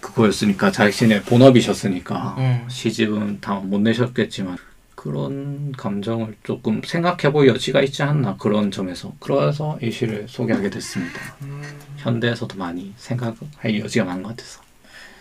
그거였으니까 0.08 0.72
자신의 0.72 1.24
본업이셨으니까 1.24 2.36
음. 2.38 2.66
시집은 2.70 3.40
다 3.42 3.56
못 3.58 3.80
내셨겠지만 3.82 4.58
그런 4.96 5.72
감정을 5.74 6.36
조금 6.44 6.82
생각해 6.84 7.32
볼 7.32 7.48
여지가 7.48 7.82
있지 7.84 8.02
않나 8.04 8.36
그런 8.38 8.72
점에서 8.72 9.14
그래서 9.20 9.78
이 9.82 9.92
시를 9.92 10.26
소개하게 10.28 10.70
됐습니다. 10.70 11.20
음, 11.44 11.62
현대에서도 11.98 12.58
많이 12.58 12.94
생각할 12.98 13.80
여지가 13.80 14.06
많은 14.06 14.24
것 14.24 14.30
같아서 14.30 14.62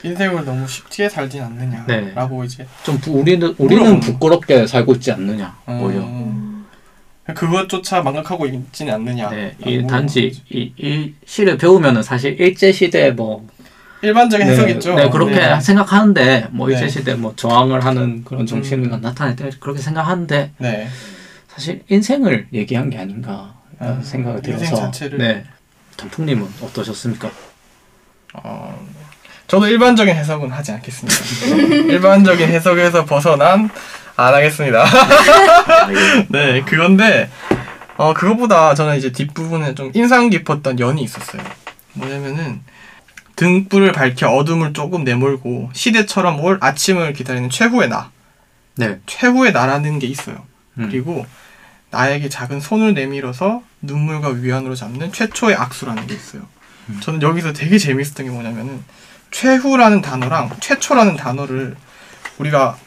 인생을 0.05 0.45
너무 0.45 0.67
쉽게 0.69 1.09
살진 1.09 1.41
네. 1.41 1.47
않느냐라고 1.87 2.45
이제 2.45 2.67
좀 2.85 2.99
부- 2.99 3.19
우리는 3.19 3.55
우리는 3.59 4.01
부끄럽게 4.01 4.67
살고 4.67 4.95
있지 4.95 5.11
않느냐 5.13 5.57
음, 5.69 5.81
오히려 5.83 7.35
그것조차 7.35 8.03
망각하고 8.03 8.47
있지는 8.47 8.95
않느냐. 8.95 9.31
네, 9.31 9.57
이 9.67 9.85
단지 9.87 10.33
이, 10.49 10.73
이 10.79 11.13
시를 11.27 11.59
배우면은 11.59 12.03
사실 12.03 12.41
일제 12.41 12.71
시대 12.73 13.11
뭐 13.11 13.47
일반적인 14.03 14.47
해석이죠. 14.47 14.95
네, 14.95 15.11
그렇게 15.11 15.35
네. 15.35 15.61
생각하는데 15.61 16.49
뭐 16.51 16.69
네. 16.69 16.89
시대 16.89 17.15
뭐 17.15 17.33
저항을 17.35 17.85
하는 17.85 18.25
그런 18.25 18.47
정신을 18.47 18.93
음. 18.93 19.01
나타낼 19.01 19.37
때 19.37 19.51
그렇게 19.59 19.81
생각하는데 19.81 20.53
네. 20.59 20.89
사실 21.49 21.83
인생을 21.89 22.49
얘기한 22.53 22.91
게 22.91 22.99
아닌가 22.99 23.55
아, 23.79 23.99
생각이 24.03 24.43
들어서 24.43 24.77
자체를. 24.77 25.19
네. 25.19 25.45
단풍님은 25.97 26.47
어떠셨습니까? 26.63 27.31
어, 28.35 28.87
저도 29.47 29.67
일반적인 29.67 30.15
해석은 30.15 30.51
하지 30.51 30.73
않겠습니다. 30.73 31.87
일반적인 31.93 32.49
해석에서 32.49 33.05
벗어난 33.07 33.71
안 34.17 34.35
하겠습니다. 34.35 34.85
네, 36.29 36.63
그건데 36.63 37.31
어 37.97 38.13
그거보다 38.13 38.75
저는 38.75 38.97
이제 38.99 39.11
뒷부분에 39.11 39.75
좀 39.75 39.91
인상 39.95 40.29
깊었던 40.29 40.81
연이 40.81 41.03
있었어요. 41.03 41.43
뭐냐면은 41.95 42.61
등불을 43.37 43.93
밝혀 43.93 44.29
어둠을 44.29 44.73
조금 44.73 45.05
내몰고 45.05 45.71
시대처럼 45.75 46.41
올 46.41 46.59
아침을 46.61 47.13
기다리는 47.13 47.51
최후의 47.51 47.89
나. 47.89 48.11
네. 48.77 48.99
최후의 49.07 49.53
나라는 49.53 49.99
게 49.99 50.07
있어요. 50.07 50.45
음. 50.79 50.89
그리고 50.91 51.27
나에게 51.91 52.29
작은 52.29 52.61
손을 52.61 52.95
내밀어서 52.95 53.63
눈물과 53.83 54.29
위안으로 54.31 54.75
잡는 54.75 55.13
최초의 55.13 55.55
악수라는 55.55 56.07
게 56.07 56.15
있어요. 56.15 56.43
음. 56.89 56.99
저는 57.01 57.23
여기서 57.23 57.53
되게 57.53 57.79
재밌었던 57.79 58.27
게 58.27 58.33
뭐냐면은 58.33 58.83
최후라는 59.31 60.01
단어랑 60.03 60.51
최초라는 60.61 61.17
단어를 61.17 61.77
우리가 62.39 62.79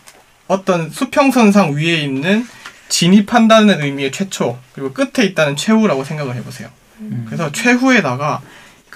어떤 0.48 0.90
수평선상 0.90 1.76
위에 1.76 2.02
있는 2.02 2.46
진입한다는 2.90 3.82
의미의 3.84 4.12
최초 4.12 4.58
그리고 4.74 4.94
끝에 4.94 5.26
있다는 5.26 5.56
최후라고 5.56 6.04
생각을 6.04 6.36
해보세요. 6.36 6.70
음. 7.02 7.24
그래서 7.28 7.52
최후에다가 7.52 8.42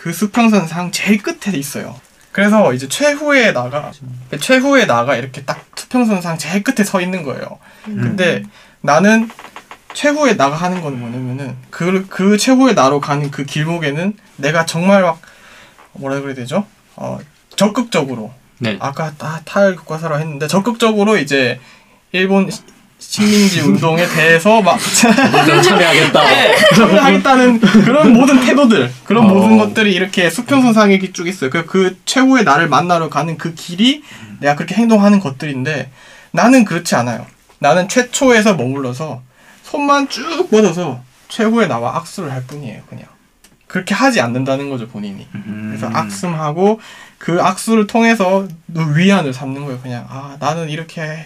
그 0.04 0.12
수평선 0.12 0.68
상 0.68 0.92
제일 0.92 1.24
끝에 1.24 1.56
있어요. 1.58 1.96
그래서 2.34 2.74
이제 2.74 2.89
최후에 2.89 3.54
나가 3.54 3.89
최후에 4.38 4.86
나가 4.86 5.16
이렇게 5.16 5.46
딱 5.46 5.66
수평선 5.78 6.22
상 6.22 6.38
제일 6.38 6.62
끝에 6.62 6.84
서 6.84 7.00
있는 7.00 7.24
거예요. 7.24 7.58
근데 7.86 8.44
나는 8.82 9.30
최후에 9.94 10.36
나가 10.36 10.58
하는 10.58 10.82
건 10.82 11.00
뭐냐면은 11.00 11.56
그, 11.70 12.06
그 12.10 12.36
최후의 12.36 12.74
나로 12.76 13.00
가는 13.00 13.32
그 13.32 13.46
길목에는 13.46 14.18
내가 14.36 14.66
정말 14.66 15.04
막 15.04 15.22
뭐라 15.94 16.20
그래야 16.20 16.36
되죠? 16.36 16.66
어, 16.98 17.18
적극적으로 17.56 18.34
네. 18.58 18.76
아까 18.82 19.13
다탈 19.18 19.78
교과서라 19.78 20.18
했는데 20.18 20.48
적극적으로 20.48 21.16
이제 21.18 21.62
일본 22.12 22.52
시- 22.52 22.62
식민지 23.10 23.62
운동에 23.62 24.08
대해서 24.08 24.62
막좀 24.62 25.62
참여하겠다. 25.62 26.22
하겠다는 27.04 27.60
그런 27.60 28.13
모든 28.13 28.39
태도들 28.39 28.92
그런 29.04 29.26
어. 29.26 29.28
모든 29.28 29.58
것들이 29.58 29.94
이렇게 29.94 30.30
수평선상에 30.30 31.00
쭉 31.12 31.28
있어요. 31.28 31.50
그, 31.50 31.66
그 31.66 31.98
최후의 32.06 32.44
나를 32.44 32.68
만나러 32.70 33.10
가는 33.10 33.38
그 33.38 33.54
길이 33.54 34.04
내가 34.39 34.56
그렇게 34.56 34.76
행동하는 34.76 35.20
것들인데 35.20 35.92
나는 36.32 36.66
그렇지 36.66 36.96
않아요. 36.96 37.26
나는 37.60 37.88
최초에서 37.88 38.56
머물러서 38.56 39.22
손만 39.63 40.10
쭉 40.10 40.50
뻗어서 40.50 41.02
최후의 41.28 41.68
나와 41.68 41.98
악수를 41.98 42.32
할 42.32 42.44
뿐이에요. 42.46 42.82
그냥 42.89 43.06
그렇게 43.68 43.94
하지 43.94 44.22
않는다는 44.22 44.70
거죠 44.70 44.88
본인이. 44.88 45.28
그래서 45.32 45.88
음. 45.88 45.96
악수하고 45.96 46.80
그 47.18 47.42
악수를 47.42 47.88
통해서 47.88 48.48
위안을 48.68 49.34
삼는 49.34 49.66
거예요. 49.66 49.80
그냥 49.82 50.06
아 50.10 50.38
나는 50.39 50.70
이렇게 50.70 51.26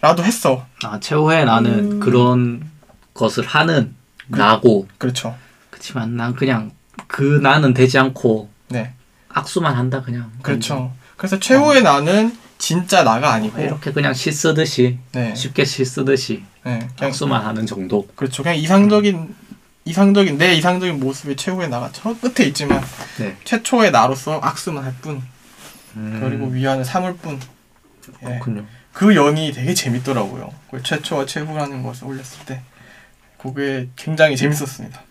라도 0.00 0.22
했어. 0.24 0.66
아, 0.84 1.00
최후에 1.00 1.44
나는 1.44 1.92
음. 1.92 2.00
그런 2.00 2.70
것을 3.14 3.44
하는 3.46 3.94
그- 4.30 4.38
나고 4.38 4.86
그렇죠. 4.98 5.36
그렇지만 5.70 6.16
난 6.16 6.34
그냥 6.34 6.70
그 7.06 7.40
나는 7.42 7.74
되지 7.74 7.98
않고 7.98 8.48
네, 8.68 8.92
악수만 9.28 9.74
한다 9.74 10.02
그냥. 10.02 10.30
그렇죠. 10.42 10.92
그래서 11.16 11.38
최후의 11.38 11.82
나는 11.82 12.36
진짜 12.58 13.04
나가 13.04 13.32
아니고 13.32 13.60
이렇게 13.60 13.92
그냥 13.92 14.12
시 14.14 14.32
쓰듯이 14.32 14.98
네, 15.12 15.34
쉽게 15.34 15.64
시 15.64 15.84
쓰듯이 15.84 16.42
네, 16.64 16.78
그냥 16.96 17.10
악수만 17.10 17.44
하는 17.44 17.66
정도. 17.66 18.06
그렇죠. 18.16 18.42
그냥 18.42 18.56
이상적인 18.58 19.34
이상적인 19.84 20.36
내 20.38 20.54
이상적인 20.54 20.98
모습이 20.98 21.36
최후의 21.36 21.68
나가 21.68 21.90
저 21.92 22.14
끝에 22.18 22.46
있지만 22.48 22.82
네. 23.18 23.36
최초의 23.44 23.92
나로서 23.92 24.40
악수만 24.42 24.82
할 24.84 24.94
뿐, 25.00 25.22
음, 25.96 26.18
그리고 26.20 26.46
위안을 26.46 26.84
삼을 26.84 27.16
뿐. 27.18 27.38
예. 28.22 28.26
그렇군요. 28.26 28.64
그 28.96 29.14
연이 29.14 29.52
되게 29.52 29.74
재밌더라고요. 29.74 30.50
그 30.70 30.82
최초와 30.82 31.26
최후라는 31.26 31.82
것을 31.82 32.06
올렸을 32.06 32.46
때 32.46 32.62
그게 33.36 33.88
굉장히 33.94 34.38
재밌었습니다. 34.38 35.02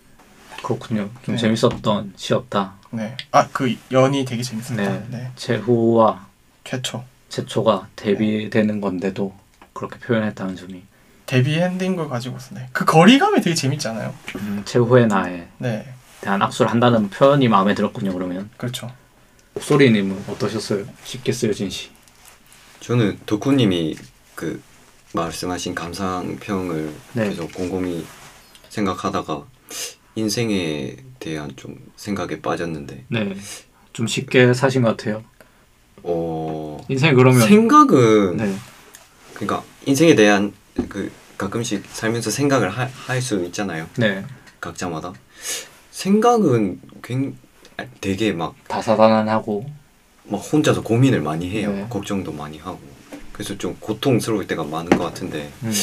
그렇군요. 0.63 1.11
좀 1.23 1.35
네. 1.35 1.37
재밌었던 1.41 2.13
시였다. 2.15 2.73
네, 2.89 3.15
아 3.31 3.47
그 3.51 3.75
연이 3.91 4.25
되게 4.25 4.41
재밌었다. 4.41 4.75
네. 4.81 5.05
네, 5.09 5.31
최후와 5.35 6.25
최초 6.63 7.03
최초가 7.29 7.89
대비되는 7.95 8.81
건데도 8.81 9.35
그렇게 9.73 9.99
표현했다는 9.99 10.55
점이 10.55 10.81
데뷔 11.27 11.59
엔딩 11.59 11.95
걸 11.95 12.09
가지고서 12.09 12.55
네. 12.55 12.67
그 12.71 12.85
거리감이 12.85 13.41
되게 13.41 13.53
재밌잖아요. 13.53 14.15
음, 14.37 14.63
최후의 14.65 15.05
나에 15.05 15.45
네, 15.59 15.93
대한 16.21 16.41
악수를 16.41 16.71
한다는 16.71 17.11
표현이 17.11 17.49
마음에 17.49 17.75
들었군요. 17.75 18.13
그러면 18.13 18.49
그렇죠. 18.57 18.91
목소리님은 19.53 20.23
어떠셨어요? 20.29 20.85
쉽게 21.03 21.31
쓰여진 21.31 21.69
시. 21.69 21.89
저는 22.85 23.17
덕후님이 23.25 23.97
그 24.35 24.61
말씀하신 25.13 25.73
감상평을 25.73 26.93
네. 27.13 27.29
계속 27.29 27.51
곰곰이 27.51 28.05
생각하다가 28.69 29.43
인생에 30.13 30.95
대한 31.17 31.51
좀 31.55 31.79
생각에 31.95 32.41
빠졌는데 32.41 33.05
네. 33.07 33.35
좀 33.91 34.05
쉽게 34.05 34.53
사신 34.53 34.83
것 34.83 34.95
같아요. 34.95 35.23
어 36.03 36.77
인생 36.87 37.15
그러면 37.15 37.47
생각은 37.47 38.37
네. 38.37 38.55
그러니까 39.33 39.63
인생에 39.87 40.13
대한 40.13 40.53
그 40.87 41.11
가끔씩 41.39 41.85
살면서 41.87 42.29
생각을 42.29 42.69
할 42.69 43.19
수 43.19 43.43
있잖아요 43.45 43.89
네. 43.97 44.23
각자마다 44.61 45.11
생각은 45.89 46.79
굉 47.01 47.35
되게 47.99 48.31
막, 48.31 48.53
다사다난하고 48.67 49.65
막 50.27 50.37
혼자서 50.37 50.81
고민을 50.81 51.21
많이 51.21 51.49
해요. 51.49 51.71
네. 51.71 51.87
걱정도 51.89 52.31
많이 52.31 52.57
하고. 52.57 52.79
그래서 53.31 53.57
좀 53.57 53.75
고통스러울 53.79 54.47
때가 54.47 54.63
많은 54.63 54.97
것 54.97 55.03
같은데 55.03 55.51
음, 55.63 55.73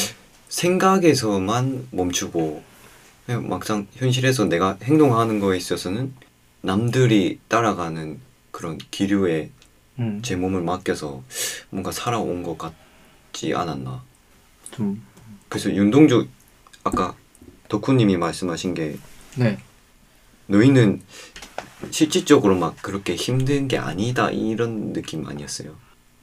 생각에서만 0.49 1.89
멈추고 1.91 2.63
막상 3.43 3.87
현실에서 3.93 4.47
내가 4.47 4.79
행동하는 4.83 5.39
거에 5.39 5.57
있어서는 5.57 6.15
남들이 6.63 7.39
따라가는 7.49 8.21
그런 8.51 8.79
기류에 8.91 9.51
음, 9.99 10.21
제 10.23 10.35
몸을 10.37 10.63
맡겨서 10.63 11.23
뭔가 11.71 11.93
살아온 11.93 12.43
것 12.43 12.57
같지 12.57 13.55
않았나. 13.55 14.03
좀 14.71 15.03
그래서 15.49 15.71
윤동주 15.71 16.27
아까 16.85 17.15
덕후님이 17.69 18.17
말씀하신 18.17 18.75
게 18.75 18.97
네. 19.37 19.59
너희는 20.47 21.03
실질적으로 21.91 22.57
막 22.57 22.77
그렇게 22.83 23.15
힘든 23.15 23.69
게 23.69 23.79
아니다 23.79 24.31
이런 24.31 24.93
느낌 24.93 25.27
아니었어요. 25.27 25.71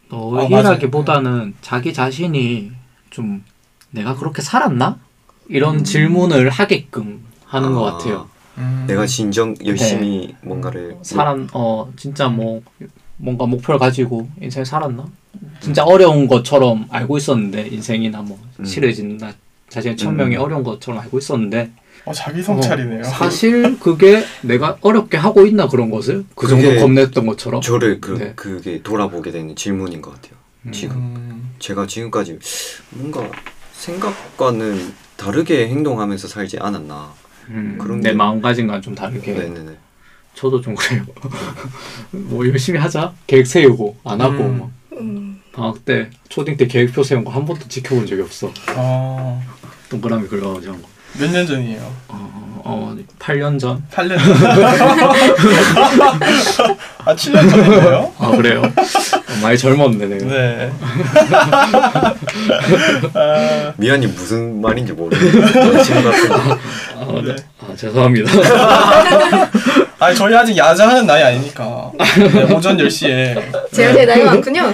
너희라기보다는 0.10 1.56
자기 1.62 1.94
자신이 1.94 2.72
좀 3.10 3.44
내가 3.92 4.16
그렇게 4.16 4.42
살았나? 4.42 5.00
이런 5.48 5.84
질문을 5.84 6.50
하게끔 6.50 7.24
하는 7.46 7.74
것 7.74 7.88
아, 7.88 7.92
같아요. 7.94 8.30
음. 8.58 8.86
내가 8.88 9.06
진정 9.06 9.56
열심히 9.66 10.28
네. 10.28 10.38
뭔가를 10.42 10.98
사람 11.02 11.48
어 11.54 11.92
진짜 11.96 12.28
뭐 12.28 12.62
뭔가 13.18 13.46
목표를 13.46 13.80
가지고 13.80 14.30
인생 14.42 14.64
살았나? 14.64 15.08
진짜 15.60 15.84
어려운 15.84 16.28
것처럼 16.28 16.88
알고 16.90 17.18
있었는데 17.18 17.68
인생이나 17.68 18.22
뭐 18.22 18.40
음. 18.60 18.66
실해진다 18.66 19.34
자신의 19.70 19.98
천명이 19.98 20.36
음. 20.36 20.42
어려운 20.42 20.64
것처럼 20.64 21.00
알고 21.02 21.18
있었는데 21.18 21.72
어, 22.06 22.14
자기 22.14 22.42
성찰이네요. 22.42 23.02
어, 23.02 23.04
사실 23.04 23.80
그게 23.80 24.24
내가 24.42 24.78
어렵게 24.82 25.18
하고 25.18 25.46
있나 25.46 25.68
그런 25.68 25.90
것을 25.92 26.26
그 26.36 26.48
정도 26.48 26.76
겁냈던 26.80 27.26
것처럼 27.26 27.62
저를 27.62 28.00
그 28.02 28.12
네. 28.18 28.34
그게 28.36 28.82
돌아보게 28.82 29.32
되는 29.32 29.56
질문인 29.56 30.02
것 30.02 30.14
같아요. 30.16 30.34
음. 30.66 30.72
지금 30.72 30.96
음, 30.98 31.50
제가 31.60 31.88
지금까지 31.88 32.40
뭔가 32.92 33.30
생각과는 33.74 34.94
다르게 35.18 35.68
행동하면서 35.68 36.28
살지 36.28 36.58
않았나. 36.60 37.14
음, 37.50 37.78
그런 37.82 38.00
내 38.02 38.12
게- 38.12 38.16
마음가짐과 38.16 38.82
좀 38.82 38.94
다르게 38.96 39.34
네네네. 39.34 39.72
저도 40.36 40.62
좀 40.62 40.76
그래요. 40.76 41.04
뭐 42.12 42.48
열심히 42.48 42.80
하자 42.80 43.14
계획 43.28 43.48
세우고 43.48 43.98
안 44.04 44.22
하고 44.22 44.44
음. 44.44 44.60
막 44.60 44.72
음. 45.00 45.42
방학 45.52 45.84
때 45.86 46.10
초딩 46.30 46.58
때 46.58 46.68
계획표 46.68 47.04
세운 47.04 47.24
거 47.26 47.32
한 47.32 47.46
번도 47.46 47.68
지켜본 47.68 48.06
적이 48.06 48.22
없어. 48.22 48.52
어, 48.76 49.44
동그라미 49.90 50.28
그려가지고 50.28 50.74
한 50.74 50.82
거. 50.82 50.88
몇 51.20 51.30
년 51.32 51.46
전이에요? 51.46 51.82
어, 52.08 52.62
어, 52.66 52.96
8년 53.20 53.60
전? 53.60 53.84
8년 53.92 54.18
전. 54.18 54.30
아, 57.06 57.16
7년 57.16 57.50
전인데요? 57.50 58.14
아 58.18 58.32
그래요? 58.32 58.62
어, 58.64 58.72
많이 59.42 59.58
젊었네 59.58 60.06
내가. 60.06 60.26
네. 60.26 60.72
아, 63.14 63.74
미안이 63.78 64.08
무슨 64.08 64.60
말인지 64.62 64.94
모르겠어요. 64.94 65.84
지금 65.84 66.04
같은 66.04 66.32
아, 66.32 66.58
네. 67.24 67.24
네. 67.24 67.36
아 67.60 67.76
죄송합니다. 67.76 68.32
아니, 70.00 70.16
저희 70.16 70.34
아직 70.34 70.56
야자하는 70.58 71.06
나이 71.06 71.22
아니니까. 71.24 71.92
네, 71.98 72.54
오전 72.54 72.78
10시에. 72.78 73.36
제가 73.74 73.94
제일 73.94 74.08
나이 74.08 74.24
많군요. 74.24 74.74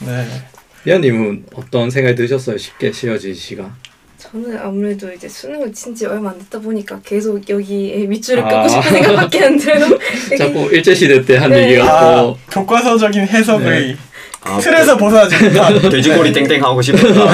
네. 0.00 0.26
미아님은 0.84 1.44
어떤 1.54 1.90
생각이 1.90 2.14
드셨어요? 2.16 2.56
쉽게 2.56 2.90
씌어진 2.92 3.34
시가. 3.34 3.64
저는 4.34 4.58
아무래도 4.60 5.12
이제 5.12 5.28
수능을 5.28 5.72
친 5.72 5.94
지 5.94 6.06
얼마 6.06 6.30
안 6.30 6.38
됐다 6.40 6.58
보니까 6.58 6.98
계속 7.04 7.48
여기에 7.48 8.06
밑줄을 8.06 8.42
아. 8.44 8.48
긋고 8.48 8.68
싶은 8.68 8.90
생각밖에 8.90 9.44
안 9.44 9.56
들어요. 9.56 9.86
자꾸 10.36 10.68
일제시대 10.72 11.24
때 11.24 11.36
한 11.36 11.50
네. 11.50 11.70
얘기 11.70 11.80
아, 11.80 11.84
같고 11.86 12.38
교과서적인 12.50 13.28
해석의 13.28 13.96
아, 14.42 14.58
틀에서 14.58 14.96
벗어나지 14.96 15.36
못한. 15.44 15.78
돼지고리 15.88 16.32
땡땡 16.32 16.64
하고 16.64 16.82
싶었다. 16.82 17.24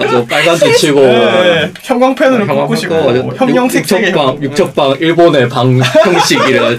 맞아 0.00 0.24
빨간색 0.28 0.76
치고 0.78 1.00
네, 1.00 1.70
형광펜으로 1.80 2.40
형광 2.40 2.56
꽂고 2.56 2.74
싶고 2.76 3.02
꽂고, 3.04 3.36
형형색색의 3.36 4.08
육척방 4.08 4.26
형- 4.34 4.42
육척방 4.42 4.96
일본의 4.98 5.48
방 5.48 5.78
형식 6.04 6.40
이래 6.48 6.76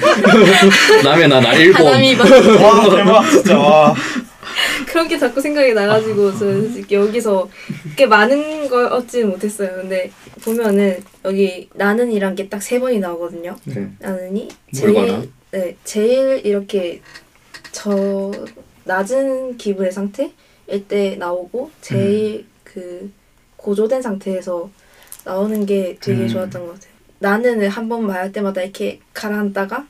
남의 1.05 1.29
나라 1.29 1.53
일본 1.53 1.85
와 1.87 2.89
대박 2.89 3.29
진짜 3.29 3.57
와. 3.57 3.95
그런 4.87 5.07
게 5.07 5.17
자꾸 5.17 5.39
생각이 5.41 5.73
나가지고 5.73 6.37
저는 6.37 6.91
여기서 6.91 7.49
꽤 7.95 8.05
많은 8.05 8.67
걸 8.69 8.85
얻지는 8.85 9.29
못했어요. 9.29 9.69
근데 9.75 10.11
보면은 10.43 10.99
여기 11.25 11.69
나는이란 11.75 12.35
게 12.35 12.49
딱 12.49 12.61
세 12.61 12.79
번이 12.79 12.99
나오거든요. 12.99 13.55
네. 13.65 13.89
나는이 13.99 14.47
봐라? 14.47 14.93
제일 14.93 15.31
네 15.51 15.75
제일 15.83 16.45
이렇게 16.45 17.01
저 17.71 18.31
낮은 18.85 19.57
기분의 19.57 19.91
상태일 19.91 20.31
때 20.87 21.15
나오고 21.17 21.71
제일 21.81 22.45
그 22.63 23.11
고조된 23.57 24.01
상태에서 24.01 24.69
나오는 25.23 25.65
게 25.65 25.97
되게 26.01 26.23
음. 26.23 26.27
좋았던 26.27 26.65
것 26.65 26.73
같아요. 26.73 26.91
나는을 27.19 27.69
한 27.69 27.87
번 27.87 28.07
말할 28.07 28.31
때마다 28.31 28.61
이렇게 28.63 28.99
가라앉다가 29.13 29.87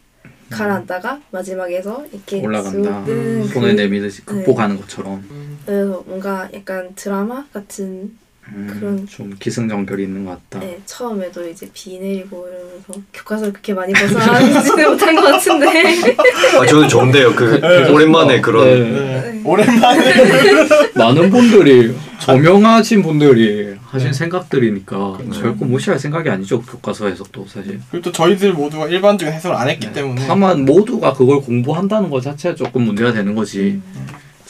가라앉다가 0.58 1.22
마지막에서 1.32 2.06
이렇게 2.12 2.42
올라간다. 2.42 3.00
쑥 3.00 3.06
뜨는 3.06 3.48
손을 3.48 3.76
그- 3.76 3.82
내밀듯이 3.82 4.24
극복하는 4.26 4.78
것처럼. 4.78 5.24
그래서 5.66 6.04
뭔가 6.06 6.50
약간 6.54 6.92
드라마 6.96 7.46
같은 7.54 8.18
음, 8.54 8.68
그런- 8.80 9.08
좀 9.08 9.34
기승전결이 9.40 10.04
있는 10.04 10.26
것 10.26 10.32
같다 10.50 10.60
네, 10.66 10.78
처음에도 10.86 11.48
이제 11.48 11.70
비 11.74 11.98
내리고 12.00 12.48
이러면서 12.48 13.08
교과서를 13.14 13.54
그렇게 13.54 13.74
많이 13.74 13.94
벗어나지는 13.94 14.90
못한 14.92 15.16
것 15.16 15.22
같은데 15.22 15.68
아, 16.60 16.66
저는 16.66 16.90
좋은데요. 16.90 17.34
그 17.34 17.60
네. 17.62 17.90
오랜만에 17.90 18.42
그런 18.42 18.66
네. 18.66 19.32
네. 19.32 19.42
오랜만에 19.46 20.14
많은 20.96 21.30
분들이 21.30 21.96
저명하신 22.20 23.02
분들이 23.04 23.76
하신 23.86 24.08
네. 24.08 24.14
생각들이니까 24.14 25.18
네. 25.20 25.40
결코 25.42 25.66
무시할 25.66 25.98
생각이 26.00 26.30
아니죠 26.30 26.62
교과서 26.62 27.08
해석도 27.08 27.46
사실 27.48 27.80
그리고 27.90 28.04
또 28.06 28.12
저희들 28.12 28.54
모두가 28.54 28.88
일반적인 28.88 29.34
해석을 29.34 29.56
안 29.56 29.70
했기 29.70 29.88
네. 29.88 29.94
때문에 29.94 30.28
다만 30.28 30.66
모두가 30.66 31.14
그걸 31.14 31.42
공부한다는 31.42 32.10
것 32.10 32.22
자체가 32.22 32.56
조금 32.56 32.84
문제가 32.84 33.12
되는 33.14 33.34
거지 33.34 33.82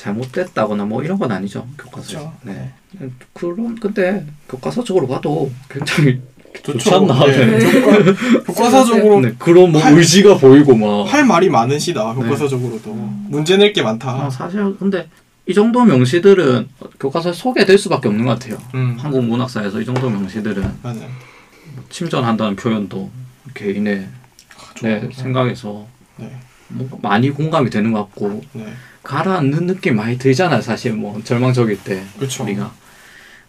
잘못됐다거나 0.01 0.85
뭐 0.85 1.03
이런 1.03 1.19
건 1.19 1.31
아니죠 1.31 1.67
교과서 1.77 2.07
그렇죠. 2.09 2.33
네. 2.41 2.71
그런 3.33 3.75
근데 3.75 4.25
교과서적으로 4.49 5.07
봐도 5.07 5.51
굉장히 5.69 6.19
좋지. 6.63 6.93
않나 6.93 7.25
네. 7.27 7.45
네. 7.59 7.81
교과, 7.81 8.43
교과서적으로 8.45 9.21
네, 9.21 9.33
그런 9.37 9.71
뭐 9.71 9.81
할- 9.81 9.93
의지가 9.97 10.37
보이고 10.37 10.75
막 10.75 11.05
할 11.13 11.23
말이 11.25 11.49
많으시다 11.49 12.13
교과서적으로도 12.15 12.93
문제 13.29 13.57
낼 13.57 13.73
게 13.73 13.81
많다. 13.83 14.25
아, 14.25 14.29
사실 14.29 14.75
근데 14.77 15.07
이 15.47 15.53
정도 15.53 15.83
명시들은 15.85 16.67
교과서에 16.99 17.33
소개될 17.33 17.77
수밖에 17.77 18.07
없는 18.09 18.25
것 18.25 18.39
같아요. 18.39 18.57
음 18.73 18.97
한국 18.99 19.23
문학사에서 19.25 19.79
이 19.81 19.85
정도 19.85 20.09
명시들은 20.09 20.63
맞아요. 20.83 21.09
침전한다는 21.89 22.55
표현도 22.55 23.09
개인의 23.53 24.07
내 24.81 24.99
좋아요. 24.99 25.11
생각에서 25.13 25.85
네. 26.17 26.31
뭔가 26.69 26.97
많이 27.01 27.29
공감이 27.29 27.69
되는 27.69 27.91
것 27.91 27.99
같고 27.99 28.41
네. 28.53 28.65
가라앉는 29.03 29.67
느낌 29.67 29.95
많이 29.95 30.17
들잖아요. 30.17 30.61
사실 30.61 30.93
뭐 30.93 31.21
절망적일 31.23 31.83
때 31.83 32.03
그렇죠. 32.17 32.43
우리가 32.43 32.71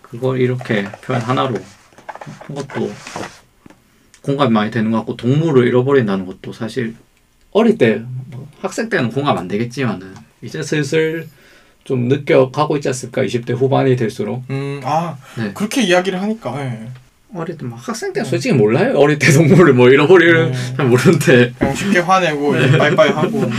그걸 0.01 0.41
이렇게 0.41 0.85
표현 1.05 1.21
하나로 1.21 1.57
한 2.47 2.55
것도 2.57 2.93
공감이 4.23 4.51
많이 4.53 4.71
되는 4.71 4.91
것 4.91 4.99
같고 4.99 5.17
동물을 5.17 5.67
잃어버린다는 5.67 6.27
것도 6.27 6.53
사실 6.53 6.95
어릴 7.53 7.77
때 7.79 8.03
뭐 8.31 8.49
학생 8.61 8.89
때는 8.89 9.11
공감 9.11 9.37
안 9.37 9.49
되겠지만은 9.49 10.15
이제 10.41 10.63
슬슬 10.63 11.29
좀 11.85 12.07
느껴가고 12.09 12.77
있지 12.77 12.89
않습니까? 12.89 13.23
20대 13.23 13.55
후반이 13.55 13.97
될수록 13.97 14.45
음, 14.51 14.81
아, 14.85 15.17
네. 15.37 15.53
그렇게 15.53 15.83
이야기를 15.83 16.23
하니까, 16.23 16.65
예. 16.65 16.89
어릴 17.35 17.59
때 17.59 17.67
막 17.67 17.77
학생 17.87 18.13
때 18.13 18.23
솔직히 18.23 18.55
몰라요. 18.55 18.97
어릴 18.97 19.19
때 19.19 19.33
동물을 19.33 19.75
뭐 19.75 19.89
잃어버리는 19.91 20.53
네. 20.53 20.75
잘 20.77 20.87
모르는데 20.87 21.53
그냥 21.59 21.75
쉽게 21.75 21.99
화내고, 21.99 22.55
이제 22.57 22.79
빠이빠이 22.79 23.11
하고, 23.11 23.31
뭐, 23.31 23.51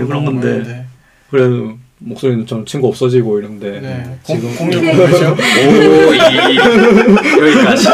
네, 0.00 0.06
그런 0.06 0.24
건데. 0.26 0.86
그래도 1.30 1.78
목소리는 1.98 2.46
좀 2.46 2.64
친구 2.64 2.88
없어지고 2.88 3.38
이런데 3.38 3.80
네. 3.80 4.18
지금 4.24 4.54
공, 4.56 4.70
공유 4.70 4.80
공유죠? 4.80 5.36
오, 5.36 6.14
이, 6.14 6.56
여기까지. 6.56 7.88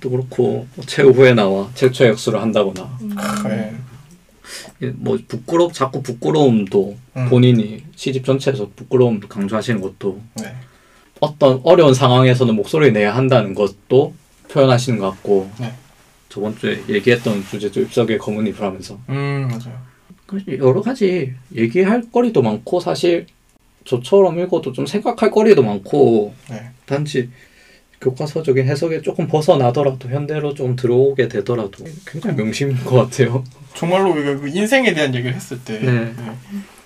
또 0.00 0.10
그렇고 0.10 0.66
뭐 0.74 0.84
최후에 0.86 1.34
나와 1.34 1.68
최초 1.74 2.06
역수를 2.06 2.40
한다거나 2.40 2.98
네. 3.48 3.74
예, 4.82 4.92
뭐 4.94 5.18
부끄럽 5.26 5.72
자꾸 5.72 6.02
부끄러움도 6.02 6.96
음. 7.16 7.28
본인이 7.28 7.82
시집 7.96 8.24
전체에서 8.24 8.70
부끄러움 8.76 9.18
강조하시는 9.18 9.80
것도 9.80 10.20
네. 10.36 10.54
어떤 11.20 11.60
어려운 11.64 11.94
상황에서는 11.94 12.54
목소리 12.54 12.92
내야 12.92 13.16
한다는 13.16 13.54
것도 13.54 14.14
표현하시는 14.48 15.00
것 15.00 15.10
같고 15.10 15.50
네. 15.58 15.74
저번 16.28 16.56
주에 16.56 16.80
얘기했던 16.88 17.44
주제도 17.50 17.80
입석의 17.80 18.18
검은잎을 18.18 18.64
하면서 18.64 18.98
음, 19.08 19.48
맞아요. 19.50 19.87
여러 20.58 20.82
가지 20.82 21.34
얘기할 21.54 22.10
거리도 22.12 22.42
많고 22.42 22.80
사실 22.80 23.26
저처럼 23.84 24.38
읽어도 24.38 24.72
좀 24.72 24.86
생각할 24.86 25.30
거리도 25.30 25.62
많고 25.62 26.34
네. 26.50 26.70
단지 26.84 27.30
교과서적인 28.00 28.66
해석에 28.66 29.02
조금 29.02 29.26
벗어나더라도 29.26 30.08
현대로 30.08 30.54
좀 30.54 30.76
들어오게 30.76 31.28
되더라도 31.28 31.84
굉장히 32.06 32.36
명심인 32.36 32.76
것 32.84 32.96
같아요. 32.96 33.44
정말로 33.74 34.12
우리가 34.12 34.38
그 34.38 34.48
인생에 34.48 34.94
대한 34.94 35.14
얘기를 35.14 35.34
했을 35.34 35.58
때, 35.64 35.78
네. 35.80 35.92
네. 35.92 36.14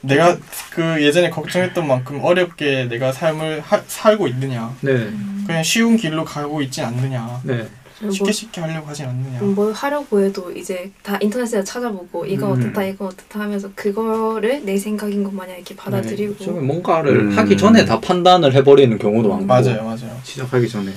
내가 0.01 0.39
그 0.71 1.03
예전에 1.03 1.31
걱정했던 1.31 1.87
만큼 1.87 2.21
어렵게 2.23 2.87
내가 2.87 3.13
삶을 3.13 3.61
하, 3.61 3.83
살고 3.87 4.27
있느냐, 4.29 4.75
네, 4.81 5.11
그냥 5.47 5.63
쉬운 5.63 5.97
길로 5.97 6.25
가고 6.25 6.61
있진 6.63 6.85
않느냐, 6.85 7.41
네, 7.45 7.67
쉽게 8.11 8.25
뭐, 8.25 8.33
쉽게 8.33 8.61
하려고 8.61 8.89
하진 8.89 9.07
않느냐. 9.07 9.41
뭘 9.43 9.73
하려고 9.73 10.21
해도 10.21 10.51
이제 10.53 10.91
다 11.03 11.19
인터넷에서 11.21 11.63
찾아보고 11.63 12.27
이건 12.27 12.53
음. 12.53 12.59
어떻다 12.59 12.85
이건 12.85 13.09
어떻다 13.09 13.41
하면서 13.41 13.71
그거를 13.75 14.65
내 14.65 14.77
생각인 14.77 15.23
것 15.23 15.33
마냥 15.33 15.57
이렇게 15.57 15.77
받아들이고 15.77 16.37
네. 16.39 16.45
좀 16.45 16.67
뭔가를 16.67 17.17
음. 17.17 17.39
하기 17.39 17.57
전에 17.57 17.85
다 17.85 18.01
판단을 18.01 18.55
해버리는 18.55 18.97
경우도 18.99 19.29
많고 19.29 19.47
맞아요, 19.47 19.85
맞아요. 19.85 20.19
시작하기 20.25 20.69
전에 20.69 20.93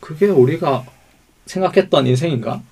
그게 0.00 0.26
우리가 0.26 0.84
생각했던 1.46 2.06
인생인가? 2.06 2.62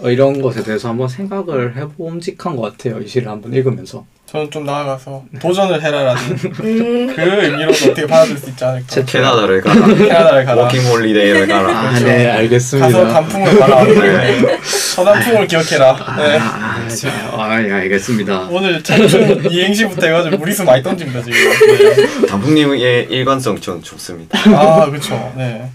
어, 0.00 0.10
이런 0.10 0.40
것에 0.40 0.62
대해서 0.62 0.88
한번 0.88 1.08
생각을 1.08 1.76
해봄직한 1.76 2.56
것 2.56 2.62
같아요. 2.62 3.00
이 3.00 3.08
시를 3.08 3.28
한번 3.28 3.52
읽으면서 3.52 4.06
저는 4.30 4.50
좀 4.50 4.66
나아가서 4.66 5.24
도전을 5.40 5.82
해라라는 5.82 6.22
음, 6.22 7.14
그 7.16 7.22
의미로도 7.22 7.92
어떻게 7.92 8.06
받아들일 8.06 8.36
수 8.36 8.50
있지 8.50 8.62
않을까. 8.62 9.02
캐나다를 9.06 9.62
가라. 9.62 9.86
캐나다를 9.86 10.44
가라. 10.44 10.62
워킹 10.64 10.82
홀리데이를 10.82 11.46
가라. 11.46 11.68
아, 11.70 11.98
네, 12.00 12.26
알겠습니다. 12.30 12.88
가서 12.88 13.08
단풍을 13.10 13.58
봐라. 13.58 13.84
네. 13.84 14.58
서단풍을 14.62 15.46
기억해라. 15.46 16.16
네. 16.18 16.38
아, 16.38 16.86
자, 16.88 17.08
아, 17.38 17.58
예, 17.62 17.72
알겠습니다. 17.72 18.40
오늘 18.50 18.82
청춘 18.82 19.50
이행시부터 19.50 20.06
해가지고 20.06 20.36
무리수 20.36 20.62
많이 20.62 20.82
던집니다 20.82 21.22
지금. 21.22 21.38
네. 21.78 22.26
단풍님의 22.26 23.06
일관성 23.08 23.58
전 23.62 23.82
좋습니다. 23.82 24.38
아 24.54 24.84
그렇죠. 24.90 25.32
네. 25.38 25.70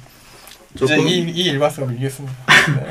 이제 0.75 0.85
조금 0.85 1.07
이, 1.07 1.11
이 1.21 1.43
일관성을 1.45 1.95
이겼습니다. 1.97 2.35
네. 2.75 2.85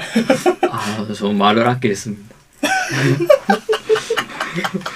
아, 0.72 1.06
저 1.16 1.28
말을 1.28 1.68
아끼겠습니다. 1.68 2.34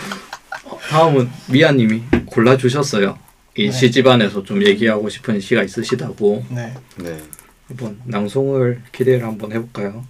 어, 0.97 0.97
다음은 0.97 1.29
미아님이 1.53 2.05
골라주셨어요. 2.25 3.19
이 3.59 3.67
네. 3.67 3.71
시집안에서 3.71 4.43
좀 4.45 4.67
얘기하고 4.67 5.11
싶은 5.11 5.39
시가 5.41 5.63
있으시다고 5.63 6.43
네. 6.49 6.73
네. 6.97 7.19
한번 7.69 8.01
낭송을 8.05 8.81
기대를 8.93 9.27
한번 9.27 9.53
해볼까요? 9.53 10.07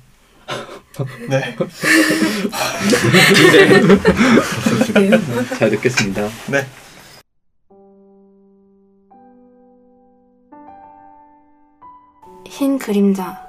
네. 1.28 1.56
잘 5.58 5.70
듣겠습니다. 5.70 6.28
네. 6.52 6.64
흰 12.46 12.78
그림자 12.78 13.44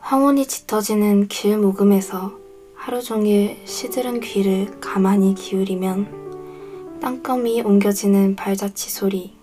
황혼이 0.00 0.46
짙어지는 0.46 1.28
길 1.28 1.58
모금에서 1.58 2.39
하루 2.82 3.02
종일 3.02 3.58
시들은 3.66 4.20
귀를 4.20 4.80
가만히 4.80 5.34
기울이면 5.34 6.98
땅거미 7.02 7.60
옮겨지는 7.60 8.36
발자취 8.36 8.88
소리 8.88 9.36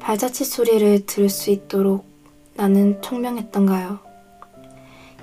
발자취 0.00 0.46
소리를 0.46 1.04
들을 1.04 1.28
수 1.28 1.50
있도록 1.50 2.06
나는 2.54 3.02
총명했던가요. 3.02 3.98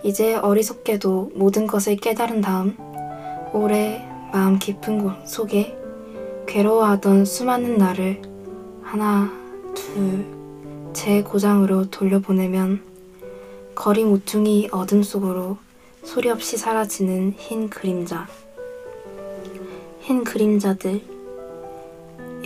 이제 0.04 0.36
어리석게도 0.36 1.32
모든 1.34 1.66
것을 1.66 1.96
깨달은 1.96 2.42
다음 2.42 2.78
오래 3.52 4.08
마음 4.32 4.60
깊은 4.60 5.04
곳 5.04 5.28
속에 5.28 5.76
괴로워하던 6.46 7.26
수많은 7.26 7.80
나를 7.80 8.22
하나, 8.84 9.32
둘, 9.74 10.24
제 10.94 11.24
고장으로 11.24 11.90
돌려보내면 11.90 12.84
거리 13.74 14.06
모퉁이 14.06 14.70
어둠 14.72 15.02
속으로 15.02 15.65
소리 16.06 16.30
없이 16.30 16.56
사라지는 16.56 17.34
흰 17.36 17.68
그림자. 17.68 18.28
흰 20.02 20.24
그림자들. 20.24 21.02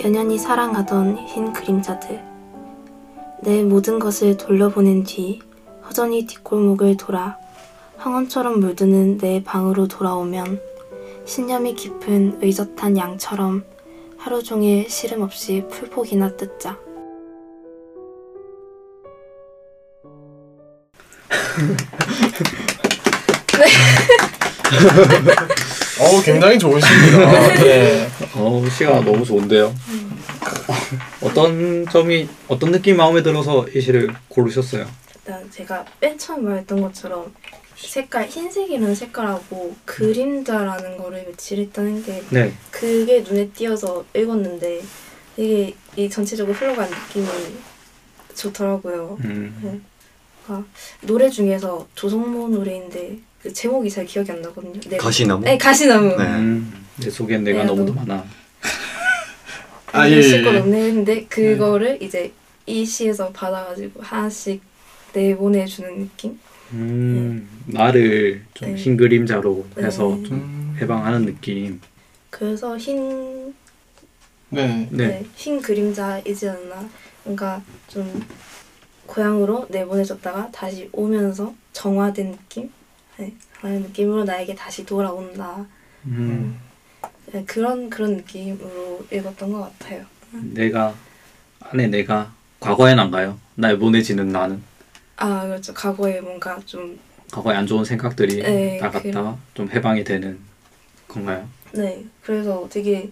연연히 0.04 0.38
사랑하던 0.38 1.28
흰 1.28 1.52
그림자들. 1.52 2.24
내 3.42 3.62
모든 3.62 4.00
것을 4.00 4.38
돌려보낸 4.38 5.04
뒤 5.04 5.42
허전히 5.86 6.26
뒷골목을 6.26 6.96
돌아 6.98 7.38
황혼처럼 7.98 8.62
물드는 8.62 9.18
내 9.18 9.44
방으로 9.44 9.88
돌아오면 9.90 10.62
신념이 11.26 11.76
깊은 11.76 12.40
의젓한 12.42 12.98
양처럼 12.98 13.66
하루 14.18 14.42
종일 14.42 14.90
시름 14.90 15.22
없이 15.22 15.66
풀폭이나 15.70 16.38
뜯자. 16.38 16.80
어우 26.02 26.22
굉장히 26.24 26.58
좋은 26.58 26.80
시입니다. 26.80 27.54
네. 27.64 28.08
어, 28.36 28.64
시가 28.70 29.02
너무 29.02 29.26
좋은데요. 29.26 29.74
어떤 31.22 31.86
점이 31.88 32.30
어떤 32.48 32.72
느낌이 32.72 32.96
마음에 32.98 33.22
들어서 33.22 33.68
이 33.68 33.82
시를 33.82 34.14
고르셨어요? 34.30 34.88
일단 35.16 35.52
제가 35.52 35.86
맨 36.00 36.18
처음 36.18 36.46
말했던 36.46 36.82
것처럼 36.82 37.34
색깔 37.76 38.28
흰색이라는 38.28 38.96
색깔하고 38.96 39.76
그림자라는 39.86 40.98
거를 40.98 41.26
며칠 41.26 41.60
했다는 41.60 42.04
게 42.04 42.24
네. 42.30 42.54
그게 42.72 43.22
눈에 43.22 43.50
띄어서 43.50 44.06
읽었는데 44.16 44.82
이게 45.38 45.76
이 45.96 46.10
전체적으로 46.10 46.56
흘러가는 46.56 46.90
느낌이 46.90 47.28
좋더라고요. 48.36 49.18
음, 49.24 49.84
아, 50.48 50.64
노래 51.02 51.30
중에서 51.30 51.88
조성모 51.96 52.50
노래인데 52.50 53.20
그 53.42 53.52
제목이 53.54 53.90
잘 53.90 54.06
기억이 54.06 54.32
안 54.32 54.42
나거든요. 54.42 54.80
네, 54.90 54.98
가시나무? 54.98 55.44
네 55.46 55.58
가시나무. 55.58 56.10
네. 56.18 56.24
음, 56.26 56.74
내 56.98 57.10
속엔 57.10 57.44
내가 57.44 57.60
네, 57.60 57.66
너무도 57.66 57.94
너무- 57.94 58.06
많아. 58.06 58.26
아, 59.94 60.10
예, 60.10 60.18
예, 60.18 60.22
실컷 60.22 60.54
예. 60.54 60.60
없네 60.60 60.86
했는데 60.88 61.26
그거를 61.26 62.02
이제 62.02 62.32
이 62.66 62.86
시에서 62.86 63.30
받아가지고 63.32 64.02
하나씩 64.02 64.62
내보내주는 65.14 66.00
느낌? 66.00 66.38
음, 66.74 67.48
나를 67.66 68.44
좀 68.54 68.70
네. 68.70 68.76
흰 68.76 68.96
그림자로 68.98 69.66
해서 69.80 70.16
네. 70.22 70.28
좀 70.28 70.38
음. 70.38 70.78
해방하는 70.80 71.26
느낌. 71.26 71.80
그래서 72.30 72.78
흰 72.78 73.54
네. 74.50 74.88
네. 74.92 75.08
네, 75.08 75.26
흰 75.36 75.62
그림자이지 75.62 76.50
않나. 76.50 76.88
뭔가 77.24 77.62
좀 77.88 78.26
고향으로 79.08 79.66
내보내줬다가 79.70 80.50
다시 80.52 80.90
오면서 80.92 81.54
정화된 81.74 82.32
느낌? 82.34 82.70
네, 83.20 83.34
그런 83.60 83.82
느낌으로 83.82 84.24
나에게 84.24 84.56
다시 84.56 84.86
돌아온다. 84.86 85.66
음, 86.06 86.58
네, 87.34 87.44
그런 87.46 87.90
그런 87.90 88.16
느낌으로 88.18 89.06
읽었던 89.12 89.52
것 89.52 89.60
같아요. 89.78 90.06
내가 90.32 90.96
안에 91.60 91.88
내가 91.88 92.34
과거엔 92.62 92.98
안 92.98 93.12
가요. 93.12 93.38
날 93.56 93.78
보내지는 93.78 94.30
나는 94.30 94.62
아 95.18 95.46
그렇죠. 95.46 95.74
과거에 95.74 96.22
뭔가 96.22 96.58
좀 96.66 96.98
과거에 97.32 97.56
안 97.56 97.68
좋은 97.68 97.84
생각들이 97.84 98.42
네, 98.42 98.80
나갔다 98.80 99.02
그런- 99.02 99.38
좀 99.54 99.70
해방이 99.70 100.04
되는 100.06 100.40
건가요? 101.10 101.48
네, 101.74 102.04
그래서 102.24 102.68
되게 102.72 103.12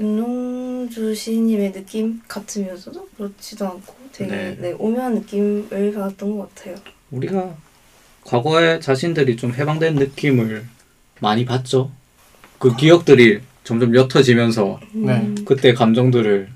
윤동주 0.00 1.14
시인님의 1.14 1.72
느낌 1.72 2.20
같으면서도 2.26 3.08
그렇지도 3.16 3.66
않고 3.68 3.94
되게 4.12 4.30
네. 4.32 4.56
네. 4.60 4.72
오묘한 4.78 5.14
느낌을 5.14 5.92
받았던 5.94 6.36
것 6.36 6.54
같아요. 6.54 6.74
우리가 7.10 7.56
과거에 8.28 8.78
자신들이 8.78 9.36
좀 9.36 9.54
해방된 9.54 9.94
느낌을 9.94 10.66
많이 11.20 11.46
봤죠. 11.46 11.90
그 12.58 12.76
기억들이 12.76 13.40
점점 13.64 13.94
옅어지면서 13.94 14.80
네. 14.92 15.12
음, 15.14 15.34
그때 15.46 15.72
감정들을 15.72 16.48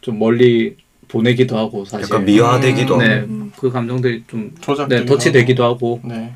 좀 0.00 0.18
멀리 0.18 0.76
보내기도 1.08 1.58
하고 1.58 1.84
사실 1.84 2.06
약간 2.06 2.24
미화되기도 2.24 2.94
음, 2.94 3.00
하고. 3.00 3.08
네, 3.08 3.20
음. 3.20 3.52
그 3.54 3.70
감정들이 3.70 4.24
좀 4.26 4.54
네, 4.88 5.04
덧치되기도 5.04 5.62
하고 5.62 6.00
네. 6.04 6.32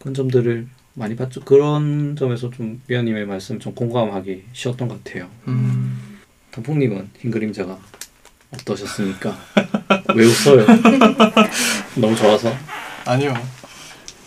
그런 0.00 0.12
점들을 0.12 0.66
많이 0.94 1.14
봤죠. 1.14 1.42
그런 1.42 2.16
점에서 2.16 2.50
좀 2.50 2.80
미아님의 2.88 3.26
말씀 3.26 3.60
좀 3.60 3.74
공감하기 3.74 4.42
쉬웠던 4.52 4.88
것 4.88 5.04
같아요. 5.04 5.28
음. 5.46 6.18
단풍님은 6.50 7.10
흰 7.20 7.30
그림자가 7.30 7.78
어떠셨습니까? 8.54 9.38
왜 10.16 10.24
웃어요? 10.24 10.66
너무 11.94 12.16
좋아서. 12.16 12.52
아니요. 13.04 13.59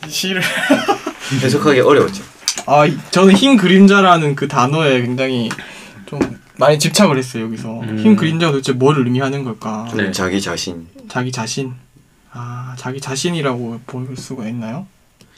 이 0.08 0.10
시를 0.10 0.42
해석하기 1.44 1.80
어려웠죠. 1.82 2.24
아 2.66 2.86
이- 2.86 2.98
저는 3.12 3.34
흰 3.36 3.58
그림자라는 3.58 4.36
그 4.36 4.48
단어에 4.48 5.02
굉장히 5.02 5.50
좀 6.06 6.20
많이 6.58 6.78
집착을 6.80 7.18
했어요 7.18 7.46
여기서 7.46 7.82
음. 7.82 7.98
흰 8.00 8.16
그림자가 8.16 8.52
도대체 8.52 8.74
뭘 8.74 8.98
의미하는 8.98 9.44
걸까 9.44 9.88
네. 9.96 10.12
자기 10.12 10.40
자신. 10.40 10.88
자기 11.10 11.32
자신 11.32 11.74
아 12.32 12.76
자기 12.78 13.00
자신이라고 13.02 13.82
볼 13.86 14.16
수가 14.18 14.48
있나요? 14.48 14.88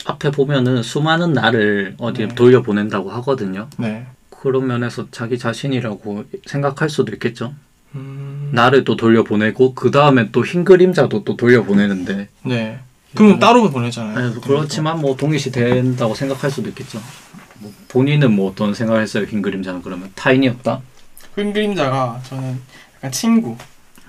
앞에 0.06 0.30
보면은 0.32 0.84
수많은 0.84 1.34
나를 1.34 1.96
어디에 1.98 2.28
네. 2.28 2.36
돌려 2.36 2.62
보낸다고 2.62 3.12
하거든요. 3.14 3.68
네 3.78 4.06
그런 4.30 4.68
면에서 4.68 5.08
자기 5.12 5.40
자신이라고 5.40 6.26
생각할 6.46 6.90
수도 6.90 7.12
있겠죠. 7.14 7.54
음... 7.96 8.50
나를 8.54 8.84
또 8.84 8.96
돌려보내고 8.98 9.74
그 9.74 9.90
다음에 9.90 10.30
또 10.32 10.44
흰 10.44 10.64
그림자도 10.66 11.24
또 11.24 11.36
돌려보내는데 11.38 12.28
네 12.44 12.80
그러면 13.16 13.40
따로 13.40 13.70
보내잖아요 13.70 14.34
네, 14.34 14.40
그렇지만 14.44 15.00
뭐 15.00 15.16
동일시 15.16 15.52
된다고 15.52 16.14
생각할 16.14 16.52
수도 16.52 16.70
있겠죠. 16.70 17.02
뭐 17.60 17.72
본인은 17.88 18.32
뭐 18.32 18.52
어떤 18.52 18.74
생각을 18.74 19.02
했어요? 19.02 19.26
흰 19.26 19.42
그림자는 19.42 19.82
그러면 19.82 20.12
타인이었다? 20.16 20.82
흰 21.36 21.54
그림자가 21.54 22.20
저는 22.28 22.60
약간 22.98 23.12
친구 23.12 23.56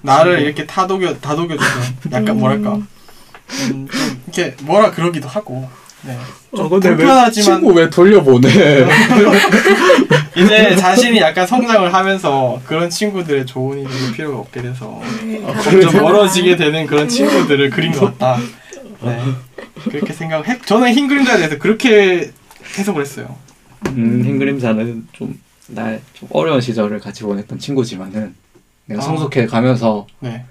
나를 0.02 0.40
이렇게 0.40 0.66
타독여 0.66 1.18
다독여주는 1.20 1.82
약간 2.12 2.38
뭐랄까 2.38 2.74
음, 2.74 2.86
좀 3.68 3.88
이렇게 4.26 4.56
뭐라 4.62 4.90
그러기도 4.90 5.28
하고 5.28 5.68
네. 6.02 6.16
좀 6.54 6.68
불편하지만 6.68 7.64
왜 7.74 7.90
돌려보내? 7.90 8.48
이제 10.36 10.76
자신이 10.76 11.18
약간 11.18 11.46
성장을 11.46 11.92
하면서 11.92 12.60
그런 12.64 12.88
친구들의 12.88 13.46
조언이 13.46 13.84
될 13.84 14.12
필요가 14.12 14.38
없게 14.38 14.62
돼서 14.62 15.00
아, 15.46 15.60
점점 15.62 16.02
멀어지게 16.02 16.56
되는 16.56 16.86
그런 16.86 17.08
친구들을 17.08 17.70
그린 17.70 17.92
것 17.92 18.18
같다. 18.18 18.40
네. 19.06 19.22
그렇게 19.90 20.12
생각해. 20.12 20.60
저는 20.62 20.92
흰 20.92 21.08
그림자에 21.08 21.36
대해서 21.38 21.58
그렇게 21.58 22.30
해석을 22.78 23.02
했어요. 23.02 23.36
음, 23.88 24.22
흰 24.24 24.38
그림자는 24.38 25.06
좀 25.12 25.40
나의 25.68 26.00
좀 26.14 26.28
어려운 26.32 26.60
시절을 26.60 27.00
같이 27.00 27.22
보냈던 27.22 27.58
친구지만은 27.58 28.34
내가 28.86 29.00
아. 29.02 29.04
성숙해 29.04 29.46
가면서 29.46 30.06
네. 30.20 30.44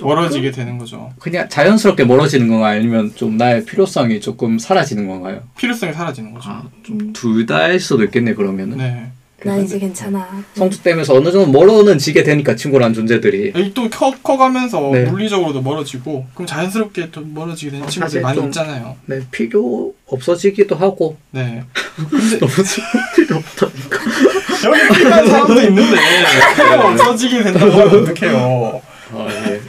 멀어지게 0.00 0.50
되는 0.50 0.78
거죠. 0.78 1.12
그냥 1.18 1.48
자연스럽게 1.48 2.04
멀어지는 2.04 2.46
건가요? 2.48 2.78
아니면 2.78 3.12
좀 3.16 3.36
나의 3.36 3.64
필요성이 3.64 4.20
조금 4.20 4.58
사라지는 4.58 5.08
건가요? 5.08 5.42
필요성이 5.56 5.92
사라지는 5.92 6.34
거죠. 6.34 6.50
아, 6.50 6.62
좀 6.84 7.12
둘 7.12 7.46
다일 7.46 7.80
수도 7.80 8.04
있겠네 8.04 8.34
그러면은. 8.34 8.78
네. 8.78 9.10
난 9.44 9.62
이제 9.62 9.78
괜찮아. 9.78 10.44
성숙되면서 10.54 11.14
어느 11.14 11.30
정도 11.30 11.46
멀어는 11.52 11.98
지게 11.98 12.24
되니까 12.24 12.56
친구란 12.56 12.92
존재들이 12.92 13.52
여기 13.54 13.72
또 13.72 13.88
커, 13.88 14.10
커가면서 14.20 14.90
네. 14.92 15.04
물리적으로도 15.04 15.62
멀어지고 15.62 16.26
그럼 16.34 16.46
자연스럽게 16.46 17.10
또 17.12 17.20
멀어지게 17.20 17.70
되는 17.70 17.86
친구들이 17.86 18.00
사실 18.10 18.20
많이 18.20 18.34
좀- 18.36 18.46
있잖아요. 18.46 18.96
네, 19.06 19.20
필요 19.30 19.94
없어지기도 20.06 20.74
하고 20.74 21.16
네. 21.30 21.62
너무 22.40 22.50
필요 23.14 23.36
없다니까. 23.36 24.00
여기 24.64 24.98
필요한 24.98 25.26
사람도 25.28 25.60
있는데 25.62 25.96
필요가 26.56 26.88
없어지게 26.90 27.42
된다고 27.44 27.70
하면 27.72 27.88
어떡해요. 28.02 28.82
아 29.12 29.28
예. 29.50 29.60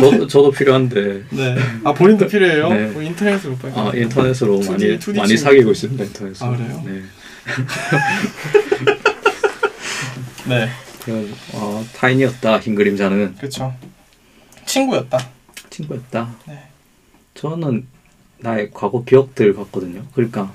저 0.00 0.26
저도 0.26 0.50
필요한데 0.50 1.22
네. 1.30 1.56
아 1.84 1.92
본인도 1.94 2.26
필요해요? 2.26 2.68
네. 2.70 2.86
뭐 2.88 3.00
인터넷으로 3.02 3.56
빨리. 3.56 3.72
아 3.76 3.92
인터넷으로 3.94 4.58
2D, 4.58 4.68
많이 4.70 4.98
2D 4.98 5.16
많이 5.16 5.28
친구. 5.28 5.42
사귀고 5.44 5.70
있습니다 5.70 6.04
인터넷으로. 6.04 6.50
아, 6.50 6.56
그래요? 6.56 6.82
네. 6.84 7.02
네. 10.60 10.68
그런 11.04 11.32
어, 11.54 11.84
타인이었다 11.94 12.60
흰 12.60 12.74
그림자는 12.74 13.36
그렇죠. 13.36 13.74
친구였다. 14.66 15.18
친구였다. 15.70 16.34
네. 16.48 16.62
저는 17.34 17.86
나의 18.38 18.70
과거 18.72 19.04
기억들 19.04 19.54
같거든요. 19.54 20.04
그러니까 20.14 20.52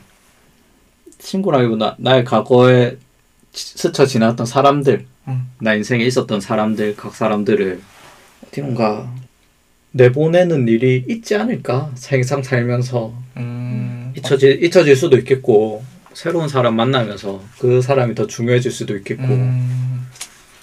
친구라기보다 1.20 1.95
나의 2.00 2.24
과거에 2.24 2.98
지- 3.52 3.78
스쳐 3.78 4.06
지나왔던 4.06 4.45
사람들, 4.45 5.06
음. 5.28 5.50
나 5.60 5.74
인생에 5.74 6.04
있었던 6.06 6.39
사람들, 6.41 6.95
각 6.95 7.16
사람들을 7.16 7.82
어디론가 8.48 9.14
내보내는 9.91 10.68
일이 10.68 11.04
있지 11.10 11.36
않을까? 11.36 11.91
생상 11.95 12.43
살면서 12.43 13.14
음. 13.38 14.14
잊혀질, 14.16 14.64
잊혀질 14.64 14.95
수도 14.95 15.18
있겠고 15.18 15.84
새로운 16.18 16.49
사람 16.49 16.76
만나면서 16.76 17.43
그 17.59 17.80
사람이 17.80 18.15
더 18.15 18.26
중요해질 18.26 18.72
수도 18.72 18.97
있겠고 18.97 19.24
음. 19.24 20.07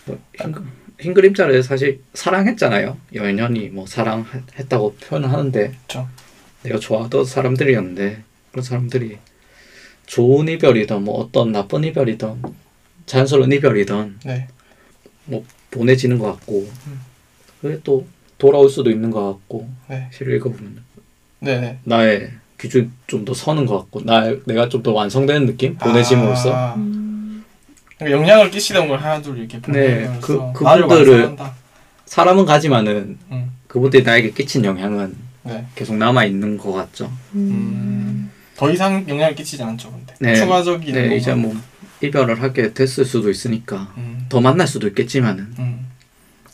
뭐 0.04 0.18
흰, 0.34 0.52
흰 0.98 1.14
그림자를 1.14 1.62
사실 1.62 2.00
사랑했잖아요. 2.12 2.98
연연히 3.14 3.68
뭐 3.68 3.86
사랑했다고 3.86 4.96
표현하는데 4.96 5.68
그렇죠. 5.68 6.08
내가 6.64 6.80
좋아하던 6.80 7.24
사람들이었는데 7.24 8.24
그런 8.50 8.64
사람들이 8.64 9.18
좋은 10.06 10.48
이별이든 10.48 11.04
뭐 11.04 11.20
어떤 11.20 11.52
나쁜 11.52 11.84
이별이든 11.84 12.42
자연스러운 13.06 13.52
이별이든 13.52 14.18
네. 14.24 14.48
뭐 15.26 15.44
보내지는 15.70 16.18
것 16.18 16.32
같고 16.32 16.68
음. 16.88 17.00
그게 17.60 17.78
또 17.84 18.08
돌아올 18.38 18.68
수도 18.68 18.90
있는 18.90 19.12
것 19.12 19.24
같고 19.24 19.70
네. 19.88 20.08
시를 20.12 20.34
읽어보면 20.34 20.82
네네. 21.38 21.78
나의 21.84 22.32
기준 22.64 22.92
좀 23.06 23.24
더 23.24 23.34
서는 23.34 23.66
것 23.66 23.76
같고 23.78 24.02
나 24.04 24.24
내가 24.46 24.68
좀 24.70 24.82
더 24.82 24.92
완성되는 24.92 25.46
느낌 25.46 25.76
보내짐으로써 25.76 26.52
아, 26.54 26.74
음. 26.76 27.44
그러니까 27.98 28.18
영향을 28.20 28.50
끼치던 28.50 28.88
걸 28.88 28.98
하나 28.98 29.20
둘 29.20 29.38
이렇게 29.38 29.60
네, 29.60 30.08
보내면서 30.08 30.52
그- 30.54 30.64
나를 30.64 30.84
그분들을- 30.86 31.10
완성한다. 31.10 31.54
사람은 32.06 32.44
가지만은 32.46 33.18
음. 33.30 33.50
그분들이 33.66 34.02
나에게 34.02 34.30
끼친 34.32 34.64
영향은 34.64 35.14
네. 35.44 35.66
계속 35.74 35.96
남아 35.96 36.24
있는 36.24 36.56
것 36.58 36.72
같죠. 36.72 37.10
음. 37.34 38.30
더 38.56 38.70
이상 38.70 39.04
영향을 39.08 39.34
끼치지 39.34 39.62
않죠, 39.62 39.90
근데. 39.90 40.14
네. 40.20 40.34
추가적인 40.36 40.92
네, 40.94 41.00
뭔가. 41.00 41.16
이제 41.16 41.34
뭐 41.34 41.54
이별을 42.02 42.40
하게 42.42 42.72
됐을 42.72 43.04
수도 43.04 43.30
있으니까 43.30 43.92
음. 43.98 44.24
더 44.28 44.40
만날 44.40 44.66
수도 44.66 44.86
있겠지만은 44.88 45.48
음. 45.58 45.86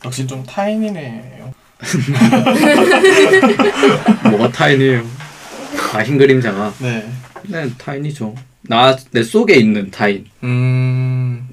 역시 0.03 0.25
좀 0.27 0.43
타인이네요. 0.43 1.53
뭐가 4.29 4.51
타인이에요? 4.51 5.03
아, 5.93 6.03
흰 6.03 6.17
그림자가. 6.17 6.73
네. 6.79 7.09
네, 7.43 7.69
타인이죠. 7.77 8.35
나, 8.63 8.95
내 9.11 9.23
속에 9.23 9.55
있는 9.55 9.91
타인. 9.91 10.25
음. 10.43 11.47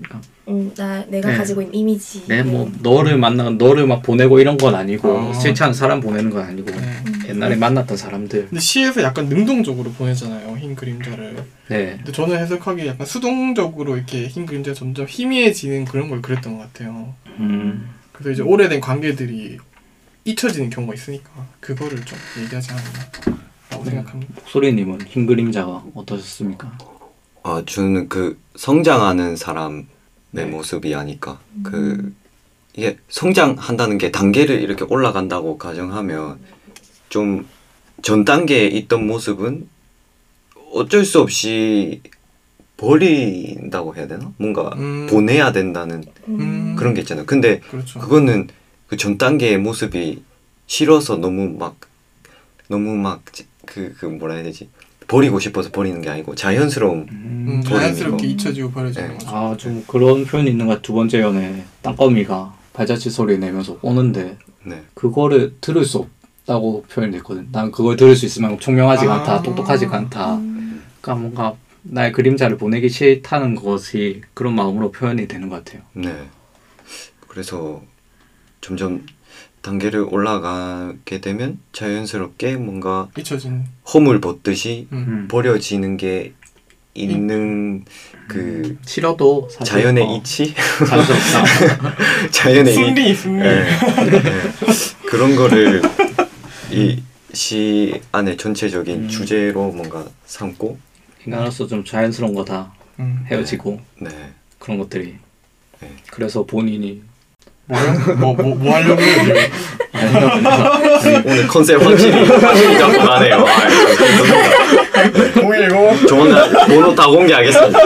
음, 0.48 0.72
나 0.74 1.04
내가 1.08 1.30
네. 1.30 1.36
가지고 1.36 1.60
있는 1.60 1.74
이미지. 1.74 2.24
네, 2.26 2.42
뭐, 2.42 2.70
너를 2.80 3.18
만나, 3.18 3.50
너를 3.50 3.86
막 3.86 4.02
보내고 4.02 4.40
이런 4.40 4.56
건 4.56 4.74
아니고, 4.74 5.10
어. 5.10 5.32
싫지 5.34 5.62
않은 5.62 5.74
사람 5.74 6.00
보내는 6.00 6.30
건 6.30 6.42
아니고, 6.42 6.70
네. 6.70 7.02
옛날에 7.28 7.56
만났던 7.56 7.96
사람들. 7.96 8.46
근데 8.48 8.60
시에서 8.60 9.02
약간 9.02 9.28
능동적으로 9.28 9.90
보내잖아요, 9.92 10.56
흰 10.56 10.74
그림자를. 10.74 11.36
네. 11.68 11.96
근데 11.96 12.12
저는 12.12 12.38
해석하기에 12.38 12.86
약간 12.86 13.06
수동적으로 13.06 13.96
이렇게 13.96 14.26
흰 14.26 14.46
그림자가 14.46 14.74
점점 14.74 15.06
희미해지는 15.06 15.84
그런 15.84 16.08
걸 16.08 16.22
그렸던 16.22 16.56
것 16.56 16.72
같아요. 16.72 17.14
음, 17.40 17.90
그래서 18.12 18.30
이제 18.30 18.42
오래된 18.42 18.80
관계들이 18.80 19.58
잊혀지는 20.24 20.70
경우가 20.70 20.94
있으니까 20.94 21.30
그거를 21.60 22.02
좀 22.04 22.18
얘기하지 22.42 22.70
않았나 22.72 23.47
라고 23.78 23.84
네. 23.84 23.90
생각합니다. 23.90 24.34
목소리님은 24.40 25.00
흰 25.06 25.26
그림자가 25.26 25.84
어떠셨습니까? 25.94 26.76
아 27.44 27.62
저는 27.66 28.08
그 28.08 28.38
성장하는 28.56 29.36
사람의 29.36 29.86
네. 30.32 30.44
모습이 30.44 30.94
아닐까 30.94 31.38
그 31.62 32.12
이게 32.74 32.98
성장한다는 33.08 33.98
게 33.98 34.10
단계를 34.10 34.60
이렇게 34.60 34.84
올라간다고 34.84 35.58
가정하면 35.58 36.38
좀 37.08 37.46
전 38.00 38.24
단계에 38.24 38.66
있던 38.68 39.08
모습은 39.08 39.68
어쩔 40.72 41.04
수 41.04 41.20
없이 41.20 42.00
버린다고 42.76 43.96
해야 43.96 44.06
되나 44.06 44.30
뭔가 44.36 44.70
음. 44.76 45.08
보내야 45.10 45.50
된다는 45.50 46.04
음. 46.28 46.76
그런 46.78 46.94
게 46.94 47.00
있잖아요 47.00 47.26
근데 47.26 47.58
그렇죠. 47.58 47.98
그거는 47.98 48.46
그 48.86 48.96
전 48.96 49.18
단계의 49.18 49.58
모습이 49.58 50.22
싫어서 50.68 51.16
너무 51.16 51.48
막 51.58 51.76
너무 52.68 52.94
막 52.94 53.20
그 53.74 53.94
그 53.98 54.06
뭐라 54.06 54.34
해야 54.34 54.42
되지 54.44 54.68
버리고 55.06 55.38
싶어서 55.40 55.70
버리는 55.70 56.00
게 56.02 56.10
아니고 56.10 56.34
자연스러움 56.34 57.06
음, 57.10 57.46
음, 57.48 57.62
자연스럽게 57.62 58.26
잊혀지고 58.26 58.70
버려지는 58.72 59.08
네. 59.08 59.14
거죠. 59.14 59.28
아, 59.30 59.56
좀 59.56 59.84
그런 59.86 60.24
표현이 60.24 60.50
있는 60.50 60.66
것 60.66 60.72
같아. 60.74 60.82
두 60.82 60.92
번째 60.92 61.20
연애, 61.20 61.64
땅거미가 61.82 62.54
발자취 62.74 63.10
소리 63.10 63.38
내면서 63.38 63.78
오는데, 63.80 64.36
네 64.64 64.82
그거를 64.94 65.54
들을 65.62 65.84
수 65.84 66.06
없다고 66.44 66.84
표현됐거든. 66.90 67.48
난 67.52 67.70
그걸 67.72 67.96
들을 67.96 68.14
수 68.14 68.26
있으면 68.26 68.58
총명하지가 68.60 69.12
아. 69.12 69.18
않다, 69.18 69.42
똑똑하지가 69.42 69.96
않다. 69.96 70.36
음. 70.36 70.82
그러니까 71.00 71.22
뭔가 71.22 71.56
나의 71.82 72.12
그림자를 72.12 72.58
보내기 72.58 72.90
싫다는 72.90 73.54
것이 73.54 74.20
그런 74.34 74.54
마음으로 74.54 74.92
표현이 74.92 75.26
되는 75.26 75.48
것 75.48 75.64
같아요. 75.64 75.82
네. 75.94 76.12
그래서 77.28 77.82
점점 78.60 79.06
단계를 79.62 80.06
올라가게 80.10 81.20
되면 81.20 81.58
자연스럽게 81.72 82.56
뭔가 82.56 83.08
잊혀진. 83.18 83.64
홈을 83.92 84.20
벗듯이 84.20 84.86
음. 84.92 85.04
음. 85.08 85.28
버려지는 85.28 85.96
게 85.96 86.34
있는 86.94 87.84
그 88.28 88.76
싫어도 88.84 89.48
사실 89.50 89.72
자연의 89.74 90.04
어, 90.04 90.16
이치. 90.16 90.54
자연의 92.30 92.72
이, 92.72 92.76
승리, 92.76 93.14
승리. 93.14 93.42
네. 93.42 93.64
네. 93.64 94.32
그런 95.08 95.36
거를 95.36 95.82
이 96.72 97.02
시 97.32 98.00
안에 98.10 98.36
전체적인 98.36 99.02
음. 99.04 99.08
주제로 99.08 99.70
뭔가 99.70 100.04
삼고 100.24 100.78
인간으로서 101.26 101.66
좀 101.66 101.84
자연스러운 101.84 102.34
거다. 102.34 102.72
음. 103.00 103.24
헤어지고 103.26 103.80
네. 104.00 104.08
그런 104.58 104.78
것들이. 104.78 105.16
네. 105.80 105.92
그래서 106.10 106.44
본인이 106.46 107.02
뭐, 108.18 108.34
뭐, 108.34 108.54
뭐 108.54 108.74
하려고 108.74 109.00
지금? 109.02 109.34
오늘 111.24 111.46
컨셉 111.48 111.82
확실히 111.82 112.24
확실히 112.24 112.78
잡고 112.78 112.98
가네요. 112.98 113.44
아. 113.46 113.68
010. 115.34 116.08
저는 116.08 116.52
번호 116.66 116.94
다 116.94 117.06
공개하겠습니다. 117.06 117.78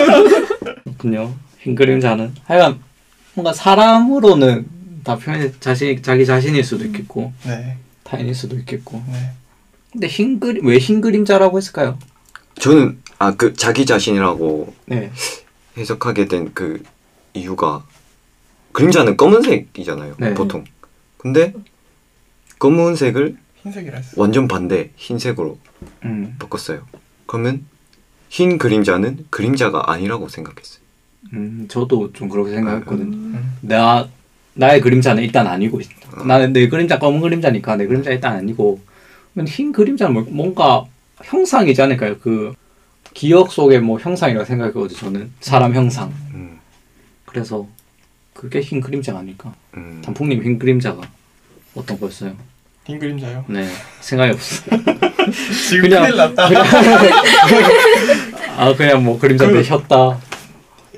그렇군요. 0.84 1.34
흰 1.60 1.74
그림자는 1.74 2.34
하여간 2.44 2.78
뭔가 3.34 3.52
사람으로는 3.52 4.66
다 5.04 5.16
표현이 5.16 5.52
자신 5.60 6.00
자기 6.02 6.24
자신일 6.26 6.62
수도 6.64 6.84
있겠고 6.84 7.32
네. 7.44 7.76
타인일 8.04 8.34
수도 8.34 8.56
있겠고. 8.56 9.02
네. 9.10 9.30
근데 9.92 10.06
흰 10.06 10.38
그림 10.40 10.66
왜 10.66 10.78
흰 10.78 11.00
그림자라고 11.00 11.58
했을까요? 11.58 11.98
저는 12.58 12.98
아 13.18 13.32
그 13.32 13.54
자기 13.54 13.84
자신이라고 13.86 14.74
네. 14.86 15.10
해석하게 15.76 16.26
된 16.26 16.50
그 16.54 16.82
이유가 17.34 17.82
그림자는 18.72 19.16
검은색이잖아요 19.16 20.14
네. 20.18 20.34
보통 20.34 20.64
근데 21.18 21.52
검은색을 22.58 23.36
흰색이라 23.62 23.96
했어. 23.98 24.20
완전 24.20 24.48
반대 24.48 24.90
흰색으로 24.96 25.58
음, 26.04 26.36
바꿨어요 26.38 26.82
그러면 27.26 27.64
흰 28.28 28.58
그림자는 28.58 29.26
그림자가 29.30 29.90
아니라고 29.92 30.28
생각했어요 30.28 30.82
음, 31.34 31.66
저도 31.70 32.12
좀 32.12 32.28
그렇게 32.28 32.50
생각했거든. 32.52 33.00
음. 33.12 33.56
나 33.62 34.08
나의 34.54 34.80
그림자는 34.80 35.22
일단 35.22 35.46
아니고 35.46 35.80
어. 36.16 36.24
나는 36.24 36.52
내 36.52 36.68
그림자 36.68 36.98
검은 36.98 37.20
그림자니까 37.20 37.76
내 37.76 37.86
그림자 37.86 38.10
일단 38.10 38.36
아니고 38.36 38.80
그러면 39.32 39.48
흰 39.48 39.72
그림자는 39.72 40.12
뭐- 40.12 40.26
뭔가 40.28 40.84
형상이지 41.22 41.80
않을까요? 41.80 42.18
그 42.18 42.52
기억 43.14 43.52
속의 43.52 43.80
뭐 43.80 43.98
형상이라 43.98 44.44
생각하거든요. 44.44 44.98
저는 44.98 45.30
사람 45.40 45.74
형상. 45.74 46.12
음, 46.34 46.58
그래서 47.24 47.66
그게 48.34 48.60
흰 48.60 48.80
그림자 48.80 49.16
아닐까? 49.16 49.54
음. 49.76 50.02
단풍님 50.04 50.42
흰 50.42 50.58
그림자가 50.58 51.00
어떤 51.74 51.98
거였어요? 52.00 52.34
흰 52.84 52.98
그림자요. 52.98 53.44
네 53.48 53.68
생각이 54.00 54.32
없어요. 54.32 54.80
지금 55.68 55.82
그냥- 55.82 56.02
큰일 56.02 56.16
났다. 56.16 56.48
아 58.56 58.74
그냥 58.74 59.04
뭐 59.04 59.18
그림자 59.18 59.46
그- 59.46 59.52
내셨다. 59.52 60.18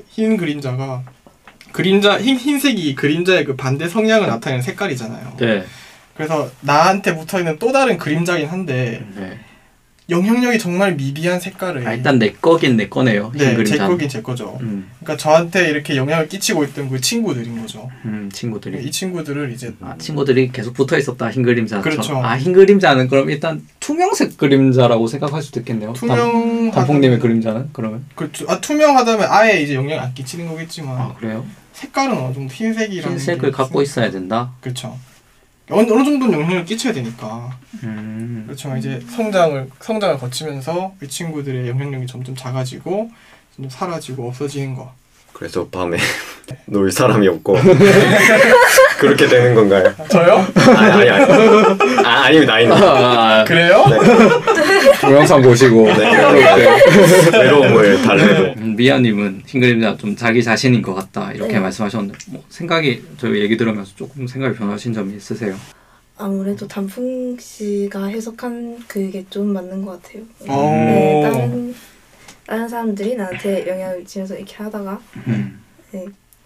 흰 0.08 0.36
그림자가 0.36 1.02
그림자 1.72 2.20
흰 2.20 2.36
흰색이 2.36 2.94
그림자의 2.94 3.44
그 3.44 3.56
반대 3.56 3.88
성향을 3.88 4.28
나타내는 4.28 4.62
색깔이잖아요. 4.62 5.36
네. 5.40 5.64
그래서 6.16 6.48
나한테 6.60 7.16
붙어 7.16 7.38
있는 7.40 7.58
또 7.58 7.72
다른 7.72 7.98
그림자긴 7.98 8.46
한데 8.48 9.04
네. 9.16 9.38
영향력이 10.10 10.58
정말 10.58 10.94
미비한 10.96 11.40
색깔을 11.40 11.86
아, 11.88 11.94
일단 11.94 12.18
내 12.18 12.30
거긴 12.32 12.76
내 12.76 12.88
거네요. 12.90 13.32
흰 13.34 13.38
네, 13.38 13.44
제 13.50 13.54
그림자. 13.54 13.86
거긴 13.88 14.08
제 14.08 14.20
거죠. 14.20 14.58
음, 14.60 14.90
그러니까 15.00 15.16
저한테 15.16 15.70
이렇게 15.70 15.96
영향을 15.96 16.28
끼치고 16.28 16.62
있던 16.64 16.90
그 16.90 17.00
친구들인 17.00 17.58
거죠. 17.60 17.90
음 18.04 18.28
친구들이. 18.30 18.84
이 18.86 18.90
친구들을 18.90 19.50
이제 19.52 19.72
아, 19.80 19.94
친구들이 19.98 20.52
계속 20.52 20.74
붙어 20.74 20.98
있었다 20.98 21.30
흰 21.30 21.42
그림자. 21.42 21.80
그렇죠. 21.80 22.18
아 22.22 22.36
흰 22.36 22.52
그림자는 22.52 23.08
그럼 23.08 23.30
일단 23.30 23.66
투명색 23.80 24.36
그림자라고 24.36 25.06
생각할 25.06 25.40
수도 25.42 25.60
있겠네요. 25.60 25.94
단, 25.94 26.08
투명 26.08 26.70
단풍님의 26.70 27.18
그림자는 27.20 27.70
그러면 27.72 28.04
그 28.14 28.30
투- 28.30 28.44
아, 28.48 28.60
투명하다면 28.60 29.26
아예 29.30 29.62
이제 29.62 29.74
영향 29.74 30.00
안 30.00 30.12
끼치는 30.12 30.48
거겠지만 30.48 31.00
아 31.00 31.14
그래요? 31.14 31.46
색깔은 31.72 32.12
어느 32.16 32.34
정도 32.34 32.52
흰색이라는 32.52 33.16
흰색을 33.18 33.50
게 33.50 33.56
갖고. 33.56 33.80
있어야 33.80 34.10
된다. 34.10 34.52
그렇죠. 34.60 34.98
어느, 35.70 35.90
어느 35.90 36.04
정도는 36.04 36.40
영향을 36.40 36.64
끼쳐야 36.64 36.92
되니까 36.92 37.58
음. 37.82 38.44
그렇죠. 38.46 38.76
이제 38.76 39.00
성장을 39.00 39.70
성장을 39.80 40.18
거치면서 40.18 40.94
이 41.02 41.08
친구들의 41.08 41.68
영향력이 41.68 42.06
점점 42.06 42.34
작아지고 42.36 43.10
점점 43.56 43.70
사라지고 43.70 44.28
없어지는 44.28 44.74
거. 44.74 44.92
그래서 45.34 45.66
밤에 45.68 45.98
놀 46.66 46.90
사람이 46.90 47.26
없고 47.28 47.56
그렇게 48.98 49.26
되는 49.26 49.54
건가요? 49.54 49.92
저요? 50.08 50.46
아니 50.76 50.92
아니 50.92 51.10
아니. 51.10 52.04
아, 52.04 52.10
아닙니다 52.24 52.54
아닙니다. 52.54 53.40
아, 53.40 53.44
그래요? 53.44 53.84
동영상 55.00 55.42
보시고 55.42 55.86
네. 55.92 56.10
이렇게. 56.10 57.38
외로움을 57.38 58.02
달래고. 58.02 58.60
음, 58.60 58.76
미아님은 58.76 59.42
흰 59.46 59.60
그림자 59.60 59.96
좀 59.96 60.16
자기 60.16 60.42
자신인 60.42 60.80
것 60.80 60.94
같다 60.94 61.32
이렇게 61.32 61.54
네. 61.54 61.58
말씀하셨는데 61.58 62.18
뭐 62.28 62.42
생각이 62.48 63.02
저희 63.18 63.40
얘기 63.40 63.56
들으면서 63.56 63.92
조금 63.96 64.26
생각이 64.26 64.56
변하신 64.56 64.94
점이 64.94 65.16
있으세요? 65.16 65.54
아무래도 66.16 66.68
단풍 66.68 67.36
씨가 67.38 68.06
해석한 68.06 68.78
그게 68.86 69.24
좀 69.30 69.52
맞는 69.52 69.84
것 69.84 70.00
같아요. 70.02 70.22
오. 70.42 70.46
네, 70.70 71.20
다른 71.24 71.74
다른 72.46 72.68
사람들이 72.68 73.16
나한테 73.16 73.66
영향을 73.66 73.98
미치면서 74.00 74.36
이렇게 74.36 74.54
하다가 74.56 75.00
음. 75.28 75.60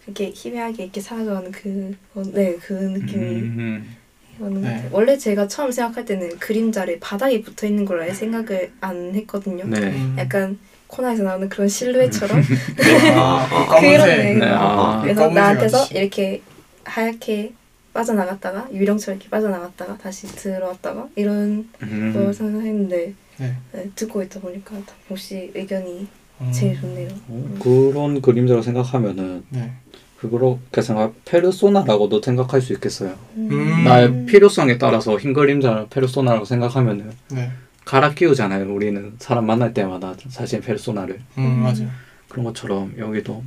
이렇게 0.07 0.31
희미하게 0.31 0.85
이렇게 0.85 1.01
사라져가는 1.01 1.51
그, 1.53 1.95
어, 2.15 2.23
네, 2.33 2.57
그 2.57 2.73
느낌이 2.73 3.25
음. 3.43 3.97
오는 4.41 4.55
것 4.63 4.69
네. 4.69 4.75
같아요. 4.75 4.91
원래 4.93 5.19
제가 5.19 5.49
처음 5.49 5.71
생각할 5.71 6.05
때는 6.05 6.39
그림자를 6.39 6.99
바닥에 7.01 7.43
붙어 7.43 7.67
있는 7.67 7.85
걸로 7.85 8.03
아예 8.03 8.15
생각을 8.15 8.73
안 8.81 9.15
했거든요. 9.15 9.65
네. 9.67 9.81
음. 9.81 10.15
약간 10.19 10.59
코너에서 10.87 11.25
나오는 11.25 11.49
그런 11.49 11.69
실루엣처럼 11.69 12.39
아, 13.17 13.47
아, 13.51 13.67
그런 13.81 13.99
검은색. 13.99 14.09
애. 14.21 14.35
네, 14.35 14.47
아. 14.47 15.01
그래서 15.03 15.21
검은색 15.23 15.43
나한테서 15.43 15.77
아저씨. 15.79 15.95
이렇게 15.99 16.43
하얗게 16.85 17.53
빠져나갔다가 17.93 18.69
유령처럼 18.73 19.17
이렇게 19.19 19.29
빠져나갔다가 19.29 19.99
다시 19.99 20.27
들어왔다가 20.29 21.09
이런 21.17 21.69
음. 21.83 22.13
걸 22.15 22.33
생각했는데 22.33 23.15
네. 23.39 23.55
네, 23.73 23.91
듣고 23.95 24.23
있다 24.23 24.41
보니까 24.41 24.77
혹시 25.09 25.51
의견이 25.55 26.07
음. 26.41 26.53
제일 26.53 26.81
좋네요. 26.81 27.09
어, 27.29 27.59
그런 27.61 28.21
그림자로 28.21 28.63
생각하면은 28.63 29.45
네. 29.49 29.73
그렇게 30.21 30.83
생각 30.83 31.13
페르소나라고도 31.25 32.21
생각할 32.21 32.61
수 32.61 32.73
있겠어요. 32.73 33.15
음. 33.37 33.85
나의 33.85 34.27
필요성에 34.27 34.79
따라서 34.79 35.17
흰 35.19 35.33
그림자를 35.33 35.87
페르소나라고 35.91 36.45
생각하면은 36.45 37.13
네. 37.31 37.51
갈아 37.85 38.13
끼우잖아요. 38.13 38.73
우리는 38.73 39.15
사람 39.19 39.47
만날 39.47 39.73
때마다 39.73 40.15
사실 40.29 40.61
페르소나를 40.61 41.21
음, 41.39 41.61
맞아요. 41.63 41.89
그런 42.29 42.45
것처럼 42.45 42.93
여기도 42.99 43.43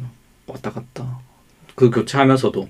왔다 0.48 0.72
갔다 0.72 1.20
그 1.76 1.90
교체하면서도 1.92 2.68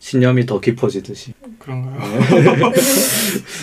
신념이 0.00 0.44
더 0.44 0.60
깊어지듯이 0.60 1.32
그런가요? 1.58 1.98
네. 1.98 2.72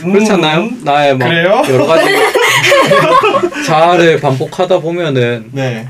그렇지 0.11 0.31
않나요? 0.31 0.61
음. 0.61 0.81
나의 0.83 1.15
막 1.17 1.27
그래요? 1.27 1.61
여러 1.69 1.85
가지 1.85 2.05
자아를 3.65 4.19
반복하다 4.19 4.79
보면은 4.79 5.49
네. 5.53 5.87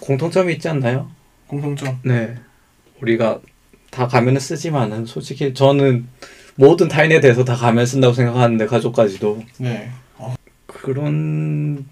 공통점이 0.00 0.54
있지 0.54 0.68
않나요? 0.68 1.10
공통점. 1.46 1.98
네. 2.02 2.34
우리가 3.00 3.40
다 3.90 4.06
가면을 4.06 4.40
쓰지만은 4.40 5.06
솔직히 5.06 5.54
저는 5.54 6.06
모든 6.56 6.88
타인에 6.88 7.20
대해서 7.20 7.44
다 7.44 7.54
가면 7.54 7.86
쓴다고 7.86 8.14
생각하는데 8.14 8.66
가족까지도 8.66 9.42
네. 9.58 9.90
어, 10.18 10.34
그런 10.66 11.86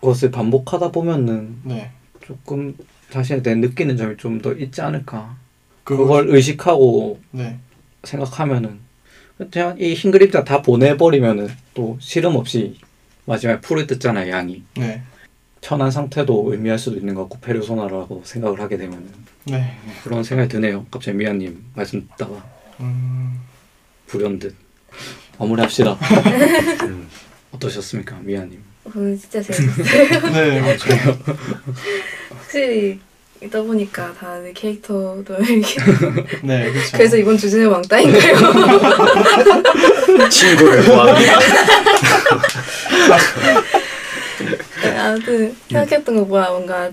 것을 0.00 0.30
반복하다 0.30 0.90
보면은 0.92 1.56
네. 1.64 1.90
조금 2.24 2.74
자신에 3.10 3.42
대해 3.42 3.56
느끼는 3.56 3.96
점이 3.96 4.16
좀 4.16 4.40
더 4.40 4.52
있지 4.52 4.80
않을까. 4.80 5.36
그거- 5.84 6.04
그걸 6.04 6.28
의식하고 6.28 7.20
네. 7.30 7.58
생각하면은 8.04 8.78
그냥 9.50 9.76
이 9.78 9.94
흰 9.94 10.10
그림자 10.10 10.44
다 10.44 10.62
보내버리면은 10.62 11.48
또 11.74 11.96
시름 12.00 12.36
없이 12.36 12.76
마지막에 13.28 13.60
풀을 13.60 13.86
뜯잖아요 13.86 14.30
양이 14.32 14.62
네. 14.76 15.02
편한 15.60 15.90
상태도 15.90 16.50
의미할 16.50 16.78
수도 16.78 16.96
있는 16.96 17.14
것 17.14 17.22
같고 17.22 17.38
페르소나라고 17.40 18.22
생각을 18.24 18.60
하게 18.60 18.78
되면은 18.78 19.06
네. 19.44 19.76
그런 20.02 20.24
생각이 20.24 20.48
드네요 20.48 20.86
갑자기 20.90 21.18
미아님 21.18 21.64
말씀 21.74 22.08
듣다가 22.08 22.44
음. 22.80 23.40
불현듯 24.06 24.54
마무리합시다 25.38 25.92
음. 26.88 27.08
어떠셨습니까 27.52 28.16
미아님 28.20 28.62
어, 28.84 28.90
진짜 28.90 29.42
재밌어요. 29.42 30.32
네. 30.32 30.60
그렇죠. 30.62 30.88
확실히 32.30 32.98
있다 33.40 33.62
보니까 33.62 34.12
다들 34.14 34.52
캐릭터도 34.52 35.24
이렇게 35.48 35.80
네. 36.42 36.70
그렇죠. 36.72 36.96
그래서 36.96 37.16
이번 37.16 37.36
주제는 37.36 37.68
왕따인가요? 37.68 38.36
친구를 40.28 40.84
구합니다. 40.84 41.38
네, 44.82 44.96
아무튼 44.98 45.56
생각했던 45.68 46.16
거 46.16 46.24
뭐야 46.24 46.50
뭔가 46.50 46.90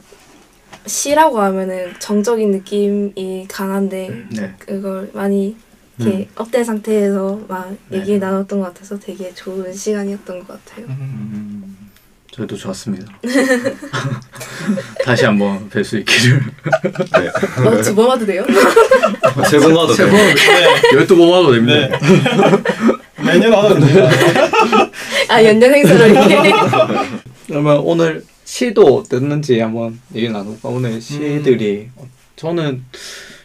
시라고 0.86 1.40
하면은 1.42 1.94
정적인 2.00 2.52
느낌이 2.52 3.46
강한데 3.48 4.26
네 4.32 4.54
그걸 4.60 5.10
많이 5.14 5.56
이렇게 5.98 6.28
업된 6.36 6.64
상태에서 6.64 7.42
막 7.48 7.74
네. 7.90 8.00
얘기 8.00 8.20
나눴던 8.20 8.60
것 8.60 8.66
같아서 8.74 9.00
되게 9.00 9.34
좋은 9.34 9.74
시간이었던 9.74 10.40
것 10.46 10.66
같아요. 10.66 10.86
음. 10.88 10.92
음, 11.00 11.55
저희도 12.36 12.58
좋았습니다 12.58 13.06
다시 15.06 15.26
한번 15.26 15.70
뵐 15.70 15.84
수 15.84 15.98
있기를 16.00 16.42
네. 16.84 17.66
어, 17.66 17.82
두번 17.82 18.08
와도 18.10 18.26
돼요? 18.26 18.44
세번 19.50 19.74
와도 19.76 19.94
돼요. 19.94 20.10
열두 20.94 21.16
번 21.16 21.30
와도 21.30 21.54
됩니다 21.54 21.88
네. 21.88 23.24
매년 23.24 23.54
와도 23.54 23.80
됩니다. 23.80 24.10
아 25.30 25.44
연년 25.44 25.74
행사로 25.74 26.08
이렇게. 26.08 26.52
그러면 27.48 27.78
오늘 27.80 28.24
시도 28.44 28.98
어땠는지 28.98 29.60
한번 29.62 30.00
얘기 30.14 30.28
나눌까? 30.30 30.68
오늘 30.70 31.00
시들이 31.02 31.90
저는 32.36 32.84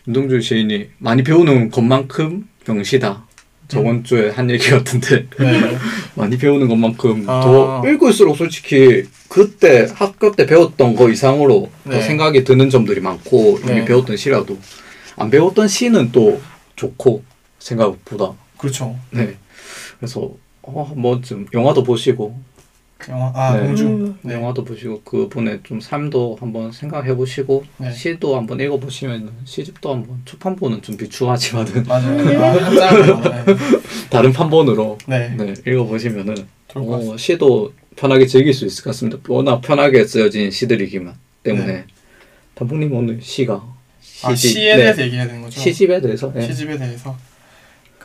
윤동주 0.09 0.41
시인이 0.41 0.89
많이 0.99 1.23
배우는 1.23 1.71
것만큼 1.71 2.49
병시다. 2.65 3.27
저번 3.71 4.05
주에 4.05 4.31
한 4.31 4.51
얘기 4.51 4.69
같은데 4.69 5.27
네. 5.39 5.79
많이 6.15 6.37
배우는 6.37 6.69
것만큼 6.69 7.25
아. 7.29 7.41
더 7.41 7.89
읽을수록 7.89 8.37
솔직히 8.37 9.05
그때 9.29 9.89
학교 9.95 10.33
때 10.33 10.45
배웠던 10.47 10.97
거 10.97 11.09
이상으로 11.09 11.71
더 11.85 11.91
네. 11.91 12.03
생각이 12.03 12.45
드는 12.45 12.69
점들이 12.69 13.01
많고 13.01 13.61
이미 13.63 13.73
네. 13.73 13.85
배웠던 13.85 14.17
시라도 14.17 14.59
안 15.17 15.31
배웠던 15.31 15.69
시는 15.69 16.11
또 16.13 16.41
좋고 16.77 17.23
생각보다 17.59 18.33
그렇죠. 18.59 18.97
네 19.11 19.37
그래서 19.99 20.31
어, 20.63 20.83
한번 20.83 21.23
좀 21.23 21.47
영화도 21.55 21.85
보시고 21.85 22.39
영화 23.09 23.33
아 23.35 23.57
네. 23.57 23.67
공주. 23.67 23.87
음. 23.87 24.19
네. 24.23 24.35
영화도 24.35 24.65
보시고 24.65 25.03
그분의 25.03 25.61
좀 25.63 25.81
삶도 25.81 26.37
한번 26.41 26.73
생각해 26.73 27.15
보시고 27.15 27.65
네. 27.79 27.93
시도 27.93 28.37
한번 28.37 28.61
읽어 28.61 28.79
보시면 28.79 29.31
시집도 29.45 29.95
한번 29.95 30.21
초판본은 30.25 30.83
좀 30.83 30.97
비추하지만은. 30.97 31.85
아. 31.89 32.01
네. 32.01 33.45
다른 34.11 34.33
판본으로 34.33 34.99
네. 35.07 35.35
네, 35.37 35.55
읽어 35.67 35.85
보시면은. 35.85 36.35
어, 36.75 37.17
시도 37.17 37.73
편하게 37.97 38.27
즐길 38.27 38.55
수 38.55 38.65
있을 38.67 38.85
것 38.85 38.91
같습니다. 38.91 39.19
워낙 39.29 39.61
편하게 39.61 40.05
쓰여진 40.05 40.51
시들이기만 40.51 41.15
때문에 41.43 41.67
네. 41.67 41.85
단풍님 42.55 42.93
오늘 42.95 43.21
시가 43.21 43.63
아 44.23 44.35
시집, 44.35 44.53
시에 44.53 44.77
네, 44.77 44.83
대해서 44.83 45.03
얘기해야 45.03 45.27
되는 45.27 45.43
거죠. 45.43 45.61
시집에 45.61 46.01
대해서 46.01 46.33
네. 46.33 46.43
시집에 46.43 46.79
대해서. 46.79 47.17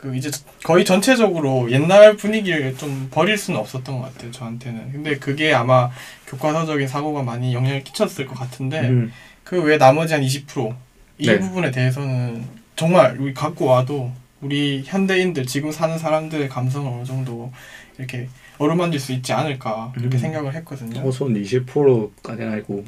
그그 0.06 0.16
이제 0.16 0.30
거의 0.62 0.84
전체적으로 0.84 1.70
옛날 1.70 2.16
분위기를 2.16 2.76
좀 2.76 3.08
버릴 3.10 3.36
수는 3.36 3.58
없었던 3.60 3.98
것 3.98 4.14
같아요 4.14 4.30
저한테는 4.30 4.92
근데 4.92 5.16
그게 5.16 5.52
아마 5.52 5.90
교과서적인 6.26 6.86
사고가 6.86 7.22
많이 7.22 7.54
영향을 7.54 7.82
끼쳤을 7.82 8.26
것 8.26 8.38
같은데 8.38 8.80
음. 8.80 9.12
그외 9.44 9.78
나머지 9.78 10.14
한 10.14 10.22
20%이 10.22 11.26
네. 11.26 11.38
부분에 11.38 11.70
대해서는 11.70 12.44
정말 12.76 13.16
우리 13.18 13.34
갖고 13.34 13.66
와도 13.66 14.12
우리 14.40 14.82
현대인들 14.84 15.46
지금 15.46 15.72
사는 15.72 15.98
사람들의 15.98 16.48
감성을 16.48 16.90
어느 16.92 17.04
정도 17.04 17.52
이렇게 17.98 18.28
어루만질 18.58 19.00
수 19.00 19.12
있지 19.12 19.32
않을까 19.32 19.92
이렇게 19.96 20.16
음. 20.16 20.18
생각을 20.18 20.54
했거든요. 20.54 21.00
호손 21.00 21.34
20%까지는 21.42 22.52
아니고 22.52 22.84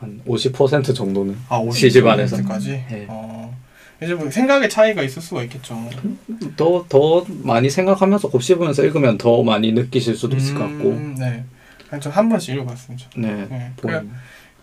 한 0.00 0.20
50% 0.26 0.94
정도는 0.94 1.36
아, 1.48 1.62
시집 1.72 2.06
안에서. 2.06 2.42
까지 2.42 2.84
네. 2.88 3.06
어. 3.08 3.56
이제 4.02 4.14
뭐 4.14 4.30
생각의 4.30 4.68
차이가 4.70 5.02
있을 5.02 5.22
수가 5.22 5.42
있겠죠. 5.44 5.88
더 6.56 6.84
더 6.88 7.24
많이 7.42 7.70
생각하면서 7.70 8.28
곱씹으면서 8.30 8.84
읽으면 8.84 9.18
더 9.18 9.42
많이 9.42 9.72
느끼실 9.72 10.16
수도 10.16 10.36
있을 10.36 10.54
것 10.54 10.60
같고 10.60 10.90
음, 10.90 11.16
네. 11.18 11.44
저한 12.00 12.28
번씩 12.28 12.54
읽어봤습니다. 12.54 13.08
네, 13.16 13.46
네. 13.50 13.70
보면 13.76 14.10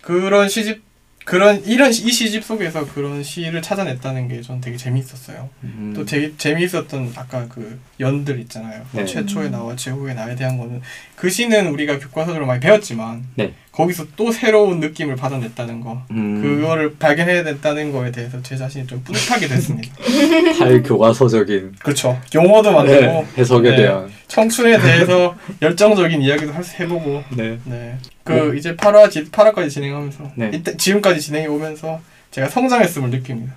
그런 0.01 0.49
시집 0.49 0.87
그런 1.25 1.63
이런 1.65 1.91
시- 1.91 2.07
이 2.07 2.11
시집 2.11 2.43
속에서 2.43 2.87
그런 2.91 3.21
시를 3.21 3.61
찾아냈다는 3.61 4.29
게 4.29 4.41
전 4.41 4.59
되게 4.61 4.77
재미있었어요. 4.77 5.47
음, 5.63 5.93
또 5.95 6.03
되게 6.03 6.33
재미있었던 6.37 7.11
아까 7.15 7.47
그 7.47 7.79
연들 7.99 8.39
있잖아요. 8.41 8.83
뭐 8.91 9.03
네. 9.03 9.05
최초의 9.05 9.51
나와 9.51 9.75
최후의 9.75 10.15
나에 10.15 10.35
대한 10.35 10.57
거는 10.57 10.81
그 11.15 11.29
시는 11.29 11.67
우리가 11.67 11.99
교과서적으로 11.99 12.47
많이 12.47 12.59
배웠지만 12.59 13.25
네. 13.35 13.53
거기서 13.79 14.07
또 14.17 14.29
새로운 14.29 14.81
느낌을 14.81 15.15
받아냈다는 15.15 15.79
거 15.79 16.03
음, 16.11 16.41
그거를 16.41 16.95
발견해냈다는 16.97 17.93
거에 17.93 18.11
대해서 18.11 18.41
제 18.41 18.57
자신이 18.57 18.85
좀 18.85 19.01
뿌듯하게 19.05 19.47
됐습니다. 19.47 19.95
팔 20.59 20.83
교과서적인 20.83 21.75
그렇죠. 21.79 22.19
용어도 22.35 22.73
만들고 22.73 23.05
네, 23.05 23.25
해석에 23.37 23.69
네. 23.69 23.75
대한 23.77 24.11
청춘에 24.27 24.77
대해서 24.79 25.33
열정적인 25.61 26.21
이야기도 26.21 26.51
할수 26.51 26.83
해보고 26.83 27.23
네. 27.37 27.57
네. 27.63 27.97
그 28.25 28.57
이제 28.57 28.75
8화 28.75 29.09
지, 29.09 29.23
8화까지 29.31 29.69
진행하면서 29.69 30.31
네. 30.35 30.51
이때 30.53 30.75
지금까지 30.75 31.21
진행해 31.21 31.47
오면서 31.47 32.01
제가 32.31 32.47
성장했음을 32.47 33.09
느낍니다. 33.09 33.55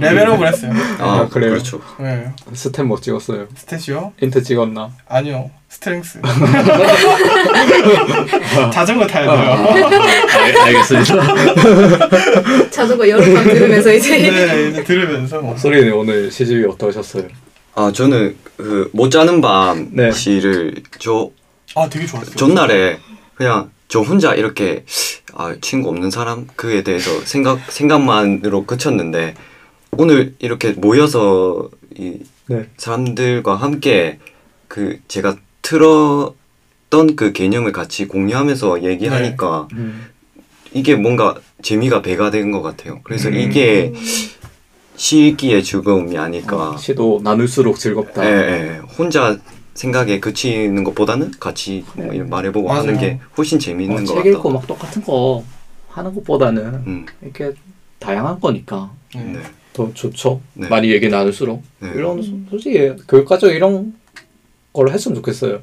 레벨업을 0.00 0.48
했어요. 0.48 0.72
아, 0.98 1.20
아, 1.20 1.28
그래요? 1.28 1.50
그렇죠. 1.52 1.80
네. 2.00 2.32
stat 2.52 2.86
뭐 2.86 3.00
찍었어요? 3.00 3.46
stat이요? 3.48 4.12
int 4.20 4.42
찍었나? 4.42 4.90
아니요. 5.08 5.50
strength. 5.68 6.20
자전거 8.72 9.06
타야 9.06 9.24
돼요. 9.24 9.38
알, 10.28 10.58
알겠습니다. 10.58 11.14
자전거 12.70 13.08
여러 13.08 13.24
번 13.24 13.44
들으면서 13.44 13.92
이제 13.92 14.18
네, 14.18 14.70
이제 14.70 14.82
들으면서 14.82 15.40
뭐. 15.40 15.56
소리는 15.56 15.92
오늘 15.92 16.32
시집이 16.32 16.66
어떠셨어요? 16.66 17.28
아 17.76 17.92
저는 17.94 18.36
그 18.56 18.84
못 18.84 19.12
자는 19.12 19.40
밤 19.40 19.90
네. 19.92 20.10
시를 20.10 20.74
저 20.98 21.30
아, 21.76 21.88
되게 21.88 22.04
좋았어요. 22.04 22.34
전날에 22.34 22.98
그냥 23.36 23.70
저 23.90 24.00
혼자 24.00 24.34
이렇게 24.34 24.84
아 25.34 25.54
친구 25.60 25.88
없는 25.88 26.10
사람 26.12 26.46
그에 26.54 26.82
대해서 26.84 27.10
생각 27.24 27.70
생각만으로 27.72 28.64
그쳤는데 28.64 29.34
오늘 29.90 30.36
이렇게 30.38 30.70
모여서 30.72 31.68
이 31.96 32.20
네. 32.46 32.68
사람들과 32.76 33.56
함께 33.56 34.20
그 34.68 35.00
제가 35.08 35.36
틀었던 35.62 37.16
그 37.16 37.32
개념을 37.32 37.72
같이 37.72 38.06
공유하면서 38.06 38.84
얘기하니까 38.84 39.66
음, 39.72 40.06
이게 40.72 40.94
뭔가 40.94 41.34
재미가 41.62 42.00
배가 42.00 42.30
된 42.30 42.52
것 42.52 42.62
같아요. 42.62 43.00
그래서 43.02 43.28
음. 43.28 43.34
이게 43.34 43.92
시기의 44.94 45.64
즐거움이 45.64 46.16
아닐까. 46.16 46.76
시도 46.78 47.20
나눌수록 47.24 47.76
즐겁다. 47.76 48.24
예, 48.24 48.30
예. 48.76 48.80
혼자 48.98 49.36
생각에 49.74 50.20
그치는 50.20 50.84
것보다는 50.84 51.32
같이 51.38 51.84
뭐 51.94 52.06
네. 52.06 52.16
이런 52.16 52.28
말해보고 52.28 52.68
맞아요. 52.68 52.80
하는 52.80 52.98
게 52.98 53.20
훨씬 53.36 53.58
재미있는 53.58 54.02
어, 54.02 54.04
것책 54.14 54.26
읽고 54.26 54.42
같다. 54.42 54.54
막 54.54 54.66
똑같은 54.66 55.02
거 55.02 55.44
하는 55.88 56.14
것보다는 56.14 56.64
음, 56.86 57.06
이렇게 57.22 57.52
다양한 57.98 58.40
거니까 58.40 58.90
네. 59.14 59.22
네. 59.24 59.40
더 59.72 59.92
좋죠. 59.94 60.40
네. 60.54 60.68
많이 60.68 60.90
얘기 60.90 61.08
나눌수록 61.08 61.62
네. 61.78 61.92
이런 61.94 62.18
음. 62.18 62.46
솔직히 62.50 62.92
교육과정 63.08 63.50
이런 63.50 63.94
걸 64.72 64.90
했으면 64.90 65.16
좋겠어요. 65.16 65.60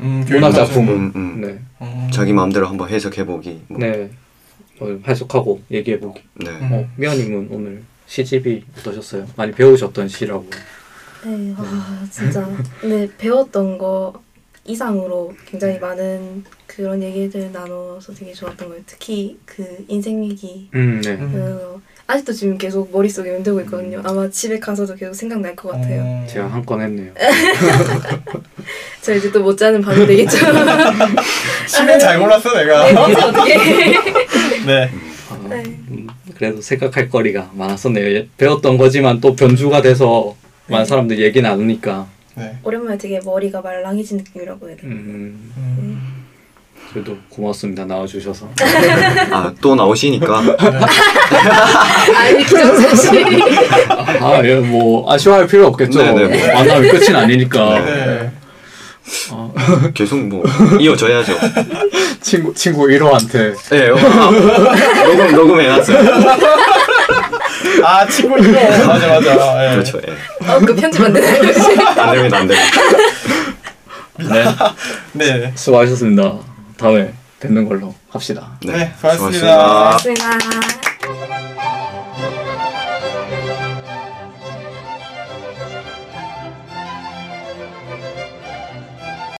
음, 0.00 0.24
문학. 0.28 0.52
작품은 0.52 0.94
음, 0.94 1.12
음. 1.16 1.40
네, 1.40 1.58
음. 1.82 2.08
자기 2.12 2.32
마음대로 2.32 2.68
한번 2.68 2.88
해석해보기. 2.88 3.62
뭐. 3.68 3.78
네, 3.80 4.10
어, 4.80 4.98
해석하고 5.06 5.62
얘기해보기. 5.70 6.22
네. 6.34 6.50
음. 6.50 6.68
어, 6.72 6.88
미아님은 6.96 7.48
오늘 7.50 7.82
시집이 8.06 8.64
어떠셨어요? 8.78 9.26
많이 9.36 9.52
배우셨던 9.52 10.08
시라고. 10.08 10.48
네, 11.24 11.54
아 11.56 12.06
진짜 12.10 12.48
네 12.82 13.08
배웠던 13.18 13.78
거 13.78 14.20
이상으로 14.64 15.32
굉장히 15.46 15.78
많은 15.78 16.44
그런 16.66 17.02
얘기들 17.02 17.50
나눠서 17.52 18.12
되게 18.14 18.32
좋았던 18.32 18.68
거예요. 18.68 18.82
특히 18.86 19.38
그 19.44 19.84
인생 19.88 20.24
얘기. 20.24 20.68
음, 20.74 21.00
네. 21.02 21.12
음. 21.12 21.32
그 21.32 21.80
아직도 22.06 22.32
지금 22.32 22.56
계속 22.58 22.90
머릿속에 22.92 23.30
맴돌고 23.32 23.60
있거든요. 23.62 24.00
아마 24.04 24.28
집에 24.30 24.58
가서도 24.58 24.94
계속 24.94 25.14
생각날 25.14 25.56
것 25.56 25.70
같아요. 25.72 26.02
어. 26.02 26.26
제가 26.28 26.46
한 26.48 26.64
건 26.64 26.80
했네요. 26.82 27.12
저 29.02 29.14
이제 29.14 29.30
또 29.32 29.40
못 29.42 29.56
자는 29.56 29.80
밤이 29.80 30.06
되겠죠. 30.06 30.36
시간 31.66 31.98
잘 31.98 32.18
골랐어 32.18 32.52
네, 32.54 32.64
내가. 32.64 33.06
그래서 33.06 33.28
어떻게? 33.28 33.56
네. 34.66 34.90
아, 35.30 35.48
네. 35.48 35.62
음, 35.90 36.06
그래도 36.34 36.60
생각할 36.60 37.08
거리가 37.08 37.50
많았었네요. 37.54 38.06
예, 38.14 38.28
배웠던 38.36 38.76
거지만 38.78 39.20
또 39.20 39.34
변주가 39.34 39.82
돼서 39.82 40.36
많은 40.68 40.84
사람들이 40.84 41.22
얘기 41.22 41.40
나누니까. 41.42 42.06
네. 42.36 42.56
오랜만에 42.62 42.98
되게 42.98 43.20
머리가 43.24 43.60
말랑해진 43.60 44.18
느낌이라고 44.18 44.68
해야 44.68 44.76
되나? 44.76 44.92
음, 44.92 45.52
음. 45.56 46.24
그래도 46.92 47.16
고맙습니다. 47.28 47.84
나와주셔서. 47.84 48.48
아, 49.30 49.52
또 49.60 49.74
나오시니까. 49.74 50.38
아니 52.16 52.44
기정사실. 52.44 53.26
아, 54.22 54.40
예, 54.44 54.54
뭐 54.56 55.10
아쉬워할 55.12 55.46
필요 55.46 55.66
없겠죠. 55.66 56.02
네, 56.02 56.28
네. 56.28 56.52
만남이 56.52 56.88
끝은 56.88 57.14
아니니까. 57.16 57.80
네. 57.84 58.30
어, 59.30 59.52
계속 59.94 60.18
뭐 60.18 60.44
이어져야죠. 60.80 61.32
친구 62.20 62.52
친구 62.54 62.86
1호한테 62.86 63.54
네, 63.70 63.88
어, 63.90 63.96
아, 63.96 64.30
녹음 65.04 65.32
녹음해놨어요. 65.32 65.98
아 67.84 68.06
친구 68.06 68.38
이거 68.38 68.52
맞아 68.86 69.06
맞아. 69.08 69.66
예. 69.66 69.70
그렇죠. 69.74 70.00
예. 70.06 70.12
어, 70.50 70.58
그 70.60 70.74
편집 70.74 71.02
안 71.02 71.12
되나요? 71.12 71.42
안 72.00 72.12
됩니다, 72.14 72.38
안 72.38 72.46
됩니다. 72.48 72.70
네, 75.12 75.38
네. 75.38 75.52
수고하셨습니다. 75.54 76.38
다음에 76.76 77.12
뵙는 77.40 77.68
걸로 77.68 77.94
합시다. 78.10 78.50
네, 78.64 78.92
수고하셨습니다. 78.96 79.98
수고하셨습니다. 79.98 80.28
고맙습니다. 80.28 80.87